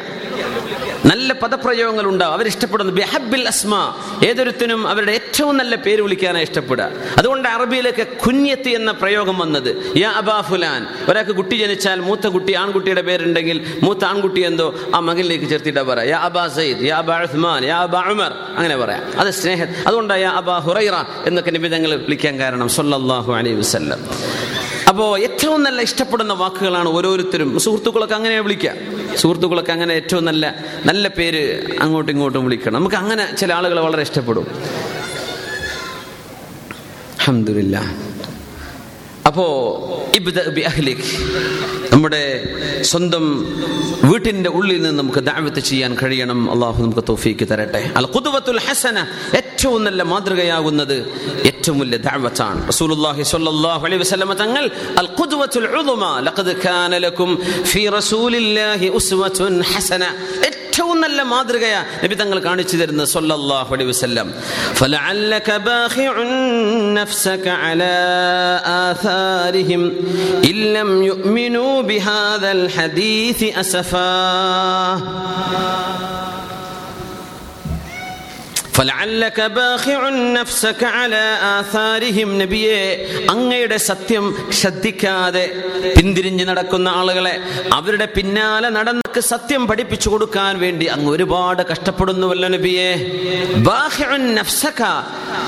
[1.05, 2.33] നല്ല പദപ്രയോഗങ്ങൾ ഉണ്ടാവും.
[2.33, 3.95] അവരിഷ്ടപ്പെടുന്നു ബെഹബിൽ അസ്മ.
[4.25, 6.89] ഏതൊരുത്തിനും അവരുടെ ഏറ്റവും നല്ല പേര് വിളിക്കാനാണ് ഇഷ്ടപ്പെടുക.
[7.17, 9.91] അതുകൊണ്ട് അറബിയിലൊക്കെ കുഞ്ഞത്ത് എന്ന പ്രയോഗം വന്നത്.
[9.97, 10.87] യാ അബാ ഫുലാൻ.
[11.09, 16.09] ഒരാൾക്ക് കുട്ടി ജനിച്ചാൽ മൂത്ത കുട്ടി ആൺകുട്ടിയുടെ പേരുണ്ടെങ്കിൽ മൂത്ത ആൺകുട്ടി എന്തോ ആ മകനിലേക്ക് ചേർത്തിട്ടാ പറയാം.
[16.09, 19.19] യാ അബാ സയ്യിദ് യാ അബാ ഉസ്മാൻ യാ അബാ ഉമർ അങ്ങനെ പറയാം.
[19.19, 19.67] അത് സ്നേഹം.
[19.87, 20.93] അതുകൊണ്ടാണ് യാ അബാ ഹുറൈറ
[21.27, 23.99] എന്നൊക്കെ നിബിധങ്ങൾ വിളിക്കാൻ കാരണം സല്ലല്ലാഹു അലൈഹി വസല്ലം.
[24.89, 27.59] അപ്പോൾ ഏറ്റവും നല്ല ഇഷ്ടപ്പെടുന്ന വാക്കുകളാണ് ഓരോരുത്തരും.
[27.59, 28.73] സുഹൃത്തുക്കളൊക്കെ അങ്ങനെ വിളിക്കുക
[29.15, 30.55] സുഹൃത്തുക്കളൊക്കെ അങ്ങനെ ഏറ്റവും നല്ല
[30.85, 31.41] നല്ല പേര്
[31.81, 32.73] അങ്ങോട്ടും ഇങ്ങോട്ടും വിളിക്കണം.
[32.73, 34.47] നമുക്ക് അങ്ങനെ ചില ആളുകളെ വളരെ ഇഷ്ടപ്പെടും.
[37.19, 37.77] അഹമ്മദില്ല
[39.31, 39.45] അപ്പോ
[40.69, 41.03] അഹ്ലിക്
[41.91, 42.23] നമ്മുടെ
[42.89, 43.25] സ്വന്തം
[44.09, 46.39] വീട്ടിന്റെ ഉള്ളിൽ നിന്ന് നമുക്ക് ദാവത്ത് ചെയ്യാൻ കഴിയണം.
[46.53, 47.81] അള്ളാഹു നമുക്ക് തോഫീക്ക് തരട്ടെ.
[47.99, 48.97] അൽ ഖുദ്വത്തുൽ ഹസന
[49.39, 50.95] ഏറ്റവും നല്ല മാതൃകയാകുന്നത്
[51.49, 54.01] ഏറ്റവും വലിയ ദഅവത്താണ് റസൂലുള്ളാഹി സ്വല്ലല്ലാഹു അലൈഹി
[54.43, 54.65] തങ്ങൾ
[55.01, 55.09] അൽ
[56.67, 56.91] കാന
[57.71, 60.03] ഫീ റസൂലില്ലാഹി ഉസ്വത്തുൻ ഹസന.
[60.71, 64.27] ഏറ്റവും നല്ല മാതൃകയാ നബി തങ്ങൾ കാണിച്ചു തരുന്നത് സല്ലല്ലാഹു അലൈഹി വസല്ലം.
[64.79, 66.29] ഫലഅല്ലക ബാഖിഉൻ
[66.97, 67.97] നഫ്സക അലാ
[68.75, 69.83] ആഥാരിഹിം
[70.51, 74.07] ഇല്ലം യുഅ്മിനൂ ബിഹാദൽ ഹദീസ് അസഫാ.
[82.41, 82.79] നബിയെ
[83.29, 85.45] അങ്ങയുടെ സത്യം ശ്രദ്ധിക്കാതെ
[85.97, 87.41] പിന്തിരിഞ്ഞ് നടക്കുന്ന ആളുകളെ
[87.73, 92.91] അവരുടെ പിന്നാലെ നടന്നക്ക് സത്യം പഠിപ്പിച്ചു കൊടുക്കാൻ വേണ്ടി അങ്ങ് ഒരുപാട് കഷ്ടപ്പെടുന്നുവല്ലോ നബിയെ.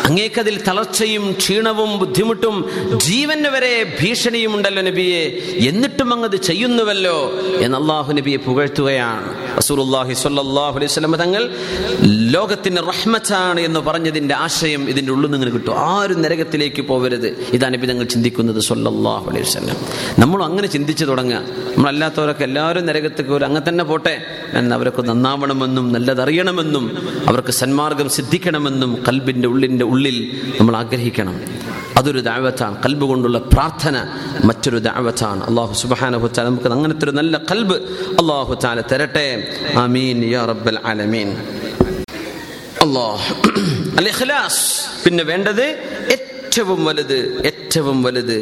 [0.06, 5.24] അങ്ങേക്കതിൽ തളർച്ചയും ക്ഷീണവും ബുദ്ധിമുട്ടും ജീവന് വരെ ഭീഷണിയും ഉണ്ടല്ലോ നബിയെ.
[5.70, 9.58] എന്നിട്ടും അങ്ങത് ചെയ്യുന്നുവല്ലോ എന്ന് അള്ളാഹു നബിയെ പുകഴ്ത്തുകയാണ്.
[9.58, 11.44] റസൂലുള്ളാഹി സ്വല്ലല്ലാഹു അലൈഹി വസല്ലം തങ്ങൾ
[12.36, 12.78] ലോകത്തിന്
[13.24, 15.76] റഹ്മത്താണ് എന്ന് പറഞ്ഞതിന്റെ ആശയം ഇതിന്റെ ഉള്ളിൽ നിന്ന് കിട്ടും.
[15.80, 19.76] ആരും നരകത്തിലേക്ക് പോകരുത് ഇതാണ് ഇപ്പം ഞങ്ങൾ ചിന്തിക്കുന്നത് സൊല്ലാഹു അലൈഹി വസ്ലം
[20.20, 21.40] നമ്മൾ അങ്ങനെ ചിന്തിച്ചു തുടങ്ങുക.
[21.78, 24.16] നമ്മളല്ലാത്തവരൊക്കെ എല്ലാവരും നരകത്തേക്ക് ഒരു അങ്ങനെ തന്നെ പോട്ടെ.
[24.54, 26.86] എന്ന് അവരൊക്കെ നന്നാവണമെന്നും നല്ലതറിയണമെന്നും
[27.28, 30.18] അവർക്ക് സന്മാർഗം സിദ്ധിക്കണമെന്നും കൽബിന്റെ ഉള്ളിന്റെ ഉള്ളിൽ
[30.60, 31.36] നമ്മൾ ആഗ്രഹിക്കണം.
[31.98, 32.76] അതൊരു ദാവത്താണ്.
[32.86, 33.98] കൽബ് കൊണ്ടുള്ള പ്രാർത്ഥന
[34.46, 35.44] മറ്റൊരു ദാവത്താണ്.
[35.44, 37.78] അള്ളാഹു സുബാന നമുക്ക് അങ്ങനത്തെ ഒരു നല്ല കൽബ്
[38.22, 38.54] അള്ളാഹു
[38.92, 39.28] തരട്ടെ.
[39.78, 41.30] ആമീൻ യാ റബ്ബൽ ആലമീൻ.
[42.84, 43.36] അള്ളാഹ്.
[43.98, 45.06] അൽ ഇഖ്ലാസ്.
[45.06, 45.78] പിന്നെ വേണ്ടത്
[46.12, 48.34] ഏറ്റവും വലുത് ഏറ്റവും വലുത്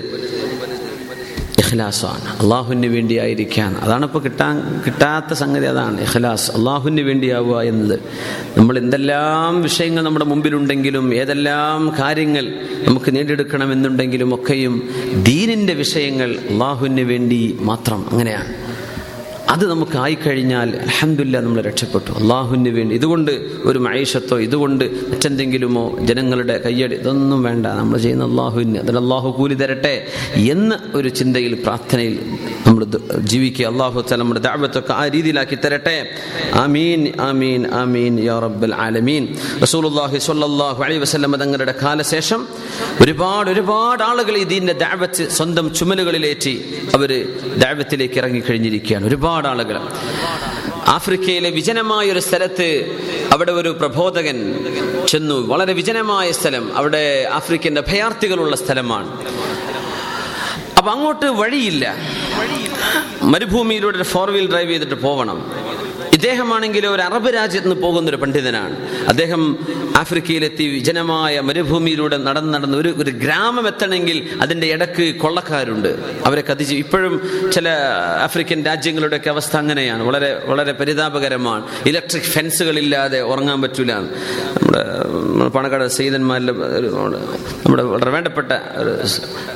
[1.57, 2.45] ഇഖ്ലാസാണ്.
[2.87, 6.51] വേണ്ടി ആയിരിക്കാൻ അതാണ് ഇപ്പോൾ കിട്ടാൻ കിട്ടാത്ത സംഗതി അതാണ് ഇഖ്ലാസ്.
[6.51, 7.99] അള്ളാഹുവിന് വേണ്ടിയാവുക എന്നത്.
[8.57, 14.89] നമ്മൾ എന്തെല്ലാം വിഷയങ്ങൾ നമ്മുടെ മുമ്പിലുണ്ടെങ്കിലും ഏതെല്ലാം കാര്യങ്ങൾ നമുക്ക് നേടിയെടുക്കണമെന്നുണ്ടെങ്കിലും ഒക്കെയും
[15.23, 18.70] ദീനിന്റെ വിഷയങ്ങൾ അള്ളാഹുവിന് വേണ്ടി മാത്രം അങ്ങനെയാണ്.
[19.53, 22.11] അത് നമുക്ക് ആയിക്കഴിഞ്ഞാൽ അലഹമില്ല നമ്മൾ രക്ഷപ്പെട്ടു.
[22.11, 23.31] അള്ളാഹുവിന് വേണ്ടി ഇതുകൊണ്ട്
[23.69, 27.65] ഒരു മൈഷത്തോ ഇതുകൊണ്ട് മറ്റെന്തെങ്കിലുമോ ജനങ്ങളുടെ കയ്യടി ഇതൊന്നും വേണ്ട.
[27.79, 30.07] നമ്മൾ ചെയ്യുന്ന അള്ളാഹുവിന് അതിന് അള്ളാഹു കൂലി തരട്ടെ
[30.55, 32.15] എന്ന ഒരു ചിന്തയിൽ പ്രാർത്ഥനയിൽ
[32.67, 32.85] നമ്മൾ
[33.19, 33.65] ജീവിക്കുക.
[33.65, 35.97] അള്ളാഹു തല നമ്മുടെ ദാവത്തൊക്കെ ആ രീതിയിലാക്കി തരട്ടെ.
[36.53, 39.27] അമീൻ അമീൻ അമീൻ യാ റബ്ബൽ ആലമീൻ.
[39.63, 42.47] റസൂലുള്ളാഹി സ്വല്ലല്ലാഹു അലൈഹി വസല്ലം തങ്ങളുടെ കാലശേഷം
[43.01, 46.55] ഒരുപാട് ഒരുപാട് ആളുകൾ ഇതിന്റെ ദാവത്ത് സ്വന്തം ചുമലുകളിലേറ്റി
[46.95, 47.11] അവർ
[47.57, 49.05] ദാവത്തിലേക്ക് ഇറങ്ങിക്കഴിഞ്ഞിരിക്കുകയാണ്.
[49.07, 49.81] ഒരുപാട് ആളുകൾ.
[50.87, 52.97] ആഫ്രിക്കയിലെ വിജനമായ ഒരു സ്ഥലത്ത്
[53.31, 54.65] അവിടെ ഒരു പ്രബോധകൻ
[55.07, 55.47] ചെന്നു.
[55.47, 56.77] വളരെ വിജനമായ സ്ഥലം.
[56.77, 59.07] അവിടെ ആഫ്രിക്കന്റെ അഭയാർത്ഥികളുള്ള സ്ഥലമാണ്.
[60.77, 61.95] അപ്പൊ അങ്ങോട്ട് വഴിയില്ല.
[63.21, 65.60] മരുഭൂമിയിലൂടെ ഫോർ വീൽ ഡ്രൈവ് ചെയ്തിട്ട് പോകണം
[66.21, 68.75] ഇദ്ദേഹമാണെങ്കിൽ ഒരു അറബ് രാജ്യത്ത് നിന്ന് പോകുന്ന ഒരു പണ്ഡിതനാണ്.
[69.07, 69.57] അദ്ദേഹം
[69.97, 75.87] ആഫ്രിക്കയിലെത്തി വിജനമായ മരുഭൂമിയിലൂടെ നടന്ന് നടന്ന് ഒരു ഒരു ഗ്രാമം എത്തണമെങ്കിൽ അതിന്റെ ഇടയ്ക്ക് കൊള്ളക്കാരുണ്ട്.
[76.25, 77.21] അവരെ കത്തിച്ച് ഇപ്പോഴും
[77.51, 77.69] ചില
[78.21, 80.03] ആഫ്രിക്കൻ രാജ്യങ്ങളുടെയൊക്കെ അവസ്ഥ അങ്ങനെയാണ്.
[80.03, 81.63] വളരെ വളരെ പരിതാപകരമാണ്.
[81.85, 83.93] ഇലക്ട്രിക് ഫെൻസുകളില്ലാതെ ഉറങ്ങാൻ പറ്റൂല.
[84.71, 86.87] നമ്മുടെ പണക്കാട് സീതന്മാരിലെ ഒരു
[87.65, 88.97] നമ്മുടെ വളരെ വേണ്ടപ്പെട്ട ഒരു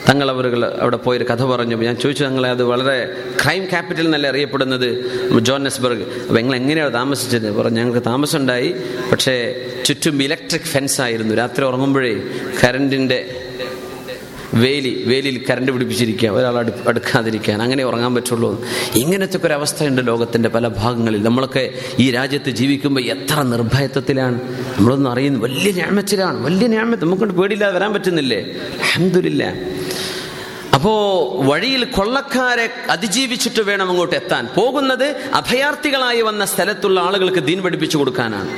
[0.09, 1.75] തങ്ങൾ അവരുകൾ അവിടെ പോയൊരു കഥ പറഞ്ഞു.
[1.75, 3.13] ഞാൻ ചോദിച്ചു തങ്ങളെ അത് വളരെ
[3.45, 4.89] ക്രൈം ക്യാപിറ്റൽ എന്നല്ലേ അറിയപ്പെടുന്നത്?
[5.39, 7.51] ജോഹന്നസ്ബർഗ് അപ്പോൾ ഞങ്ങൾ എങ്ങനെയാണ് താമസിച്ചത്?
[7.51, 7.79] പറഞ്ഞു.
[7.79, 8.75] ഞങ്ങൾക്ക് താമസം ഉണ്ടായി
[9.11, 11.35] പക്ഷേ ചുറ്റും ഇലക്ട്രിക് ഫെൻസ് ആയിരുന്നു.
[11.35, 12.21] രാത്രി ഉറങ്ങുമ്പോഴേ
[12.63, 13.44] കറണ്ടിന്റെ
[14.53, 18.65] വേലി വേലിയിൽ കരണ്ട് പിടിപ്പിച്ചിരിക്കുക ഒരാൾ അടു അടുക്കാതിരിക്കാൻ അങ്ങനെ ഉറങ്ങാൻ പറ്റുള്ളൂ.
[18.95, 21.23] ഇങ്ങനത്തെ ഒരു അവസ്ഥയുണ്ട് ലോകത്തിന്റെ പല ഭാഗങ്ങളിൽ.
[21.23, 24.41] നമ്മളൊക്കെ ഈ രാജ്യത്ത് ജീവിക്കുമ്പോൾ എത്ര നിർഭയത്വത്തിലാണ്.
[24.77, 27.05] നമ്മളൊന്നും അറിയുന്നു വലിയ ഞാമത്തിലാണ് വലിയ ഞാമത്ത്.
[27.05, 28.41] നമുക്കൊണ്ട് പേടിയില്ലാതെ വരാൻ പറ്റുന്നില്ലേ?
[28.83, 29.53] അഹമ്മദില്ല
[30.73, 30.93] അപ്പോ
[31.43, 34.47] വഴിയിൽ കൊള്ളക്കാരെ അതിജീവിച്ചിട്ട് വേണം അങ്ങോട്ട് എത്താൻ.
[34.55, 38.49] പോകുന്നത് അഭയാർത്ഥികളായി വന്ന സ്ഥലത്തുള്ള ആളുകൾക്ക് ദീൻ പഠിപ്പിച്ചു കൊടുക്കാനാണ്.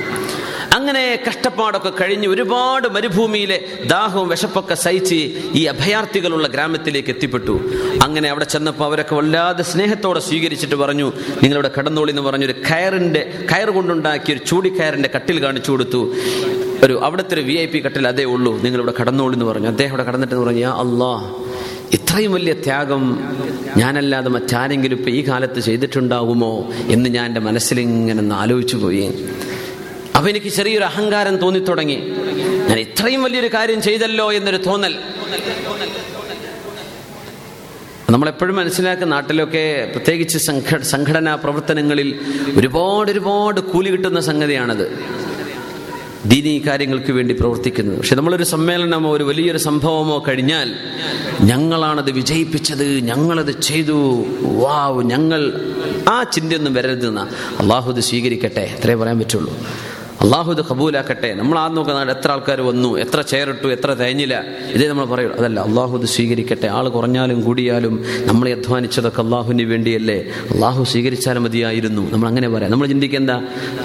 [0.77, 5.15] അങ്ങനെ കഷ്ടപ്പാടൊക്കെ കഴിഞ്ഞ് ഒരുപാട് മരുഭൂമിയിലെ ദാഹവും വിശപ്പൊക്കെ സഹിച്ച്
[5.55, 7.55] ഈ അഭയാർത്ഥികളുള്ള ഗ്രാമത്തിലേക്ക് എത്തിപ്പെട്ടു.
[8.03, 11.13] അങ്ങനെ അവിടെ ചെന്നപ്പോൾ അവരൊക്കെ വല്ലാതെ സ്നേഹത്തോടെ സ്വീകരിച്ചിട്ട് പറഞ്ഞു
[11.43, 16.15] നിങ്ങളുടെ കടന്നോളി എന്ന് പറഞ്ഞൊരു കയറിന്റെ കയർ കൊണ്ടുണ്ടാക്കിയ ഒരു ചൂടിക്കയറിന്റെ കട്ടിൽ കാണിച്ചു കൊടുത്തു.
[16.83, 18.61] ഒരു അവിടുത്തെ ഒരു വി ഐ പി കട്ടിൽ അതേ ഉള്ളൂ.
[18.61, 19.67] നിങ്ങളിവിടെ കടന്നോളി എന്ന് പറഞ്ഞു.
[19.67, 21.13] അദ്ദേഹം അവിടെ കടന്നിട്ട് പറഞ്ഞു ആ അല്ലാ
[21.93, 23.03] ഇത്രയും വലിയ ത്യാഗം
[23.77, 26.71] ഞാനല്ലാതെ മറ്റാരെങ്കിലും ഇപ്പം ഈ കാലത്ത് ചെയ്തിട്ടുണ്ടാകുമോ?
[26.87, 29.13] എന്ന് ഞാൻ എന്റെ മനസ്സിലിങ്ങനെ ആലോചിച്ചു പോയി.
[30.17, 31.95] അപ്പം എനിക്ക് ചെറിയൊരു അഹങ്കാരം തോന്നിത്തുടങ്ങി.
[32.69, 34.95] ഞാൻ ഇത്രയും വലിയൊരു കാര്യം ചെയ്തല്ലോ എന്നൊരു തോന്നൽ.
[38.09, 42.19] നമ്മളെപ്പോഴും മനസ്സിലാക്കുന്ന നാട്ടിലൊക്കെ പ്രത്യേകിച്ച് സംഘ സംഘടനാ പ്രവർത്തനങ്ങളിൽ
[42.57, 44.99] ഒരുപാട് ഒരുപാട് കൂലി കിട്ടുന്ന സംഗതിയാണത്.
[46.25, 50.75] ദീനീ കാര്യങ്ങൾക്ക് വേണ്ടി പ്രവർത്തിക്കുന്നത് പക്ഷെ നമ്മളൊരു സമ്മേളനമോ ഒരു വലിയൊരു സംഭവമോ കഴിഞ്ഞാൽ
[51.41, 54.25] ഞങ്ങളാണത് വിജയിപ്പിച്ചത് ഞങ്ങളത് ചെയ്തു.
[54.41, 55.41] വാവ് ഞങ്ങൾ
[56.09, 57.27] ആ ചിന്തയൊന്നും വരരുതെന്ന.
[57.59, 58.75] അള്ളാഹു ഇത് സ്വീകരിക്കട്ടെ.
[58.79, 59.57] അത്രേ പറയാൻ പറ്റുള്ളൂ.
[60.21, 61.33] അള്ളാഹു ഇത് കബൂലാക്കട്ടെ.
[61.33, 64.43] നമ്മൾ ആ നോക്കുന്ന എത്ര ആൾക്കാർ വന്നു എത്ര ചേരിട്ടു എത്ര തേഞ്ഞില്ല.
[64.71, 65.29] ഇതേ നമ്മൾ പറയൂ.
[65.29, 66.67] അതല്ല അള്ളാഹു ഇത് സ്വീകരിക്കട്ടെ.
[66.67, 70.17] ആൾ കുറഞ്ഞാലും കൂടിയാലും നമ്മൾ അധ്വാനിച്ചതൊക്കെ അള്ളാഹുവിന് വേണ്ടിയല്ലേ.
[70.53, 72.11] അള്ളാഹു സ്വീകരിച്ചാലും മതിയായിരുന്നു.
[72.11, 72.71] നമ്മൾ അങ്ങനെ പറയാം.
[72.71, 73.29] നമ്മൾ ചിന്തിക്കേണ്ട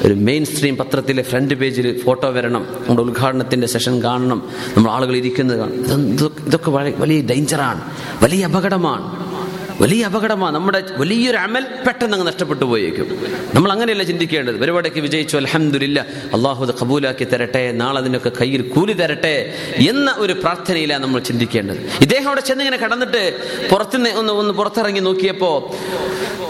[0.07, 2.67] ഒരു മെയിൻ സ്ട്രീം പത്രത്തിലെ ഫ്രണ്ട് പേജിൽ ഫോട്ടോ വരണം.
[2.89, 4.43] നമ്മുടെ ഉദ്ഘാടനത്തിന്റെ സെഷൻ കാണണം.
[4.77, 6.09] നമ്മൾ ആളുകൾ ഇരിക്കുന്നത് കാണണം
[6.47, 7.81] ഇതൊക്കെ വലിയ ഡേഞ്ചറാണ്
[8.23, 9.22] വലിയ അപകടമാണ്.
[9.81, 10.55] വലിയ അപകടമാണ്.
[10.55, 13.27] നമ്മുടെ വലിയൊരു അമൽ പെട്ടെന്ന് അങ്ങ് നഷ്ടപ്പെട്ടു പോയേക്കും.
[13.55, 14.61] നമ്മൾ അങ്ങനെയല്ല ചിന്തിക്കേണ്ടത്.
[14.61, 15.37] പരിപാടിക്ക് വിജയിച്ചു.
[15.37, 17.73] അലഹമില്ല അള്ളാഹു അത് കബൂലാക്കി തരട്ടെ.
[17.73, 21.79] നാളെ അതിനൊക്കെ കയ്യിൽ കൂലി തരട്ടെ എന്ന ഒരു പ്രാർത്ഥനയിലാണ് നമ്മൾ ചിന്തിക്കേണ്ടത്.
[22.01, 23.37] ഇദ്ദേഹം അവിടെ ചെന്നിങ്ങനെ കടന്നിട്ട്
[23.71, 25.77] പുറത്തുനിന്ന് ഒന്ന് ഒന്ന് പുറത്തിറങ്ങി നോക്കിയപ്പോ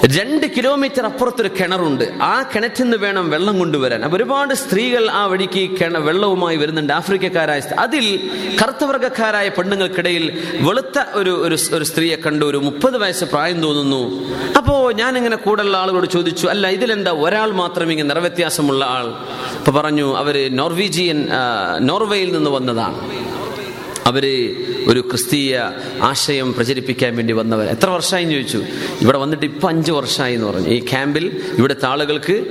[0.07, 2.05] രണ്ട് കിലോമീറ്റർ അപ്പുറത്തൊരു കിണറുണ്ട്.
[2.23, 4.05] ആ കിണറ്റിൽ നിന്ന് വേണം വെള്ളം കൊണ്ടുവരാൻ.
[4.05, 6.93] അപ്പൊ ഒരുപാട് സ്ത്രീകൾ ആ വഴിക്ക് കിണ വെള്ളവുമായി വരുന്നുണ്ട്.
[6.93, 8.31] ആഫ്രിക്കക്കാരായ അതിൽ
[8.63, 11.31] കറുത്തവർഗക്കാരായ പെണ്ണുങ്ങൾക്കിടയിൽ വെളുത്ത ഒരു
[11.75, 14.03] ഒരു സ്ത്രീയെ കണ്ടു ഒരു മുപ്പത് വയസ്സ് പ്രായം തോന്നുന്നു.
[14.57, 17.11] അപ്പോ ഞാൻ ഇങ്ങനെ കൂടുതലുള്ള ആളുകളോട് ചോദിച്ചു അല്ല ഇതിലെന്താ?
[17.11, 19.07] ഒരാൾ മാത്രം ഇങ്ങനെ നിറവ്യത്യാസമുള്ള ആൾ.
[19.59, 21.29] അപ്പൊ പറഞ്ഞു അവർ നോർവീജിയൻ
[21.81, 22.99] നോർവേയിൽ നിന്ന് വന്നതാണ്.
[24.07, 24.25] അവർ
[24.89, 25.61] ഒരു ക്രിസ്തീയ
[26.03, 28.63] ആശയം പ്രചരിപ്പിക്കാൻ വേണ്ടി വന്നവർ എത്ര വർഷമായി ചോദിച്ചു.
[29.01, 30.69] ഇവിടെ വന്നിട്ട് ഇപ്പം അഞ്ച് വർഷമായി എന്ന് പറഞ്ഞു.
[30.69, 32.45] ഈ ക്യാമ്പിൽ ഇവിടുത്തെ ആളുകൾക്ക്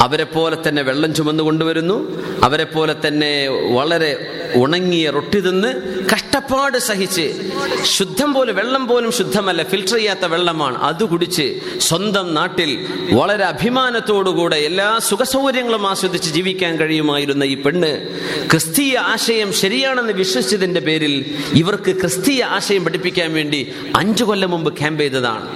[0.00, 1.96] അവരെ പോലെ തന്നെ വെള്ളം ചുമന്നു കൊണ്ടുവരുന്നു.
[2.42, 5.68] അവരെ പോലെ തന്നെ വളരെ ഉണങ്ങിയ റൊട്ടി തിന്ന്
[6.14, 7.50] കഷ്ടപ്പാട് സഹിച്ച്
[7.84, 10.78] ശുദ്ധം പോലും വെള്ളം പോലും ശുദ്ധമല്ല ഫിൽട്ടർ ചെയ്യാത്ത വെള്ളമാണ്.
[10.78, 17.90] അത് കുടിച്ച് സ്വന്തം നാട്ടിൽ വളരെ അഭിമാനത്തോടുകൂടെ എല്ലാ സുഖസൗകര്യങ്ങളും ആസ്വദിച്ച് ജീവിക്കാൻ കഴിയുമായിരുന്ന ഈ പെണ്ണ്
[18.50, 21.36] ക്രിസ്തീയ ആശയം ശരിയാണെന്ന് വിശ്വസിച്ചതിന്റെ പേരിൽ
[21.72, 23.58] ഇവർക്ക് ക്രിസ്തീയ ആശയം പഠിപ്പിക്കാൻ വേണ്ടി
[24.00, 25.46] അഞ്ചു കൊല്ലം മുമ്പ് ക്യാമ്പ് ചെയ്തതാണ്.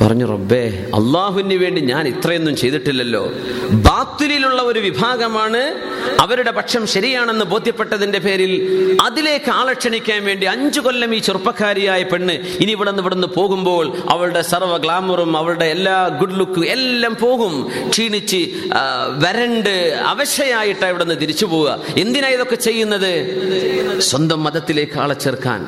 [0.00, 0.62] പറഞ്ഞു റബ്ബേ
[0.98, 3.22] അള്ളാഹുവിന് വേണ്ടി ഞാൻ ഇത്രയൊന്നും ചെയ്തിട്ടില്ലല്ലോ.
[3.86, 5.60] ബാത്തുലിലുള്ള ഒരു വിഭാഗമാണ്
[6.20, 8.52] അവരുടെ പക്ഷം ശരിയാണെന്ന് ബോധ്യപ്പെട്ടതിന്റെ പേരിൽ
[9.06, 14.42] അതിലേക്ക് ആളെ ക്ഷണിക്കാൻ വേണ്ടി അഞ്ചു കൊല്ലം ഈ ചെറുപ്പക്കാരിയായ പെണ്ണ് ഇനി ഇവിടെ നിന്ന് ഇവിടുന്ന് പോകുമ്പോൾ അവളുടെ
[14.52, 17.54] സർവ ഗ്ലാമറും അവളുടെ എല്ലാ ഗുഡ് ലുക്കും എല്ലാം പോകും.
[17.90, 18.40] ക്ഷീണിച്ച്
[19.24, 19.74] വരണ്ട്
[20.12, 21.78] അവശയായിട്ട് ഇവിടെ നിന്ന് തിരിച്ചു പോവുക.
[22.04, 23.12] എന്തിനാ ഇതൊക്കെ ചെയ്യുന്നത്?
[24.10, 25.62] സ്വന്തം മതത്തിലേക്ക് ആളെ ചേർക്കാൻ.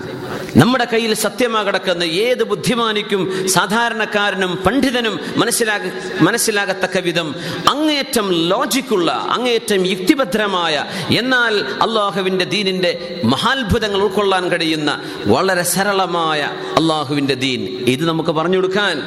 [0.56, 5.80] നമ്മുടെ കയ്യിൽ സത്യമാ കിടക്കുന്ന ഏത് ബുദ്ധിമാനിക്കും സാധാരണക്കാരനും പണ്ഡിതനും മനസ്സിലാക
[6.20, 7.34] മനസ്സിലാകത്തക്ക വിധം
[7.68, 10.84] അങ്ങേയറ്റം ലോജിക്കുള്ള അങ്ങേയറ്റം യുക്തിഭദ്രമായ
[11.18, 16.42] എന്നാൽ അള്ളാഹുവിന്റെ ദീനിന്റെ മഹാത്ഭുതങ്ങൾ ഉൾക്കൊള്ളാൻ കഴിയുന്ന വളരെ സരളമായ
[16.76, 17.60] അള്ളാഹുവിന്റെ ദീൻ.
[17.88, 18.98] ഇത് നമുക്ക് പറഞ്ഞു കൊടുക്കാൻ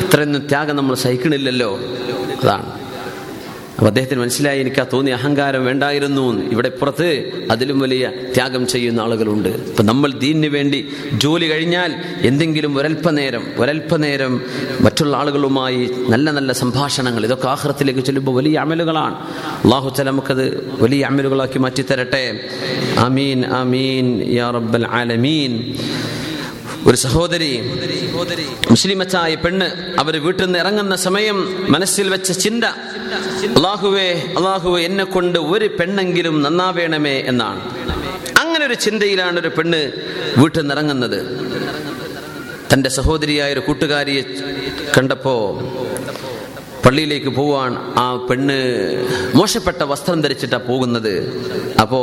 [0.00, 1.78] ഇത്രയൊന്നും ത്യാഗം നമ്മൾ സഹിക്കണില്ലല്ലോ.
[2.42, 2.89] അതാണ്.
[3.80, 6.24] അപ്പൊ അദ്ദേഹത്തിന് മനസ്സിലായി എനിക്ക് ആ തോന്നിയ അഹങ്കാരം വേണ്ടായിരുന്നു
[6.54, 7.06] ഇവിടെ പുറത്ത്
[7.50, 9.48] അതിലും വലിയ ത്യാഗം ചെയ്യുന്ന ആളുകളുണ്ട്.
[9.48, 10.80] ഇപ്പൊ നമ്മൾ ദീനിന് വേണ്ടി
[11.24, 11.92] ജോലി കഴിഞ്ഞാൽ
[12.30, 14.34] എന്തെങ്കിലും ഒരൽപ്പനേരം ഒരൽപ്പനേരം
[14.86, 19.16] മറ്റുള്ള ആളുകളുമായി നല്ല നല്ല സംഭാഷണങ്ങൾ ഇതൊക്കെ ആഹ്റത്തിലേക്ക് ചെല്ലുമ്പോൾ വലിയ അമലുകളാണ്.
[19.64, 20.46] അള്ളാഹു ചല നമുക്കത്
[20.82, 22.24] വലിയ അമലുകളാക്കി മാറ്റി തരട്ടെ
[23.06, 24.06] അമീൻ ആമീൻ
[24.40, 25.54] യാ റബ്ബൽ ആലമീൻ.
[26.88, 27.50] ഒരു സഹോദരി
[28.70, 29.66] മുസ്ലിമച്ചായ പെണ്ണ്
[30.00, 31.38] അവർ വീട്ടിൽ നിന്ന് ഇറങ്ങുന്ന സമയം
[31.74, 32.64] മനസ്സിൽ വെച്ച ചിന്ത
[33.56, 34.08] അള്ളാഹുവേ
[34.38, 37.60] അള്ളാഹുവെ എന്നെ കൊണ്ട് ഒരു പെണ്ണെങ്കിലും നന്നാവേണമേ എന്നാണ്.
[38.42, 39.80] അങ്ങനെ ഒരു ചിന്തയിലാണ് ഒരു പെണ്ണ്
[40.40, 41.18] വീട്ടിൽ നിന്ന് ഇറങ്ങുന്നത്.
[42.72, 44.22] തന്റെ സഹോദരിയായ ഒരു കൂട്ടുകാരിയെ
[44.96, 45.34] കണ്ടപ്പോ
[46.84, 48.58] പള്ളിയിലേക്ക് പോവാൻ ആ പെണ്ണ്
[49.36, 51.14] മോശപ്പെട്ട വസ്ത്രം ധരിച്ചിട്ടാ പോകുന്നത്.
[51.80, 52.00] അപ്പോ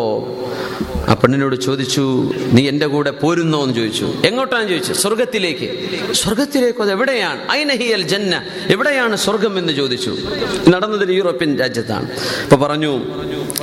[1.08, 3.64] ആ പെണ്ണിനോട് ചോദിച്ചു നീ എന്റെ കൂടെ പോരുന്നോ?
[3.64, 4.14] എന്ന് ചോദിച്ചു.
[4.26, 4.70] എങ്ങോട്ടാണ്?
[4.70, 4.94] ചോദിച്ചു.
[4.94, 5.68] സ്വർഗത്തിലേക്ക്
[6.14, 7.52] സ്വർഗത്തിലേക്ക് അത് എവിടെയാണ്?
[7.52, 8.44] ഐനഹിയൽ ജന്ന.
[8.68, 10.18] എവിടെയാണ് സ്വർഗം എന്ന് ചോദിച്ചു.
[10.70, 12.10] നടന്നത് യൂറോപ്യൻ രാജ്യത്താണ്.
[12.44, 13.02] അപ്പൊ പറഞ്ഞു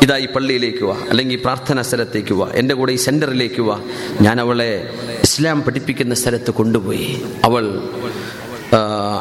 [0.02, 3.80] ഇതാ ഈ പള്ളിയിലേക്ക് വാ അല്ലെങ്കിൽ പ്രാർത്ഥനാ സ്ഥലത്തേക്ക് വാ എന്റെ കൂടെ ഈ സെന്ററിലേക്ക് വാ.
[4.20, 4.90] ഞാൻ അവളെ
[5.22, 7.22] ഇസ്ലാം പഠിപ്പിക്കുന്ന സ്ഥലത്ത് കൊണ്ടുപോയി.
[7.44, 7.82] അവൾ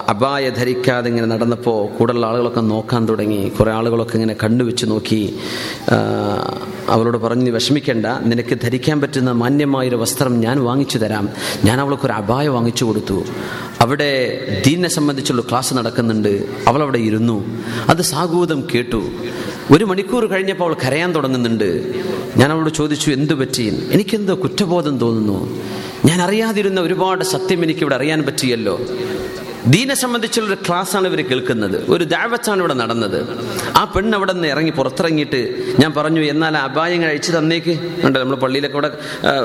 [0.08, 3.50] അബായ ധരിക്കാതെ ഇങ്ങനെ നടന്നപ്പോൾ കൂടുതലുള്ള ആളുകളൊക്കെ നോക്കാൻ തുടങ്ങി.
[3.50, 5.36] കുറേ ആളുകളൊക്കെ ഇങ്ങനെ കണ്ണുവെച്ച് നോക്കി.
[6.90, 8.06] അവളോട് പറഞ്ഞ് "നീ വിഷമിക്കേണ്ട.
[8.06, 11.30] നിനക്ക് ധരിക്കാൻ പറ്റുന്ന മാന്യമായൊരു വസ്ത്രം ഞാൻ വാങ്ങിച്ചു തരാം.
[11.66, 13.24] ഞാൻ അവൾക്കൊരു അബായ വാങ്ങിച്ചു കൊടുത്തു.
[13.82, 16.46] അവിടെ ദീനെ സംബന്ധിച്ചുള്ള ക്ലാസ് നടക്കുന്നുണ്ട്.
[16.68, 17.46] അവൾ അവിടെ ഇരുന്നു.
[17.90, 19.04] അത് സാഗൂതം കേട്ടു.
[19.72, 21.94] ഒരു മണിക്കൂർ കഴിഞ്ഞപ്പോൾ അവൾ കരയാൻ തുടങ്ങുന്നുണ്ട്.
[22.38, 23.90] ഞാൻ അവളോട് ചോദിച്ചു എന്തു പറ്റി?
[23.92, 25.60] എനിക്കെന്തോ കുറ്റബോധം തോന്നുന്നു.
[26.08, 28.76] ഞാൻ അറിയാതിരുന്ന ഒരുപാട് സത്യം എനിക്കിവിടെ അറിയാൻ പറ്റിയല്ലോ.
[29.74, 31.78] ദീനെ സംബന്ധിച്ചുള്ള ഒരു ക്ലാസ്സാണ് ഇവർ കേൾക്കുന്നത്.
[31.94, 33.20] ഒരു ദാവത്താണ് ഇവിടെ നടന്നത്.
[33.80, 35.40] ആ പെണ്ണ് അവിടെ നിന്ന് ഇറങ്ങി പുറത്തിറങ്ങിയിട്ട്
[35.82, 37.76] ഞാൻ പറഞ്ഞു എന്നാൽ അപായം അഴിച്ചു തന്നേക്ക്.
[38.06, 38.92] ഉണ്ട് നമ്മൾ പള്ളിയിലൊക്കെ ഇവിടെ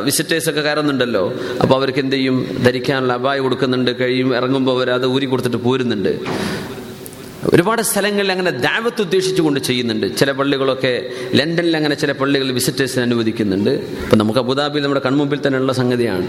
[0.09, 1.25] വിസിറ്റേഴ്സൊക്കെ കയറുന്നുണ്ടല്ലോ.
[1.63, 2.39] അപ്പോൾ അവർക്ക് എന്ത് ചെയ്യും?
[2.67, 6.13] ധരിക്കാനുള്ള അപായം കൊടുക്കുന്നുണ്ട് കഴിയും ഇറങ്ങുമ്പോൾ അവർ അത് ഊരി കൊടുത്തിട്ട് പോരുന്നുണ്ട്.
[7.45, 10.17] ഒരുപാട് സ്ഥലങ്ങളിൽ അങ്ങനെ ദാവത്ത് ഉദ്ദേശിച്ചുകൊണ്ട് ചെയ്യുന്നുണ്ട്.
[10.17, 13.71] ചില പള്ളികളൊക്കെ ലണ്ടനിൽ അങ്ങനെ ചില പള്ളികൾ വിസിറ്റേഴ്സിന് അനുവദിക്കുന്നുണ്ട്.
[13.71, 16.29] അപ്പം നമുക്ക് അബുദാബിയിൽ നമ്മുടെ കൺമുമ്പിൽ തന്നെയുള്ള സംഗതിയാണ്.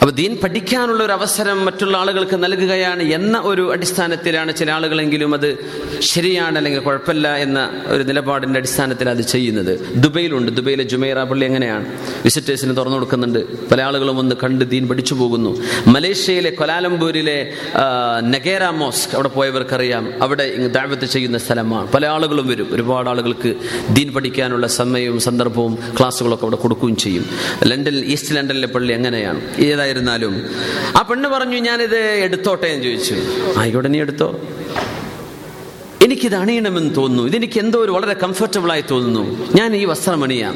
[0.00, 5.56] അപ്പൊ ദീൻ പഠിക്കാനുള്ള ഒരു അവസരം മറ്റുള്ള ആളുകൾക്ക് നൽകുകയാണ് എന്ന ഒരു അടിസ്ഥാനത്തിലാണ് ചില ആളുകളെങ്കിലും അത്
[5.98, 9.80] ശരിയാണ് അല്ലെങ്കിൽ കുഴപ്പമില്ല എന്ന ഒരു നിലപാടിന്റെ അടിസ്ഥാനത്തിൽ അത് ചെയ്യുന്നത്.
[9.94, 10.52] ദുബൈയിലുണ്ട്.
[10.52, 11.84] ദുബൈയിലെ ജുമൈറ പള്ളി എങ്ങനെയാണ്?
[12.24, 13.68] വിസിറ്റേഴ്സിന് തുറന്നു കൊടുക്കുന്നുണ്ട്.
[13.68, 15.62] പല ആളുകളും ഒന്ന് കണ്ട് ദീൻ പഠിച്ചു പോകുന്നു.
[15.86, 17.52] മലേഷ്യയിലെ കൊലാലംപൂരിലെ
[18.20, 20.22] നഗേര മോസ്ക് അവിടെ പോയവർക്കറിയാം.
[20.22, 21.92] അവിടെ ദാവത്ത് ചെയ്യുന്ന സ്ഥലമാണ്.
[21.92, 22.68] പല ആളുകളും വരും.
[22.70, 23.54] ഒരുപാട് ആളുകൾക്ക്
[23.90, 27.26] ദീൻ പഠിക്കാനുള്ള സമയവും സന്ദർഭവും ക്ലാസ്സുകളൊക്കെ അവിടെ കൊടുക്കുകയും ചെയ്യും.
[27.64, 29.40] ലണ്ടനിൽ ഈസ്റ്റ് ലണ്ടനിലെ പള്ളി അങ്ങനെയാണ്
[29.88, 30.34] ഏതായിരുന്നാലും
[30.96, 32.66] ആ പെണ്ണ് പറഞ്ഞു ഞാനിത് എടുത്തോട്ടെ?
[32.66, 33.14] എന്ന് ചോദിച്ചു.
[33.58, 34.28] ആയിക്കോട്ടെ നീ എടുത്തോ.
[36.04, 37.22] എനിക്കിത് അണിയണമെന്ന് തോന്നുന്നു.
[37.22, 39.24] ഇതെനിക്ക് എന്തോ ഒരു വളരെ കംഫർട്ടബിൾ ആയി തോന്നുന്നു.
[39.54, 40.54] ഞാൻ ഈ വസ്ത്രം അണിയാം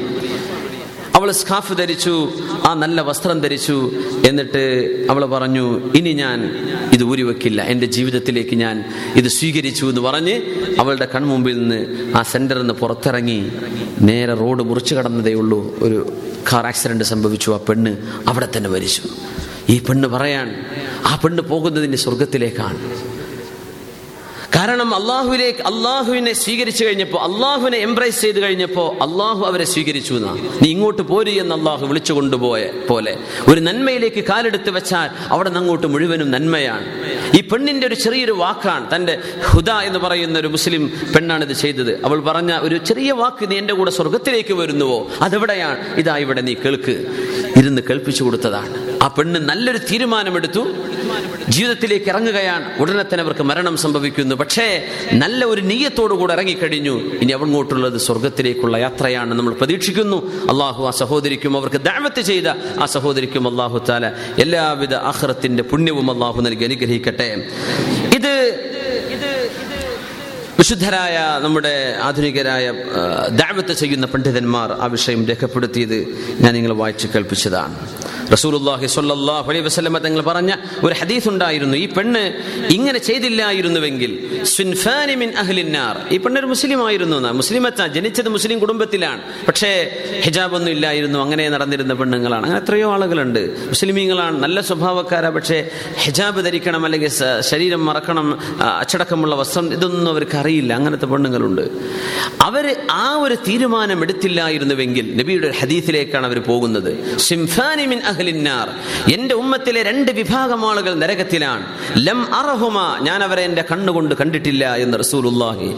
[1.15, 2.31] അവൾ സ്കാഫ് ധരിച്ചു
[2.67, 3.91] ആ നല്ല വസ്ത്രം ധരിച്ചു
[4.27, 4.63] എന്നിട്ട്
[5.09, 6.39] അവൾ പറഞ്ഞു ഇനി ഞാൻ
[6.93, 7.61] ഇത് ഊരിവെക്കില്ല.
[7.61, 8.83] എന്റെ ജീവിതത്തിലേക്ക് ഞാൻ
[9.15, 10.35] ഇത് സ്വീകരിച്ചു എന്ന് പറഞ്ഞ്
[10.79, 11.79] അവളുടെ കൺമുമ്പിൽ നിന്ന്
[12.17, 13.39] ആ സെന്ററിൽ നിന്ന് പുറത്തിറങ്ങി
[14.01, 15.75] നേരെ റോഡ് മുറിച്ചു കടന്നതേ ഉള്ളൂ.
[15.81, 16.13] ഒരു
[16.51, 17.51] കാർ ആക്സിഡന്റ് സംഭവിച്ചു.
[17.51, 19.01] ആ പെണ്ണ് അവിടെ തന്നെ മരിച്ചു.
[19.69, 20.47] ഈ പെണ്ണ് പറയാൻ
[21.05, 22.79] ആ പെണ്ണ് പോകുന്നതിന്റെ സ്വർഗത്തിലേക്കാണ്
[24.55, 30.33] കാരണം അള്ളാഹുവിലേക്ക് അള്ളാഹുവിനെ സ്വീകരിച്ചു കഴിഞ്ഞപ്പോൾ അള്ളാഹുവിനെ എംബ്രൈസ് ചെയ്ത് കഴിഞ്ഞപ്പോൾ അള്ളാഹു അവരെ സ്വീകരിച്ചു എന്നാ.
[30.33, 33.17] നീ ഇങ്ങോട്ട് പോര് എന്ന് അള്ളാഹു വിളിച്ചു കൊണ്ടുപോയ പോലെ.
[33.47, 36.85] ഒരു നന്മയിലേക്ക് കാലെടുത്ത് വെച്ചാൽ അവിടെ അങ്ങോട്ട് മുഴുവനും നന്മയാണ്.
[37.37, 42.05] ഈ പെണ്ണിന്റെ ഒരു ചെറിയൊരു വാക്കാണ് തന്റെ ഹുദ എന്ന് പറയുന്ന ഒരു മുസ്ലിം പെണ്ണാണ് ഇത് ചെയ്തത്.
[42.05, 45.07] അവൾ പറഞ്ഞ ഒരു ചെറിയ വാക്ക് നീ എന്റെ കൂടെ സ്വർഗത്തിലേക്ക് വരുന്നുവോ?
[45.21, 45.95] അതെവിടെയാണ്?
[45.95, 47.05] ഇതാ ഇവിടെ നീ കേൾക്ക്.
[47.57, 48.99] ഇരുന്ന് കേൾപ്പിച്ചു കൊടുത്തതാണ്.
[49.03, 50.67] ആ പെണ്ണ് നല്ലൊരു തീരുമാനമെടുത്തു.
[51.49, 52.77] ജീവിതത്തിലേക്ക് ഇറങ്ങുകയാണ്.
[52.79, 54.35] ഉടനെ തന്നെ അവർക്ക് മരണം സംഭവിക്കുന്നു.
[54.35, 56.99] പക്ഷേ നല്ല ഒരു നീയത്തോടു കൂടെ ഇറങ്ങിക്കഴിഞ്ഞു.
[56.99, 60.49] ഇനി അവങ്ങോട്ടുള്ളത് സ്വർഗത്തിലേക്കുള്ള യാത്രയാണ് നമ്മൾ പ്രതീക്ഷിക്കുന്നു.
[60.49, 62.47] അള്ളാഹു ആ സഹോദരിക്കും അവർക്ക് ദാവത്ത് ചെയ്ത
[62.79, 67.47] ആ സഹോദരിക്കും അള്ളാഹു താല എല്ലാവിധ ആഹ്റത്തിന്റെ പുണ്യവും അള്ളാഹു നൽകി അനുഗ്രഹിക്കട്ടെ.
[70.73, 71.71] ഇത് വിശുദ്ധരായ നമ്മുടെ
[72.03, 72.65] ആധുനികരായ
[73.41, 75.97] ദാവത്ത് ചെയ്യുന്ന പണ്ഡിതന്മാർ ആ വിഷയം രേഖപ്പെടുത്തിയത്
[76.41, 77.75] ഞാൻ നിങ്ങൾ വായിച്ചു കേൾപ്പിച്ചതാണ്.
[78.31, 80.51] റസൂലുള്ളാഹി സ്വല്ലല്ലാഹു അലൈഹി വസല്ലമ തങ്ങൾ പറഞ്ഞ
[80.83, 81.77] ഒരു ഹദീസ് ഉണ്ടായിരുന്നു.
[81.77, 82.23] ഈ പെണ്ണ്
[82.73, 89.21] ഇങ്ങനെ ചെയ്തില്ലായിരുന്നുവെങ്കിൽ സുൻഫാനി മിൻ അഹ്ലിന്നാർ ഈ പെണ്ണൊരു മുസ്ലിം ആയിരുന്നു മുസ്ലിമത്ത ജനിച്ചത് മുസ്ലിം കുടുംബത്തിലാണ്.
[89.47, 89.71] പക്ഷേ
[90.21, 91.19] ഹിജാബ് ഒന്നും ഇല്ലായിരുന്നു.
[91.19, 92.43] അങ്ങനെ നടന്നിരുന്ന പെണ്ണുങ്ങളാണ്.
[92.43, 93.67] അങ്ങനെ എത്രയോ ആളുകളുണ്ട്.
[93.67, 94.43] മുസ്ലിമീങ്ങളാണ്.
[94.43, 95.29] നല്ല സ്വഭാവക്കാരാ.
[95.29, 98.39] പക്ഷേ ഹിജാബ് ധരിക്കണം അല്ലെങ്കിൽ ശരീരം മറക്കണം
[98.79, 100.73] അച്ചടക്കമുള്ള വസ്ത്രം ഇതൊന്നും അവർക്ക് അറിയില്ല.
[100.73, 101.61] അങ്ങനത്തെ പെണ്ണുങ്ങളുണ്ട്.
[102.41, 107.17] അവർ ആ ഒരു തീരുമാനം എടുത്തില്ലായിരുന്നുവെങ്കിൽ നബിയുടെ ഹദീസിലേക്കാണ് അവർ പോകുന്നത്.
[107.17, 108.01] സിംഫാനി മിൻ
[109.13, 111.65] എന്റെ ഉമ്മത്തിലെ രണ്ട് വിഭാഗം ആളുകൾ നരകത്തിലാണ്.
[111.97, 115.75] ലം അറഹുമ ഞാൻ അവരെ എന്റെ കണ്ണുകൊണ്ട് കണ്ടിട്ടില്ല എന്ന് റസൂലുള്ളാഹി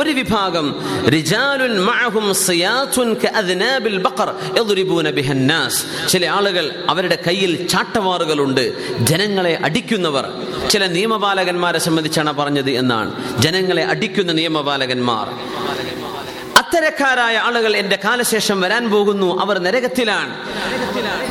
[0.00, 0.74] ഒരു വിഭാഗം
[1.08, 4.34] റിജാലുൻ മഅഹും സിയാത്തുൻ കഅദ്നാബിൽ ബഖർ
[6.08, 8.72] ചില ആളുകൾ അവരുടെ കയ്യിൽ ചാട്ടവാറുകളുണ്ട്.
[8.98, 10.28] ജനങ്ങളെ അടിക്കുന്നവർ.
[10.70, 13.40] ചില നിയമപാലകന്മാരെ സംബന്ധിച്ചാണ് പറഞ്ഞത് എന്നാണ്.
[13.40, 15.28] ജനങ്ങളെ അടിക്കുന്ന നിയമപാലകന്മാർ.
[16.58, 19.40] അത്തരക്കാരായ ആളുകൾ എന്റെ കാലശേഷം വരാൻ പോകുന്നു.
[19.40, 20.34] അവർ നരകത്തിലാണ്.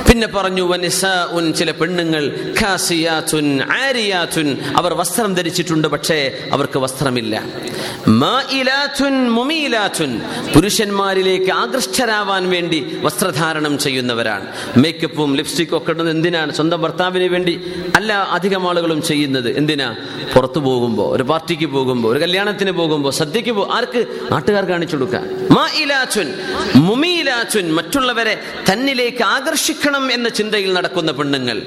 [0.10, 2.24] പിന്നെ പറഞ്ഞു വനിസാഉൻ ചില പെണ്ണുങ്ങൾ
[2.62, 6.18] ഖാസിയാതുൻ ആരിയാതുൻ അവർ വസ്ത്രം ധരിച്ചിട്ടുണ്ട് പക്ഷേ
[6.54, 7.44] അവർക്ക് വസ്ത്രമില്ല.
[8.08, 10.22] മാഇലാതുൻ മുമീലാതുൻ
[10.56, 14.48] പുരുഷന്മാരിലേക്ക് ആകൃഷ്ടരാവാൻ വേണ്ടി വസ്ത്രധാരണം ചെയ്യുന്നവരാണ്.
[14.78, 16.54] മേക്കപ്പും ലിപ്സ്റ്റിക്കും ഒക്കെ ഇടുന്നത് എന്തിനാണ്?
[16.54, 17.54] സ്വന്തം ഭർത്താവിന് വേണ്ടി
[17.96, 19.58] അല്ല അധികം ആളുകളും ചെയ്യുന്നത്.
[19.58, 19.96] എന്തിനാ?
[20.34, 24.06] പുറത്തു പോകുമ്പോൾ ഒരു പാർട്ടിക്ക് പോകുമ്പോൾ ഒരു കല്യാണത്തിന് പോകുമ്പോൾ സദ്യക്ക് പോ ആർക്ക്?
[24.32, 25.26] നാട്ടുകാർ കാണിച്ചു കൊടുക്കാൻ
[27.80, 28.36] മറ്റുള്ളവരെ
[28.72, 31.62] തന്നിലേക്ക് ആകർഷിക്കണം എന്ന ചിന്തയിൽ നടക്കുന്ന പെണ്ണുങ്ങൾ.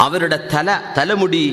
[0.00, 1.44] അവരുടെ തല തലമുടി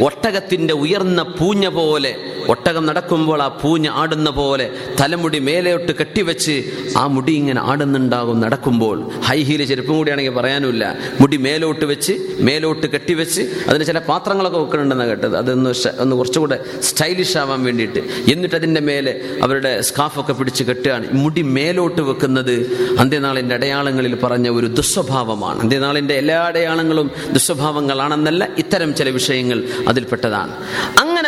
[0.00, 2.16] ഒട്ടകത്തിന്റെ ഉയർന്ന പൂഞ്ഞ പോലെ
[2.48, 4.70] ഒട്ടകം നടക്കുമ്പോൾ ആ പൂഞ്ഞ ആടുന്ന പോലെ
[5.00, 6.64] തലമുടി മേലോട്ട് കെട്ടിവെച്ച്
[6.96, 9.10] ആ മുടി ഇങ്ങനെ ആടുന്നുണ്ടാകും നടക്കുമ്പോൾ.
[9.20, 10.96] ഹൈ ഹീൽ ചെരുപ്പും കൂടിയാണെങ്കിൽ പറയാനുമില്ല.
[11.20, 15.36] മുടി മേലോട്ട് വെച്ച് മേലോട്ട് കെട്ടിവെച്ച് അതിന് ചില പാത്രങ്ങളൊക്കെ വെക്കുന്നുണ്ടെന്ന് കേട്ടത്.
[15.36, 17.98] അതൊന്ന് ഒന്ന് കുറച്ചുകൂടെ സ്റ്റൈലിഷ് ആവാൻ വേണ്ടിയിട്ട്.
[18.32, 21.06] എന്നിട്ട് അതിന്റെ മേലെ അവരുടെ സ്കാഫൊക്കെ പിടിച്ച് കെട്ടുകയാണ്.
[21.12, 22.52] മുടി മേലോട്ട് വെക്കുന്നത്
[22.98, 25.60] അന്ത്യനാളിന്റെ അടയാളങ്ങളിൽ പറഞ്ഞ ഒരു ദുസ്വഭാവമാണ്.
[25.60, 30.56] അന്ത്യനാളിന്റെ എല്ലാ അടയാളങ്ങളും ദുസ്വഭാവങ്ങളാണെന്നല്ല ഇത്തരം ചില വിഷയങ്ങൾ അതിൽപ്പെട്ടതാണ്.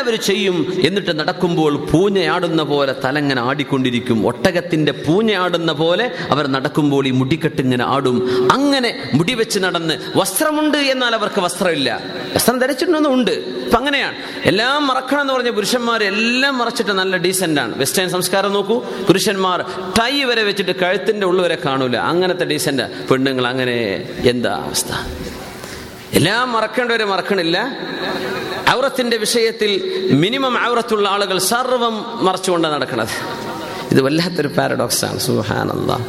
[0.02, 4.26] അവർ ചെയ്യും എന്നിട്ട് നടക്കുമ്പോൾ പൂഞ്ഞയാടുന്ന പോലെ തലങ്ങനെ ആടിക്കൊണ്ടിരിക്കും.
[4.26, 8.48] ഒട്ടകത്തിന്റെ പൂഞ്ഞയാടുന്ന പോലെ അവർ നടക്കുമ്പോൾ ഈ മുടിക്കെട്ടിങ്ങനെ ആടും.
[8.52, 12.00] അങ്ങനെ മുടി വെച്ച് നടന്ന് വസ്ത്രമുണ്ട് എന്നാൽ അവർക്ക് വസ്ത്രമില്ല.
[12.34, 13.30] വസ്ത്രം ധരിച്ചിട്ടുണ്ടെന്നും ഉണ്ട്.
[13.30, 14.14] അപ്പൊ അങ്ങനെയാണ്.
[14.44, 17.78] എല്ലാം മറക്കണം എന്ന് പറഞ്ഞ പുരുഷന്മാർ എല്ലാം മറച്ചിട്ട് നല്ല ഡീസന്റ് ആണ്.
[17.78, 18.78] വെസ്റ്റേൺ സംസ്കാരം നോക്കൂ.
[19.08, 19.62] പുരുഷന്മാർ
[20.00, 21.96] ടൈ വരെ വെച്ചിട്ട് കഴുത്തിന്റെ ഉള്ളു വരെ കാണൂല.
[21.96, 23.76] അങ്ങനത്തെ ഡീസന്റ് പെണ്ണുങ്ങൾ അങ്ങനെ
[24.18, 24.88] എന്താ അവസ്ഥ?
[26.12, 27.58] എല്ലാം മറക്കേണ്ടവരെ മറക്കണില്ല.
[28.70, 29.72] ഔറത്തിന്റെ വിഷയത്തിൽ
[30.12, 33.08] മിനിമം ഔറത്തുള്ള ആളുകൾ സർവം മറച്ചുകൊണ്ട് നടക്കുന്നത്
[33.90, 34.48] ഇത് വല്ലാത്തൊരു
[35.04, 35.18] ആണ്.
[35.18, 36.04] സുഹാനല്ലാ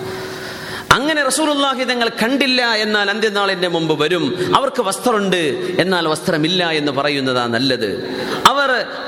[0.92, 4.56] അങ്ങനെ റസൂലുള്ളാഹി തങ്ങൾ കണ്ടില്ല എന്നാൽ അന്ത്യനാളിന്റെ മുമ്പ് വരും.
[4.56, 5.76] അവർക്ക് വസ്ത്രമുണ്ട്.
[5.80, 8.18] എന്നാൽ വസ്ത്രമില്ല എന്ന് പറയുന്നതാ നല്ലത്.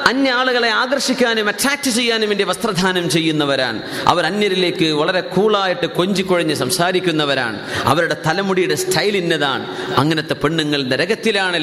[0.08, 3.82] അന്യ ആളുകളെ ആകർഷിക്കാനും അട്രാക്ട് ചെയ്യാനും വേണ്ടി വസ്ത്രധാനം ചെയ്യുന്നവരാണ്.
[4.08, 7.60] അവർ അന്യരിലേക്ക് വളരെ കൂളായിട്ട് കൊഞ്ചിക്കൊഴിഞ്ഞ് സംസാരിക്കുന്നവരാണ്.
[7.84, 9.96] അവരുടെ തലമുടിയുടെ സ്റ്റൈൽ ഇന്നതാണ്.
[9.98, 11.58] അങ്ങനത്തെ പെണ്ണുങ്ങൾ നരകത്തിലാണ്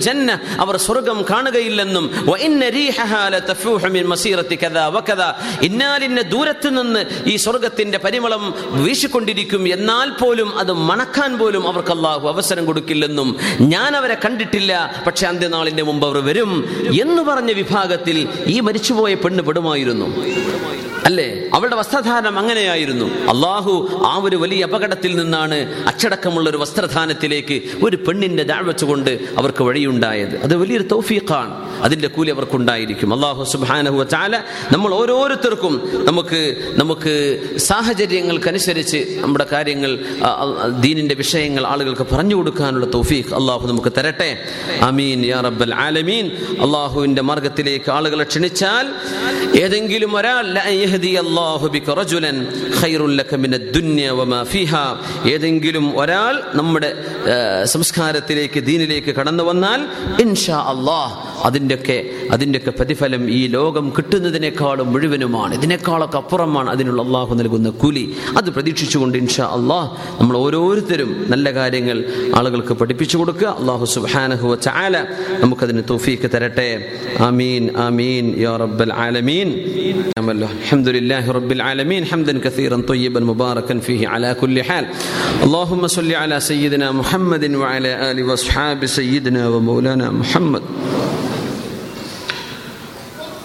[0.00, 0.40] ജന്ന.
[0.60, 2.30] അവർ സ്വർഗം കാണുകയില്ലെന്നും
[5.62, 12.64] ഇന്നാലിന്ന ദൂരത്ത് നിന്ന് ഈ സ്വർഗത്തിന്റെ പരിമളം വീശിക്കൊണ്ടിരിക്കും എന്നാൽ പോലും അത് മണക്കാൻ പോലും അവർക്ക് അള്ളാഹു അവസരം
[12.64, 16.50] കൊടുക്കില്ലെന്നും ഞാൻ അവരെ കണ്ടിട്ടില്ല പക്ഷെ അന്ത്യനാളിന്റെ മുമ്പ് അവർ വരും.
[17.02, 18.16] എന്ന് പറഞ്ഞ വിഭാഗത്തിൽ
[18.54, 20.08] ഈ മരിച്ചുപോയ പെണ്ണ് പെടുമായിരുന്നു.
[21.04, 21.42] അല്ലേ?
[21.54, 23.04] അവളുടെ വസ്ത്രധാരണം അങ്ങനെയായിരുന്നു.
[23.04, 30.42] അള്ളാഹു ആ ഒരു വലിയ അപകടത്തിൽ നിന്നാണ് അച്ചടക്കമുള്ള ഒരു വസ്ത്രധാനത്തിലേക്ക് ഒരു പെണ്ണിന്റെ ദാഴ്വച്ചുകൊണ്ട് അവർക്ക് വഴിയുണ്ടായത്.
[30.42, 31.82] അത് വലിയൊരു തൗഫീഖാണ്.
[31.82, 33.14] അതിന്റെ കൂലി അവർക്കുണ്ടായിരിക്കും.
[33.14, 34.36] അള്ളാഹു സുബാനഹു ചാല
[34.72, 39.98] നമ്മൾ ഓരോരുത്തർക്കും നമുക്ക് നമുക്ക് സാഹചര്യങ്ങൾക്കനുസരിച്ച് നമ്മുടെ കാര്യങ്ങൾ
[40.80, 44.38] ദീനിന്റെ വിഷയങ്ങൾ ആളുകൾക്ക് പറഞ്ഞു കൊടുക്കാനുള്ള തൗഫീഖ് അള്ളാഹു നമുക്ക് തരട്ടെ.
[44.80, 46.26] അമീൻ യാ റബ്ബൽ ആലമീൻ.
[46.60, 48.86] അള്ളാഹുവിന്റെ മാർഗത്തിലേക്ക് ആളുകളെ ക്ഷണിച്ചാൽ
[49.60, 50.46] ഏതെങ്കിലും ഒരാൾ
[51.68, 52.38] ബിക റജുലൻ
[53.08, 53.34] ലക
[54.10, 54.44] വമാ
[55.26, 56.94] ഏതെങ്കിലും ഒരാൾ നമ്മുടെ
[57.64, 59.80] സംസ്കാരത്തിലേക്ക് ദീനിലേക്ക് കടന്നു വന്നാൽ
[60.20, 60.60] ഇൻഷാ
[61.47, 61.97] അതിൻ്റെയൊക്കെ
[62.35, 68.05] അതിൻ്റെയൊക്കെ പ്രതിഫലം ഈ ലോകം കിട്ടുന്നതിനേക്കാളും മുഴുവനുമാണ് ഇതിനേക്കാളൊക്കെ അപ്പുറമാണ് അതിനുള്ള അള്ളാഹു നൽകുന്ന കൂലി
[68.37, 69.89] അത് പ്രതീക്ഷിച്ചുകൊണ്ട് ഇൻഷാ അള്ളാഹ്
[70.19, 71.97] നമ്മൾ ഓരോരുത്തരും നല്ല കാര്യങ്ങൾ
[72.39, 74.95] ആളുകൾക്ക് പഠിപ്പിച്ചു കൊടുക്കുക അള്ളാഹു സുബ്ഹാനഹു ചാല
[75.43, 76.69] നമുക്കതിന് തൗഫീക്ക് തരട്ടെ
[77.29, 79.49] ആമീൻ ആമീൻ യാ റബ്ബൽ ആലമീൻ
[80.25, 84.85] الحمد لله رب العالمين حمدا كثيرا طيبا مباركا فيه على كل حال
[85.43, 90.63] اللهم صل على سيدنا محمد وعلى اله واصحاب سيدنا ومولانا محمد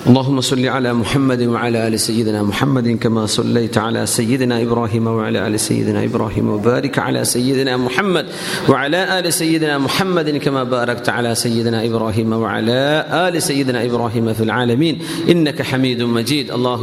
[0.06, 5.60] اللهم صل على محمد وعلى ال سيدنا محمد كما صليت على سيدنا ابراهيم وعلى ال
[5.60, 8.26] سيدنا ابراهيم وبارك على سيدنا محمد
[8.70, 12.80] وعلى ال سيدنا محمد كما باركت على سيدنا ابراهيم وعلى
[13.26, 14.94] ال سيدنا ابراهيم في العالمين
[15.32, 16.80] انك حميد مجيد الله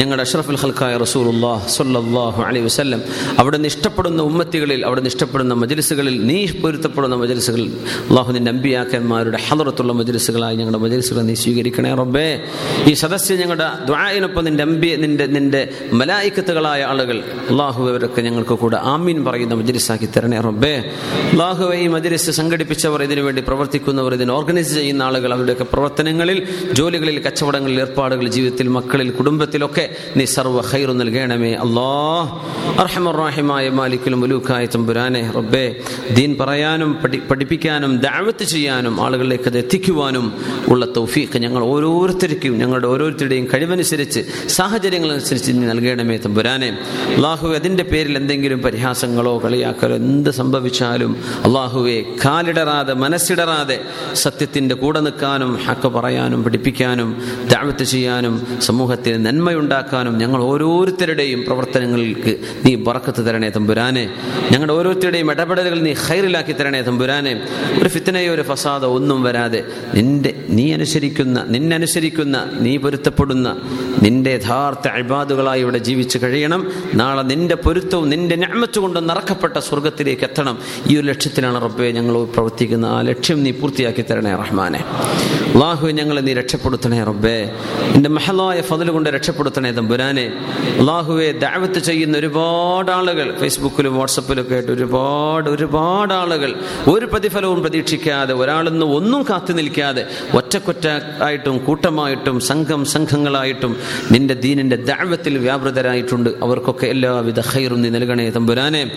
[0.00, 3.00] ഞങ്ങളുടെ അഷ്റഫുൽ ഖൽക്കായ റസൂലുള്ളാഹ് സ്വല്ലല്ലാഹു അലൈഹി വസല്ലം
[3.40, 7.68] അവിടെ നിന്ന് ഇഷ്ടപ്പെടുന്ന ഉമ്മത്തികളിൽ അവിടെ നിന്ന് ഇഷ്ടപ്പെടുന്ന മജ്ലിസുകളിൽ നീ പൊരുത്തപ്പെടുന്ന മജ്ലിസുകളിൽ
[8.10, 12.28] അള്ളാഹു നിന്റെ അമ്പിയാക്കന്മാരുടെ ഹലറത്തുള്ള മജ്ലിസുകളായി ഞങ്ങളുടെ മജ്ലിസുകളെ നീ സ്വീകരിക്കണേ റബ്ബേ
[12.87, 15.61] ഈ സദസ്സ് ഞങ്ങളുടെ ദ്വായനൊപ്പം നിന്റെ അമ്പി നിന്റെ നിന്റെ
[15.99, 17.17] മലായിക്കത്തുകളായ ആളുകൾ
[17.49, 20.73] അള്ളാഹുവരൊക്കെ ഞങ്ങൾക്ക് കൂടെ ആമീൻ പറയുന്ന മജ്ലിസാക്കി തരണേ റബ്ബേ.
[21.31, 26.39] അള്ളാഹുവെ ഈ മജ്ലിസ് സംഘടിപ്പിച്ചവർ ഇതിനു വേണ്ടി പ്രവർത്തിക്കുന്നവർ ഇതിന് ഓർഗനൈസ് ചെയ്യുന്ന ആളുകൾ അവരുടെയൊക്കെ പ്രവർത്തനങ്ങളിൽ
[26.73, 32.29] ജോലികളിൽ കച്ചവടങ്ങളിൽ ഏർപ്പാടുകൾ ജീവിതത്തിൽ മക്കളിൽ കുടുംബത്തിലൊക്കെ നീ സർവ ഹൈറു നൽകണമേ അള്ളാഹ്
[32.83, 35.65] അർഹമറാഹിമായ മാലിക്കലും മുലൂക്കായ തമ്പുരാനെ റബ്ബേ
[36.13, 40.25] ദീൻ പറയാനും പഠി പഠിപ്പിക്കാനും ദാവത്ത് ചെയ്യാനും ആളുകളിലേക്ക് അത് എത്തിക്കുവാനും
[40.67, 46.69] ഉള്ള തൗഫീഖ് ഞങ്ങൾ ഓരോരുത്തരും ഓരോരുത്തർക്കും ഞങ്ങളുടെ ഓരോരുത്തരുടെയും കഴിവനുസരിച്ച് സാഹചര്യങ്ങളനുസരിച്ച് നീ നൽകണമേ തമ്പുരാനെ.
[47.15, 51.11] അള്ളാഹു അതിന്റെ പേരിൽ എന്തെങ്കിലും പരിഹാസങ്ങളോ കളിയാക്കലോ എന്ത് സംഭവിച്ചാലും
[51.45, 53.77] അള്ളാഹുവെ കാലിടറാതെ മനസ്സിടറാതെ
[54.13, 57.09] സത്യത്തിന്റെ കൂടെ നിൽക്കാനും ഹക്ക് പറയാനും പഠിപ്പിക്കാനും
[57.51, 62.33] ദാവത്ത് ചെയ്യാനും സമൂഹത്തിന് നന്മയുണ്ടാക്കാനും ഞങ്ങൾ ഓരോരുത്തരുടെയും പ്രവർത്തനങ്ങൾക്ക്
[62.65, 64.05] നീ ബറക്കത്ത് തരണേ തമ്പുരാനെ.
[64.51, 67.33] ഞങ്ങളുടെ ഓരോരുത്തരുടെയും ഇടപെടലുകൾ നീ ഹൈറിലാക്കി തരണേ തമ്പുരാനെ.
[67.81, 69.61] ഒരു ഫിത്തനയോ ഒരു ഫസാദോ ഒന്നും വരാതെ
[69.93, 72.22] നിന്റെ നീ അനുസരിക്കുന്ന നിന്നനുസരിക്കുന്ന
[72.59, 73.57] നീ പൊരുത്തപ്പെടുന്ന
[74.03, 76.71] നിന്റെ യഥാർത്ഥ അഴിബാദുകളായി ഇവിടെ ജീവിച്ചു കഴിയണം.
[76.95, 80.57] നാളെ നിന്റെ പൊരുത്തവും നിന്റെ ഞാമത്ത് കൊണ്ട് നിറക്കപ്പെട്ട സ്വർഗത്തിലേക്ക് എത്തണം.
[80.87, 82.85] ഈ ഒരു ലക്ഷ്യത്തിലാണ് റബ്ബെ ഞങ്ങൾ പ്രവർത്തിക്കുന്ന.
[82.85, 84.79] ആ ലക്ഷ്യം നീ പൂർത്തിയാക്കി തരണേ റഹ്മാനെ.
[85.53, 87.53] അള്ളാഹു ഞങ്ങളെ നീ രക്ഷപ്പെടുത്തണേ റബ്ബെ.
[87.93, 90.33] നിന്റെ മഹലായ ഫതിൽ കൊണ്ട് രക്ഷപ്പെടുത്തണേ തമ്പുരാനെ.
[90.79, 96.55] അള്ളാഹുവെ ദാവത്ത് ചെയ്യുന്ന ഒരുപാട് ആളുകൾ ഫേസ്ബുക്കിലും വാട്സപ്പിലും ഒക്കെ ആയിട്ട് ഒരുപാട് ഒരുപാട് ആളുകൾ
[96.87, 100.87] ഒരു പ്രതിഫലവും പ്രതീക്ഷിക്കാതെ ഒരാളൊന്നും ഒന്നും കാത്തു നിൽക്കാതെ ഒറ്റക്കൊറ്റ
[101.23, 103.77] ആയിട്ടും കൂട്ടമായിട്ടും സംഘം സംഘങ്ങളായിട്ടും
[104.11, 106.29] നിന്റെ ദീനിന്റെ ദാവത്തിൽ വ്യാപൃതരായിട്ടുണ്ട്.
[106.41, 108.91] അവർക്കൊക്കെ എല്ലാവിധ ഹൈറും നീ നൽകണേ തമ്പുരാനെ.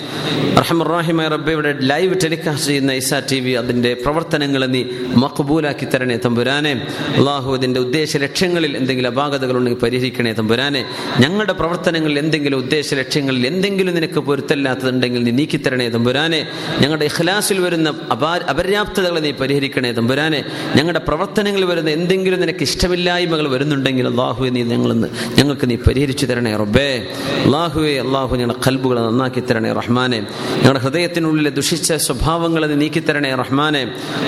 [0.59, 4.85] റഹമുറാഹിമ റബ്ബയുടെ ലൈവ് ടെലികാസ്റ്റ് ചെയ്യുന്ന ഇസ ടി വി അതിന്റെ പ്രവർത്തനങ്ങൾ നീ
[5.17, 6.87] മക്ബൂലാക്കി തരണേ തമ്പുരാനെ.
[7.17, 10.85] അള്ളാഹു അതിന്റെ ഉദ്ദേശ ലക്ഷ്യങ്ങളിൽ എന്തെങ്കിലും അപാകതകൾ ഉണ്ടെങ്കിൽ പരിഹരിക്കണേ തമ്പുരാനെ.
[11.21, 16.47] ഞങ്ങളുടെ പ്രവർത്തനങ്ങളിൽ എന്തെങ്കിലും ഉദ്ദേശ ലക്ഷ്യങ്ങളിൽ എന്തെങ്കിലും നിനക്ക് പൊരുത്തല്ലാത്തതുണ്ടെങ്കിൽ നീ നീക്കിത്തരണേ തമ്പുരാനെ.
[16.81, 20.45] ഞങ്ങളുടെ ഇഖ്ലാസിൽ വരുന്ന അപാ അപര്യാപ്തതകളെ നീ പരിഹരിക്കണേ തമ്പുരാനെ.
[20.77, 22.63] ഞങ്ങളുടെ പ്രവർത്തനങ്ങളിൽ വരുന്ന എന്തെങ്കിലും നിനക്ക്
[23.07, 24.91] ഇഷ്ടമില്ലായ്മകൾ വരുന്നുണ്ടെങ്കിൽ അള്ളാഹുവെ നീ ഞങ്ങൾ
[25.39, 27.07] ഞങ്ങൾക്ക് നീ പരിഹരിച്ചു തരണേ റബ്ബേ.
[27.45, 30.19] അള്ളാഹുവെ അള്ളാഹു ഞങ്ങളുടെ കൽബുകളെ നന്നാക്കി തരണേ റഹ്മാനെ.
[30.57, 33.83] ഞങ്ങളുടെ ഹൃദയത്തിനുള്ളിലെ ദുഷിച്ച സ്വഭാവങ്ങളെ നീക്കിത്തരണേ റഹ്മാനെ.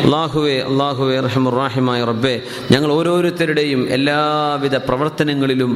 [0.05, 2.35] അള്ളാഹുവെ അള്ളാഹുവെ റഹമുറാഹിമായ റബ്ബെ.
[2.71, 5.73] ഞങ്ങൾ ഓരോരുത്തരുടെയും എല്ലാവിധ പ്രവർത്തനങ്ങളിലും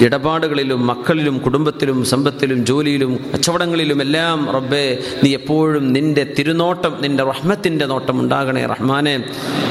[0.00, 4.84] ഇടപാടുകളിലും മക്കളിലും കുടുംബത്തിലും സമ്പത്തിലും ജോലിയിലും കച്ചവടങ്ങളിലും എല്ലാം റബ്ബെ
[5.24, 9.14] നീ എപ്പോഴും നിന്റെ തിരുനോട്ടം നിന്റെ റഹ്മത്തിന്റെ നോട്ടം ഉണ്ടാകണേ റഹ്മാനെ.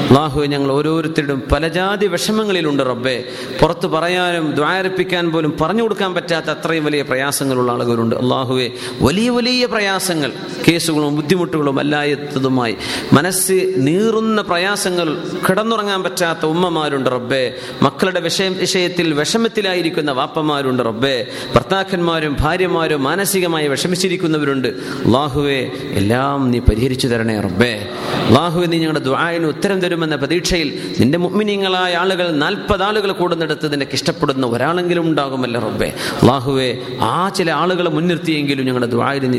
[0.08, 2.06] അള്ളാഹു ഞങ്ങൾ ഓരോരുത്തരുടെയും പലജാതി
[2.70, 3.24] വിഷമങ്ങളിലുണ്ട് റബ്ബെ.
[3.62, 8.16] പുറത്ത് പറയാനും ദ്വാരപ്പിക്കാൻ പോലും പറഞ്ഞു കൊടുക്കാൻ പറ്റാത്ത അത്രയും വലിയ പ്രയാസങ്ങളുള്ള ആളുകളുണ്ട്.
[8.16, 8.70] അള്ളാഹുവെ
[9.00, 10.32] വലിയ വലിയ പ്രയാസങ്ങൾ
[10.68, 12.76] കേസുകളും ബുദ്ധിമുട്ടുകളും അല്ലാത്തതുമായി
[13.12, 15.18] മനസ്സ് നീറുന്ന പ്രയാസങ്ങൾ
[15.48, 17.54] കിടന്നുറങ്ങാൻ പറ്റാത്ത ഉമ്മമാരുണ്ട് റബ്ബെ.
[17.82, 21.26] മക്കളുടെ വിഷയ വിഷയത്തിൽ വിഷമത്തിലായിരിക്കുന്ന വാപ്പമാരുണ്ട് റബ്ബെ.
[21.54, 24.68] ഭർത്താക്കന്മാരും ഭാര്യമാരും മാനസികമായി വിഷമിച്ചിരിക്കുന്നവരുണ്ട്.
[24.68, 27.88] അള്ളാഹുവെ എല്ലാം നീ പരിഹരിച്ചു തരണേ റബ്ബെ.
[28.28, 34.46] അള്ളാഹുവെ നീ ഞങ്ങളുടെ ദ്വായന് ഉത്തരം തരുമെന്ന പ്രതീക്ഷയിൽ നിന്റെ മുഗ്മിനിങ്ങളായ ആളുകൾ നാൽപ്പത് ആളുകൾ കൂടുന്നിടത്ത് നിനക്ക് ഇഷ്ടപ്പെടുന്ന
[34.46, 35.88] ഒരാളെങ്കിലും ഉണ്ടാകുമല്ലോ റബ്ബേ?
[36.22, 39.38] അള്ളാഹുവെ ആ ചില ആളുകളെ മുൻനിർത്തിയെങ്കിലും ഞങ്ങളുടെ ദ്വായിൽ നീ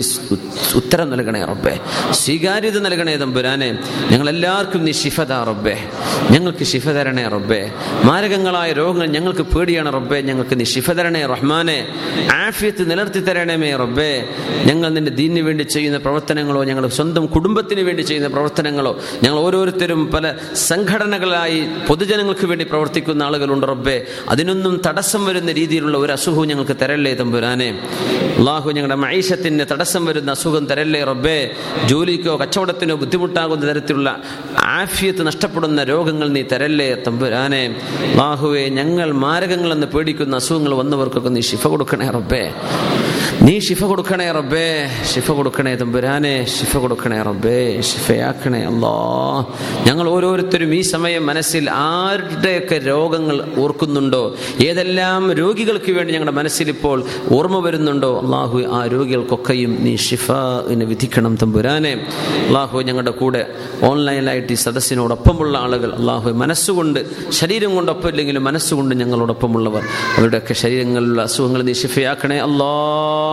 [0.75, 1.79] ഉത്തരം നൽകണേ റബ്ബേ.
[2.11, 3.79] സ്വീകാര്യത നൽകണേ തമ്പുരാനെ.
[4.11, 5.89] ഞങ്ങളെല്ലാവർക്കും നീ ശിഫതാ റബ്ബേ.
[6.31, 7.71] ഞങ്ങൾക്ക് ശിഫ തരണേ റബ്ബേ.
[8.03, 10.21] മാരകങ്ങളായ രോഗങ്ങൾ ഞങ്ങൾക്ക് പേടിയാണ് റബ്ബേ.
[10.21, 11.87] ഞങ്ങൾക്ക് നീ ശിഫ തരണേ റഹ്മാനെ.
[12.47, 14.29] ആഫിയത്ത് നിലർത്തി തരണമേ റബ്ബേ.
[14.65, 20.33] ഞങ്ങൾ നിന്റെ ദീനിന് വേണ്ടി ചെയ്യുന്ന പ്രവർത്തനങ്ങളോ ഞങ്ങൾ സ്വന്തം കുടുംബത്തിന് വേണ്ടി ചെയ്യുന്ന പ്രവർത്തനങ്ങളോ ഞങ്ങൾ ഓരോരുത്തരും പല
[20.53, 22.65] സംഘടനകളായി പൊതുജനങ്ങൾക്ക് വേണ്ടി
[23.01, 24.05] പ്രവർത്തിക്കുന്ന ആളുകളുണ്ട് റബ്ബെ.
[24.29, 27.69] അതിനൊന്നും തടസ്സം വരുന്ന രീതിയിലുള്ള ഒരു അസുഖവും ഞങ്ങൾക്ക് തരല്ലേ തമ്പുരാനെ?
[28.37, 31.51] അള്ളാഹു ഞങ്ങളുടെ മൈഷത്തിന് തടസ്സം വരുന്ന അസുഖം തരല്ലേ റബ്ബേ?
[31.85, 34.21] ജോലിക്കോ കച്ചവടത്തിനോ ബുദ്ധിമുട്ടാകുന്ന തരത്തിലുള്ള
[34.57, 37.63] ആഫിയത്ത് നഷ്ടപ്പെടുന്ന രോഗങ്ങൾ നീ തരല്ലേ തമ്പുരാനെ?
[38.11, 42.43] അള്ളാഹുവെ ഞങ്ങൾ മാരകങ്ങളെന്ന് പേടിക്കുന്ന അസുഖങ്ങൾ വന്നവർക്കൊക്കെ നീ ശിഫ കൊടുക്കണേ റബ്ബേ.
[43.41, 44.87] നീ ശിഫ കൊടുക്കണേ റബ്ബേ.
[45.03, 46.45] ശിഫ കൊടുക്കണേ തമ്പുരാനെ.
[46.45, 47.81] ശിഫ കൊടുക്കണേ റബ്ബേ.
[47.81, 49.55] ശിഫയാക്കണേ അല്ലോ.
[49.87, 54.35] ഞങ്ങൾ ഓരോരുത്തരും ഈ സമയം മനസ്സിൽ ആരുടെയൊക്കെ രോഗങ്ങൾ ഓർക്കുന്നുണ്ടോ?
[54.65, 58.21] ഏതെല്ലാം രോഗികൾക്ക് വേണ്ടി ഞങ്ങളുടെ മനസ്സിൽ ഇപ്പോൾ ഓർമ്മ വരുന്നുണ്ടോ?
[58.21, 60.31] അള്ളാഹു ആ രോഗികൾക്കൊക്കെയും നീ ഷിഫ
[60.67, 62.07] ഇനെ വിധിക്കണം തമ്പുരാനെ.
[62.47, 63.53] അള്ളാഹു ഞങ്ങളുടെ കൂടെ
[63.83, 69.83] ഓൺലൈനിലായിട്ട് ഈ സദസ്സിനോടൊപ്പമുള്ള ആളുകൾ അള്ളാഹു മനസ്സുകൊണ്ട് ശരീരം കൊണ്ടൊപ്പം ഇല്ലെങ്കിലും മനസ്സുകൊണ്ട് ഞങ്ങളോടൊപ്പമുള്ളവർ.
[70.17, 73.30] അവരുടെയൊക്കെ ശരീരങ്ങളിലുള്ള അസുഖങ്ങൾ നീ ഷിഫയാക്കണേ അല്ലാ.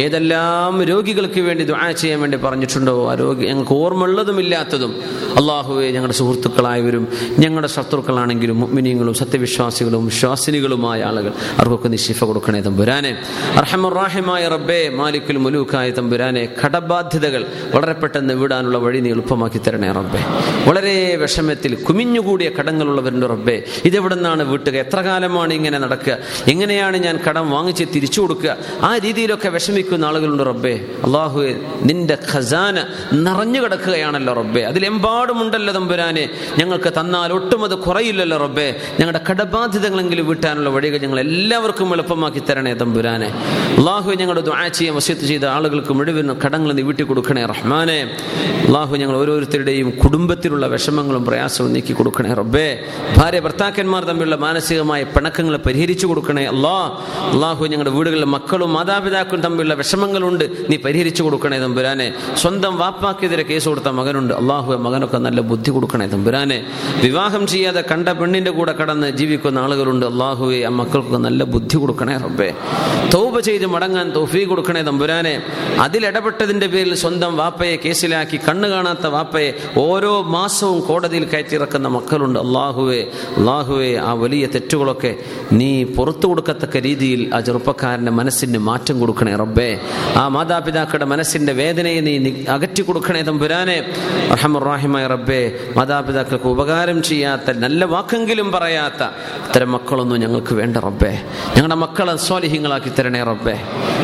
[0.00, 3.10] ഏതെല്ലാം രോഗികൾക്ക് വേണ്ടി ദുആ ചെയ്യാൻ വേണ്ടി പറഞ്ഞിട്ടുണ്ടോ?
[3.10, 3.72] ആ രോഗി ഞങ്ങൾക്ക്
[4.38, 4.92] ഇല്ലാത്തതും.
[5.36, 7.08] അള്ളാഹുവെ ഞങ്ങളുടെ സുഹൃത്തുക്കളായവരും
[7.38, 13.16] ഞങ്ങളുടെ ശത്രുക്കളാണെങ്കിലും മുഗ്മിനിയങ്ങളും സത്യവിശ്വാസികളും വിശ്വാസിനികളുമായ ആളുകൾ അവർക്കൊക്കെ നിശിഫ കൊടുക്കണേ തമ്പുരാനെ.
[13.56, 20.20] അർഹമുറാഹിമായ റബ്ബെ മാലിക്കുൽ മുലൂക്കായ തമ്പുരാനെ കടബാധ്യതകൾ വളരെ പെട്ടെന്ന് വിടാനുള്ള വഴി നീ എളുപ്പമാക്കി തരണേ റബ്ബെ.
[20.70, 23.64] വളരെ വിഷമത്തിൽ കുമിഞ്ഞുകൂടിയ കടങ്ങളുള്ളവരുണ്ട് റബ്ബെ.
[23.84, 24.72] ഇതെവിടെ നിന്നാണ് വീട്ടുക?
[24.72, 26.18] എത്ര കാലമാണ് ഇങ്ങനെ നടക്കുക?
[26.48, 28.56] എങ്ങനെയാണ് ഞാൻ കടം വാങ്ങിച്ച് തിരിച്ചു കൊടുക്കുക?
[28.82, 30.86] ആ രീതിയിലൊക്കെ വിഷമിക്കുന്ന ആളുകളുണ്ട് റബ്ബെ.
[31.04, 31.40] അള്ളാഹു
[31.82, 34.62] നിന്റെ ഖസാന നിറഞ്ഞു കിടക്കുകയാണല്ലോ റബ്ബേ.
[35.26, 36.24] അതിലെമ്പാടുമുണ്ടല്ലോ തമ്പുരാനെ.
[36.58, 38.68] ഞങ്ങൾക്ക് തന്നാൽ ഒട്ടും അത് കുറയില്ലല്ലോ റബ്ബേ.
[39.00, 43.28] ഞങ്ങളുടെ കടബാധ്യതകളെങ്കിലും വീട്ടാനുള്ള വഴികൾ ഞങ്ങൾ എല്ലാവർക്കും എളുപ്പമാക്കി തരണേ തമ്പുരാനെ.
[43.78, 44.42] അള്ളാഹു ഞങ്ങളുടെ
[44.78, 47.98] ചെയ്യാൻ വസ്യത്ത് ചെയ്ത ആളുകൾക്ക് മുഴുവൻ കടങ്ങൾ നീ വീട്ടി കൊടുക്കണേ റഹ്മാനെ.
[48.66, 52.66] അള്ളാഹു ഞങ്ങൾ ഓരോരുത്തരുടെയും കുടുംബത്തിലുള്ള വിഷമങ്ങളും പ്രയാസവും നീക്കി കൊടുക്കണേ റബ്ബേ.
[53.16, 56.76] ഭാര്യ ഭർത്താക്കന്മാർ തമ്മിലുള്ള മാനസികമായ പിണക്കങ്ങൾ പരിഹരിച്ചു കൊടുക്കണേ അല്ലാ
[57.34, 62.08] അള്ളാഹു ഞങ്ങളുടെ വീടുകളിലെ മക്കളും മാതാപിതാക്കളും തമ്മിലുള്ള വിഷമങ്ങളുണ്ട് നീ പരിഹരിച്ചു കൊടുക്കണേ തമ്പുരാനെ.
[62.42, 64.34] സ്വന്തം വാപ്പാക്കെതിരെ കേസ് കൊടുത്ത മകനുണ്ട്.
[64.40, 66.06] അള്ളാഹു മകനൊക്കെ മക്കൾക്കൊക്കെ നല്ല ബുദ്ധി കൊടുക്കണേ.
[66.06, 66.58] തമ്പുരാനെ
[67.02, 70.06] വിവാഹം ചെയ്യാതെ കണ്ട പെണ്ണിന്റെ കൂടെ കടന്ന് ജീവിക്കുന്ന ആളുകളുണ്ട്.
[70.06, 72.48] അള്ളാഹുവെ ആ മക്കൾക്ക് നല്ല ബുദ്ധി കൊടുക്കണേ റബ്ബേ.
[73.14, 75.34] തൗബ ചെയ്ത് മടങ്ങാൻ തൗഫീ കൊടുക്കണേ തമ്പുരാനെ.
[75.80, 82.38] അതിലിടപെട്ടതിന്റെ പേരിൽ സ്വന്തം വാപ്പയെ കേസിലാക്കി കണ്ണു കാണാത്ത വാപ്പയെ ഓരോ മാസവും കോടതിയിൽ കയറ്റിറക്കുന്ന മക്കളുണ്ട്.
[82.44, 83.00] അള്ളാഹുവെ
[83.38, 85.12] അള്ളാഹുവെ ആ വലിയ തെറ്റുകളൊക്കെ
[85.52, 89.70] നീ പുറത്തു കൊടുക്കത്തക്ക രീതിയിൽ ആ ചെറുപ്പക്കാരന്റെ മനസ്സിന് മാറ്റം കൊടുക്കണേ റബ്ബേ.
[90.16, 92.14] ആ മാതാപിതാക്കളുടെ മനസ്സിന്റെ വേദനയെ നീ
[92.56, 93.78] അകറ്റി കൊടുക്കണേ തമ്പുരാനെ.
[94.96, 95.40] റഹമുറാഹിമായ റബ്ബേ
[95.76, 99.02] മാതാപിതാക്കൾക്ക് ഉപകാരം ചെയ്യാത്ത നല്ല വാക്കെങ്കിലും പറയാത്ത
[99.48, 101.12] ഇത്തരം മക്കളൊന്നും ഞങ്ങൾക്ക് വേണ്ട റബ്ബെ.
[101.56, 103.56] ഞങ്ങളുടെ മക്കളെ സ്വാലിഹ്യങ്ങളാക്കി തരണേ റബ്ബെ.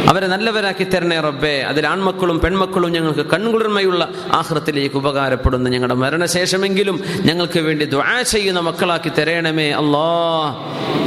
[0.09, 1.55] അവരെ നല്ലവരാക്കി തരണേ റബ്ബെ.
[1.71, 4.03] അതിൽ ആൺമക്കളും പെൺമക്കളും ഞങ്ങൾക്ക് കൺകുളിർമയുള്ള
[4.33, 10.07] ആഹ്രത്തിലേക്ക് ഉപകാരപ്പെടുന്ന ഞങ്ങളുടെ മരണശേഷമെങ്കിലും ഞങ്ങൾക്ക് വേണ്ടി ദ്വാ ചെയ്യുന്ന മക്കളാക്കി തരണമേ അള്ളാ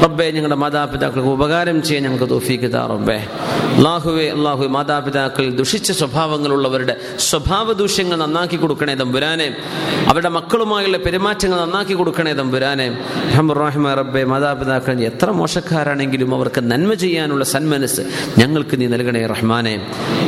[0.04, 3.18] റബ്ബെ ഞങ്ങളുടെ മാതാപിതാക്കൾക്ക് ഉപകാരം ചെയ്യാൻ ഞങ്ങൾക്ക് തോഫീക്ക് റബ്ബേ.
[3.78, 9.48] അള്ളാഹുവെ അള്ളാഹു മാതാപിതാക്കൾ ദുഷിച്ച സ്വഭാവങ്ങളുള്ളവരുടെ സ്വഭാവ ദൂഷ്യങ്ങൾ നന്നാക്കി കൊടുക്കണേ തമ്പുരാനെ.
[10.10, 12.88] അവരുടെ മക്കളുമായുള്ള പെരുമാറ്റങ്ങൾ നന്നാക്കി കൊടുക്കണേ തമ്പുരാനെ.
[13.36, 18.04] റഹ്മുറാഹിമ റബ്ബെ മാതാപിതാക്കൾ എത്ര മോശക്കാരാണെങ്കിലും അവർക്ക് നന്മ ചെയ്യാനുള്ള സന്മനസ്
[18.42, 19.76] ഞങ്ങൾക്ക് നീ നൽകണേ റഹ്മാനെ.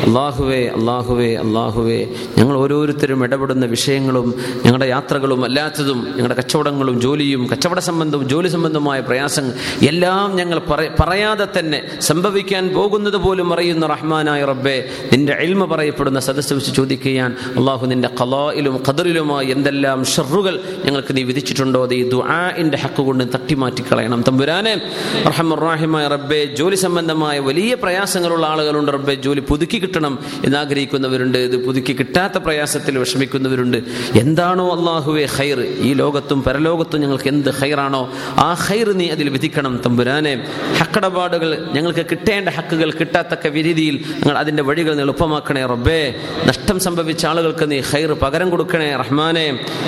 [0.08, 2.00] അള്ളാഹുവേ അള്ളാഹുവേ അള്ളാഹുവേ
[2.38, 4.28] ഞങ്ങൾ ഓരോരുത്തരും ഇടപെടുന്ന വിഷയങ്ങളും
[4.66, 9.54] ഞങ്ങളുടെ യാത്രകളും അല്ലാത്തതും ഞങ്ങളുടെ കച്ചവടങ്ങളും ജോലിയും കച്ചവട സംബന്ധവും ജോലി സംബന്ധമായ പ്രയാസങ്ങൾ
[9.92, 10.58] എല്ലാം ഞങ്ങൾ
[11.02, 11.80] പറയാതെ തന്നെ
[12.10, 14.78] സംഭവിക്കാൻ പോകുന്നത് പോലും അറിയുന്ന റഹ്മാനായ റബ്ബെ
[15.14, 21.84] നിന്റെ എൽമ പറയപ്പെടുന്ന സദസ്സ് വെച്ച് ചോദിക്കുകയാണ് അള്ളാഹു നിന്റെ കലായിലും ഖദറിലുമായി എന്തെല്ലാം ഷെറുകൾ ഞങ്ങൾക്ക് നീ വിധിച്ചിട്ടുണ്ടോ?
[21.84, 24.82] അത് ഈ ദുആഇന്റെ ഹക്ക് കൊണ്ട് തട്ടിമാറ്റി കളയണം തമ്പുരാനെ
[25.28, 29.14] റഹമുറാഹിമായ റബ്ബെ ജോലി സംബന്ധമായ വലിയ പ്രയാസങ്ങളുള്ള ആളുകളുണ്ട് റബ്ബെ.
[29.16, 31.38] ജോലി പുതുക്കി കിട്ടണം എന്നാഗ്രഹിക്കുന്നവരുണ്ട്.
[31.38, 33.78] ഇത് പുതുക്കി കിട്ടാത്ത പ്രയാസത്തിൽ വിഷമിക്കുന്നവരുണ്ട്.
[34.20, 39.82] എന്താണോ അള്ളാഹുവെ ഹൈർ ഈ ലോകത്തും പരലോകത്തും ഞങ്ങൾക്ക് എന്ത് ഹൈറാണോ ആ ഹൈർ നീ അതിൽ വിധിക്കണം.
[39.86, 40.48] തമ്പുരാനെ
[40.78, 46.16] ഹക്കടപാടുകൾ ഞങ്ങൾക്ക് കിട്ടേണ്ട ഹക്കുകൾ കിട്ടാത്തക്ക രീതിയിൽ ഞങ്ങൾ അതിന്റെ വഴികൾ എളുപ്പമാക്കണേ റബ്ബേ.
[46.46, 48.96] നഷ്ടം സംഭവിച്ച ആളുകൾക്ക് നീ ഹൈർ പകരം കൊടുക്കണേ
[49.28, 49.48] റഹ്മാനെ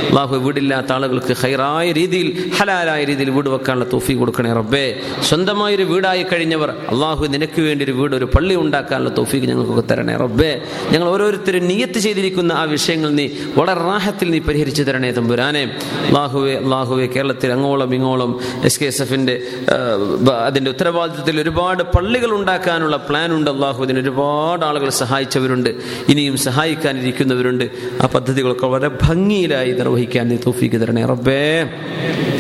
[0.10, 4.82] അള്ളാഹു വീടില്ലാത്ത ആളുകൾക്ക് ഹൈറായ രീതിയിൽ ഹലാലായ രീതിയിൽ വീട് വെക്കാനുള്ള തോഫി കൊടുക്കണേ റബ്ബേ.
[5.28, 10.50] സ്വന്തമായൊരു വീടായി കഴിഞ്ഞവർ അള്ളാഹു നിനക്ക് വേണ്ടി ഒരു വീട് ഒരു പള്ളി ഉണ്ടാക്കാനുള്ള തോഫീക്ക് ഞങ്ങൾക്കൊക്കെ തരണേ റബ്ബേ.
[10.94, 13.26] ഞങ്ങൾ ഓരോരുത്തരും നിയത്ത് ചെയ്തിരിക്കുന്ന ആ വിഷയങ്ങൾ നീ
[13.60, 15.64] വളരെ റാഹത്തിൽ നീ പരിഹരിച്ചു തരണേ തമ്പുരാനെ.
[16.10, 18.34] അള്ളാഹുവെ അള്ളാഹുവെ കേരളത്തിൽ അങ്ങോളം ഇങ്ങോളം
[18.70, 19.38] എസ് കെ എസ് എഫിന്റെ
[20.50, 25.72] അതിന്റെ ഉത്തരവാദിത്തത്തിൽ ഒരുപാട് പള്ളികൾ ഉണ്ടാക്കാനുള്ള പ്ലാൻ ഉണ്ട് അള്ളാഹു ഇതിന് ഒരുപാട് ആളുകൾ സഹായിച്ചവരുണ്ട്.
[26.12, 27.66] ഇനിയും സഹായിക്കാനിരിക്കുന്നവരുണ്ട്.
[28.04, 28.92] ആ പദ്ധതികളൊക്കെ വളരെ
[29.32, 31.42] ഭംഗിയിലായി നിർവഹിക്കാൻ നീ തോഫീക്ക് തരണേ റബ്ബേ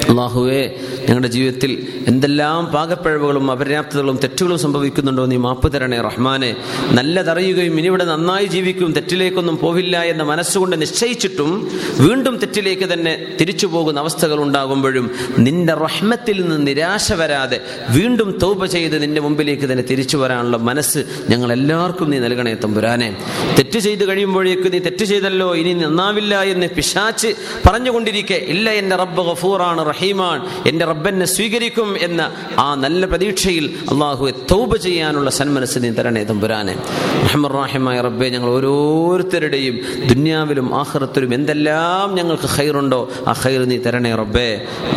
[0.09, 0.61] അള്ളാഹുവേ
[1.09, 1.71] ഞങ്ങളുടെ ജീവിതത്തിൽ
[2.07, 6.55] എന്തെല്ലാം പാകപ്പിഴവുകളും അപര്യാപ്തതകളും തെറ്റുകളും സംഭവിക്കുന്നുണ്ടോ നീ മാപ്പ് തരണേ റഹ്മാനെ.
[6.91, 11.51] നല്ലതറിയുകയും ഇനിവിടെ നന്നായി ജീവിക്കും തെറ്റിലേക്കൊന്നും പോവില്ല എന്ന മനസ്സുകൊണ്ട് നിശ്ചയിച്ചിട്ടും
[11.99, 15.05] വീണ്ടും തെറ്റിലേക്ക് തന്നെ തിരിച്ചു പോകുന്ന അവസ്ഥകൾ ഉണ്ടാകുമ്പോഴും
[15.37, 17.59] നിന്റെ റഹ്മത്തിൽ നിന്ന് നിരാശ വരാതെ
[17.89, 20.99] വീണ്ടും തൗബ ചെയ്ത് നിന്റെ മുമ്പിലേക്ക് തന്നെ തിരിച്ചു വരാനുള്ള മനസ്സ്
[21.29, 23.09] ഞങ്ങൾ എല്ലാവർക്കും നീ നൽകണേ തമ്പുരാനെ.
[23.57, 27.29] തെറ്റ് ചെയ്ത് കഴിയുമ്പോഴേക്ക് നീ തെറ്റ് ചെയ്തല്ലോ ഇനി നന്നാവില്ല എന്ന് പിശാച്ച്
[27.67, 32.21] പറഞ്ഞുകൊണ്ടിരിക്കെ ഇല്ല എന്റെ റബ്ബ് ഗഫൂറാണ് റഹീമാൻ എന്റെ റബ്ബെന്നെ സ്വീകരിക്കും എന്ന
[32.59, 36.73] ആ നല്ല പ്രതീക്ഷയിൽ അള്ളാഹുവെ തൗബ ചെയ്യാനുള്ള സന്മനസ് നീ തരണേ തമ്പുരാനെ.
[37.25, 39.75] റഹ്മറാഹിമായ റബ്ബെ ഞങ്ങൾ ഓരോരുത്തരുടെയും
[40.11, 42.99] ദുന്യാവിലും ആഹ്റത്തിലും എന്തെല്ലാം ഞങ്ങൾക്ക് ഖൈറുണ്ടോ
[43.31, 44.47] ആ ഖൈർ നീ തരണേ റബ്ബേ.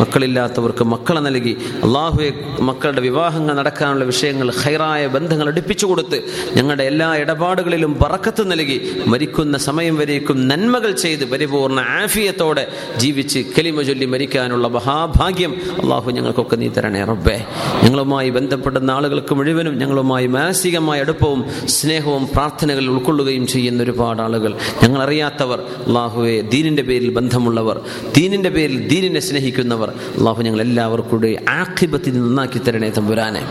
[0.01, 1.53] മക്കളില്ലാത്തവർക്ക് മക്കളെ നൽകി
[1.87, 2.29] അള്ളാഹുവെ
[2.69, 6.19] മക്കളുടെ വിവാഹങ്ങൾ നടക്കാനുള്ള വിഷയങ്ങൾ ഖൈറായ ബന്ധങ്ങൾ അടുപ്പിച്ചു കൊടുത്ത്
[6.57, 8.77] ഞങ്ങളുടെ എല്ലാ ഇടപാടുകളിലും പറക്കത്ത് നൽകി
[9.13, 12.65] മരിക്കുന്ന സമയം വരേക്കും നന്മകൾ ചെയ്ത് പരിപൂർണ ആഫിയത്തോടെ
[13.03, 15.51] ജീവിച്ച് കലിമ ചൊല്ലി മരിക്കാനുള്ള മഹാഭാഗ്യം
[15.81, 17.45] അള്ളാഹു ഞങ്ങൾക്കൊക്കെ നീ തരണേ റബ്ബേ.
[17.83, 24.55] ഞങ്ങളുമായി ബന്ധപ്പെടുന്ന ആളുകൾക്ക് മുഴുവനും ഞങ്ങളുമായി മാനസികമായ അടുപ്പവും സ്നേഹവും പ്രാർത്ഥനകളിൽ ഉൾക്കൊള്ളുകയും ചെയ്യുന്ന ഒരുപാട് ആളുകൾ.
[24.83, 27.79] ഞങ്ങൾ അറിയാത്തവർ അള്ളാഹുവെ ദീനിന്റെ പേരിൽ ബന്ധമുള്ളവർ
[28.17, 33.45] ദീനിന്റെ പേരിൽ ദീനിനെ സ്നേഹിക്കുന്നവർ അള്ളാഹു ഞങ്ങൾ എല്ലാവർക്കും കൂടെ ആഖിബത്തിൽ നന്നാക്കി തരണേ തമ്പുരാനെ.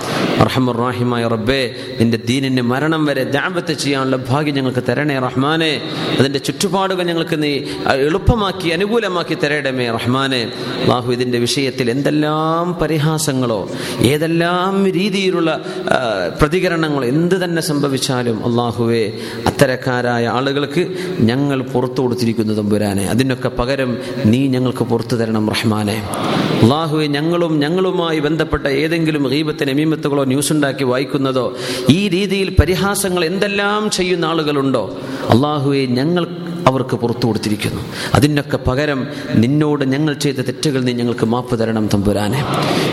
[0.44, 5.82] റഹമുറാഹിമായ റബ്ബേ നിന്റെ ദീനിന്റെ മരണം വരെ ദാപത്ത് ചെയ്യാനുള്ള ഭാഗ്യം ഞങ്ങൾക്ക് തരണേ റഹ്മാനെ.
[6.19, 7.52] അതിന്റെ ചുറ്റുപാടുകൾ ഞങ്ങൾക്ക് നീ
[7.86, 10.52] എളുപ്പമാക്കി അനുകൂലമാക്കി തരേടമേ റഹ്മാനെ.
[10.82, 12.32] അള്ളാഹു ഇതിന്റെ വിഷയത്തിൽ എന്തെല്ലാം
[12.81, 13.69] പരിഹാസങ്ങളോ
[14.01, 15.51] ഏതെല്ലാം രീതിയിലുള്ള
[16.41, 19.13] പ്രതികരണങ്ങളോ എന്ത് തന്നെ സംഭവിച്ചാലും അള്ളാഹുവെ
[19.47, 20.83] അത്തരക്കാരായ ആളുകൾക്ക്
[21.21, 26.03] ഞങ്ങൾ പുറത്തു കൊടുത്തിരിക്കുന്നു തമ്പുരാനെ അതിനൊക്കെ പകരം നീ ഞങ്ങൾക്ക് പുറത്തു തരണം റഹ്മാനെ.
[26.63, 31.57] അള്ളാഹുവെ ഞങ്ങളും ഞങ്ങളുമായി ബന്ധപ്പെട്ട ഏതെങ്കിലും ഹീബത്തിന് എമീമത്തുകളോ ന്യൂസ് ഉണ്ടാക്കി വായിക്കുന്നതോ
[31.89, 34.85] ഈ രീതിയിൽ പരിഹാസങ്ങൾ എന്തെല്ലാം ചെയ്യുന്ന ആളുകളുണ്ടോ
[35.31, 36.25] അള്ളാഹുവെ ഞങ്ങൾ
[36.66, 37.82] അവർക്ക് പുറത്തു കൊടുത്തിരിക്കുന്നു.
[38.14, 42.44] അതിനൊക്കെ പകരം നിന്നോട് ഞങ്ങൾ ചെയ്ത തെറ്റുകൾ നീ ഞങ്ങൾക്ക് മാപ്പ് തരണം തമ്പുരാനെ.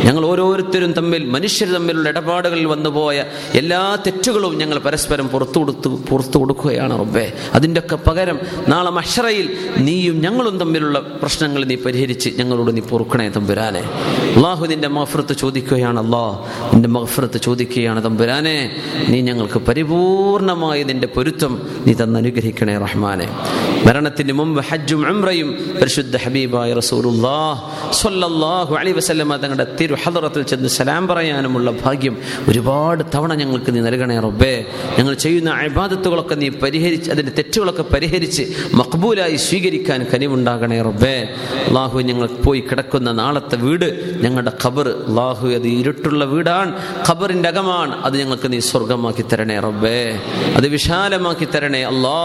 [0.05, 3.23] ഞങ്ങൾ ഓരോരുത്തരും തമ്മിൽ മനുഷ്യർ തമ്മിലുള്ള ഇടപാടുകളിൽ വന്നുപോയ
[3.53, 7.33] എല്ലാ തെറ്റുകളും ഞങ്ങൾ പരസ്പരം പുറത്തു കൊടുത്തു പുറത്തു കൊടുക്കുകയാണ് റബ്ബേ.
[7.53, 13.79] അതിന്റെയൊക്കെ പകരം നാളെ മഷറയിൽ നീയും ഞങ്ങളും തമ്മിലുള്ള പ്രശ്നങ്ങൾ നീ പരിഹരിച്ച് ഞങ്ങളോട് നീ പൊറുക്കണേ തമ്പുരാനെ.
[14.35, 18.71] അള്ളാഹു നിന്റെ മഹഫ്രത്ത് ചോദിക്കുകയാണ് അല്ലാ നിന്റെ മഹഫ്രത്ത് ചോദിക്കുകയാണ് തമ്പുരാനെ.
[19.09, 23.27] നീ ഞങ്ങൾക്ക് പരിപൂർണമായി നിന്റെ പൊരുത്തം നീ തന്നനുഗ്രഹിക്കണേ റഹ്മാനെ.
[23.85, 25.49] മരണത്തിന് മുമ്പ് ഹജ്ജും ഉംറയും
[25.81, 27.59] പരിശുദ്ധ ഹബീബായ റസൂലുള്ളാഹ്
[28.01, 32.15] സ്വല്ലല്ലാഹു അലൈഹി വസല്ലം തങ്ങളുടെ തിരു ഹദറത്തിൽ ചെന്ന് സലാം പറയാനുമുള്ള ഭാഗ്യം
[32.49, 34.53] ഒരുപാട് തവണ ഞങ്ങൾക്ക് നീ നൽകണേ റബ്ബേ.
[34.97, 41.15] ഞങ്ങൾ ചെയ്യുന്ന അബാദത്തുകളൊക്കെ നീ പരിഹരിച്ച് അതിന്റെ തെറ്റുകളൊക്കെ പരിഹരിച്ച് മക്ബൂലായി സ്വീകരിക്കാൻ കനിവുണ്ടാകണേ റബ്ബേ.
[41.67, 43.87] അള്ളാഹു ഞങ്ങൾ പോയി കിടക്കുന്ന നാളത്തെ വീട്
[44.23, 44.87] ഞങ്ങളുടെ ഖബർ.
[45.07, 46.71] അള്ളാഹു അത് ഇരുട്ടുള്ള വീടാണ്
[47.09, 47.93] ഖബറിന്റെ അകമാണ്.
[48.03, 49.99] അത് ഞങ്ങൾക്ക് നീ സ്വർഗമാക്കി തരണേ റബ്ബേ.
[50.55, 52.19] അത് വിശാലമാക്കി തരണേ അല്ലാ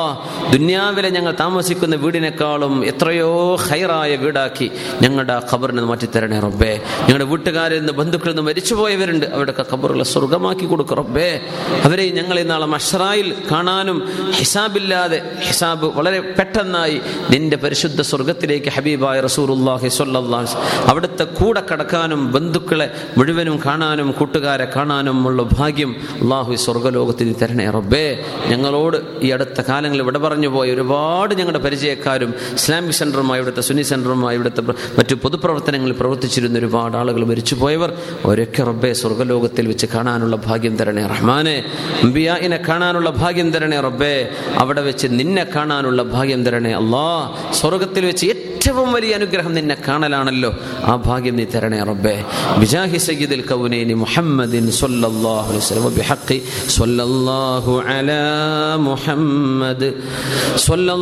[0.53, 4.71] ദുന്യാവിലെ ഞങ്ങൾ താമസിക്കുന്ന വീടിനേക്കാളും എത്രയോ ഹൈറായ വീടാക്കി
[5.03, 6.81] ഞങ്ങളുടെ ആ ഖബറിനെ മാറ്റി തരണേ റബ്ബേ.
[7.01, 9.27] ഞങ്ങളുടെ വീട്ടുകാരിൽ നിന്ന് ബന്ധുക്കളിൽ നിന്ന് മരിച്ചുപോയവരുണ്ട്.
[9.27, 11.41] അവരുടെ ഖബറുകളെ സ്വർഗമാക്കി കൊടുക്കും റബ്ബേ.
[11.85, 13.99] അവരെ ഞങ്ങൾ നാളെ മഷറായിൽ കാണാനും
[14.31, 23.61] ഹിസാബില്ലാതെ ഹിസാബ് വളരെ പെട്ടെന്നായി നിന്റെ പരിശുദ്ധ സ്വർഗത്തിലേക്ക് ഹബീബായ റസൂറുല്ലാഹി സ്വല്ലല്ലാഹു അവിടുത്തെ കൂടെ കടക്കാനും ബന്ധുക്കളെ മുഴുവനും
[23.67, 28.25] കാണാനും കൂട്ടുകാരെ കാണാനും ഉള്ള ഭാഗ്യം അള്ളാഹു സ്വർഗലോകത്തിന് തരണേ റബ്ബേ.
[28.49, 34.35] ഞങ്ങളോട് ഈ അടുത്ത കാലങ്ങളിൽ ഇവിടെ പറഞ്ഞു പോയ ഒരുപാട് ഞങ്ങളുടെ പരിചയക്കാരും ഇസ്ലാമിക് സെന്ററുമായി ഇവിടുത്തെ സുന്നി സെന്ററുമായി
[34.35, 34.63] ഇവിടുത്തെ
[34.99, 37.93] മറ്റു പൊതുപ്രവർത്തനങ്ങളിൽ പ്രവർത്തിച്ചിരുന്ന ഒരുപാട് ആളുകൾ മരിച്ചുപോയവർ
[38.25, 41.65] അവരൊക്കെ റബ്ബെ സ്വർഗലോകത്തിൽ വെച്ച് കാണാനുള്ള ഭാഗ്യം തരണേ റഹ്മാനെ.
[42.03, 44.31] അമ്പിയായിനെ കാണാനുള്ള ഭാഗ്യം തരണേ റബ്ബെ.
[44.59, 50.55] അവിടെ വെച്ച് നിന്നെ കാണാനുള്ള ഭാഗ്യം തരണേ അല്ലാ സ്വർഗത്തിൽ വെച്ച് ഏറ്റവും വലിയ അനുഗ്രഹം നിന്നെ കാണലാണല്ലോ.
[50.85, 52.25] ആ ഭാഗ്യം നീ തരണേ റബ്ബേ.
[52.59, 55.95] ബിജാഹി സയ്യിദുൽ കൗനൈനി മുഹമ്മദിൻ സ്വല്ലല്ലാഹു അലൈഹി വസല്ലം.
[55.95, 59.95] ബിഹഖി സ്വല്ലല്ലാഹു അലാ മുഹമ്മദ്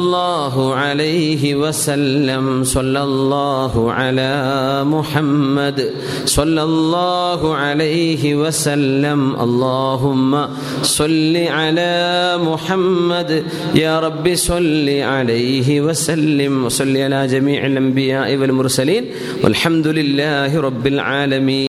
[0.03, 2.65] الله عليه وسلم.
[2.65, 4.35] صلى الله على
[4.85, 5.95] محمد.
[6.25, 9.41] صلى الله عليه وسلم.
[9.41, 10.47] اللهم
[10.83, 13.45] صل على محمد.
[13.75, 16.65] يا رب صل عليه وسلم.
[16.65, 19.05] وصل على جميع الأنبياء والمرسلين.
[19.45, 21.53] والحمد لله رب العالمين.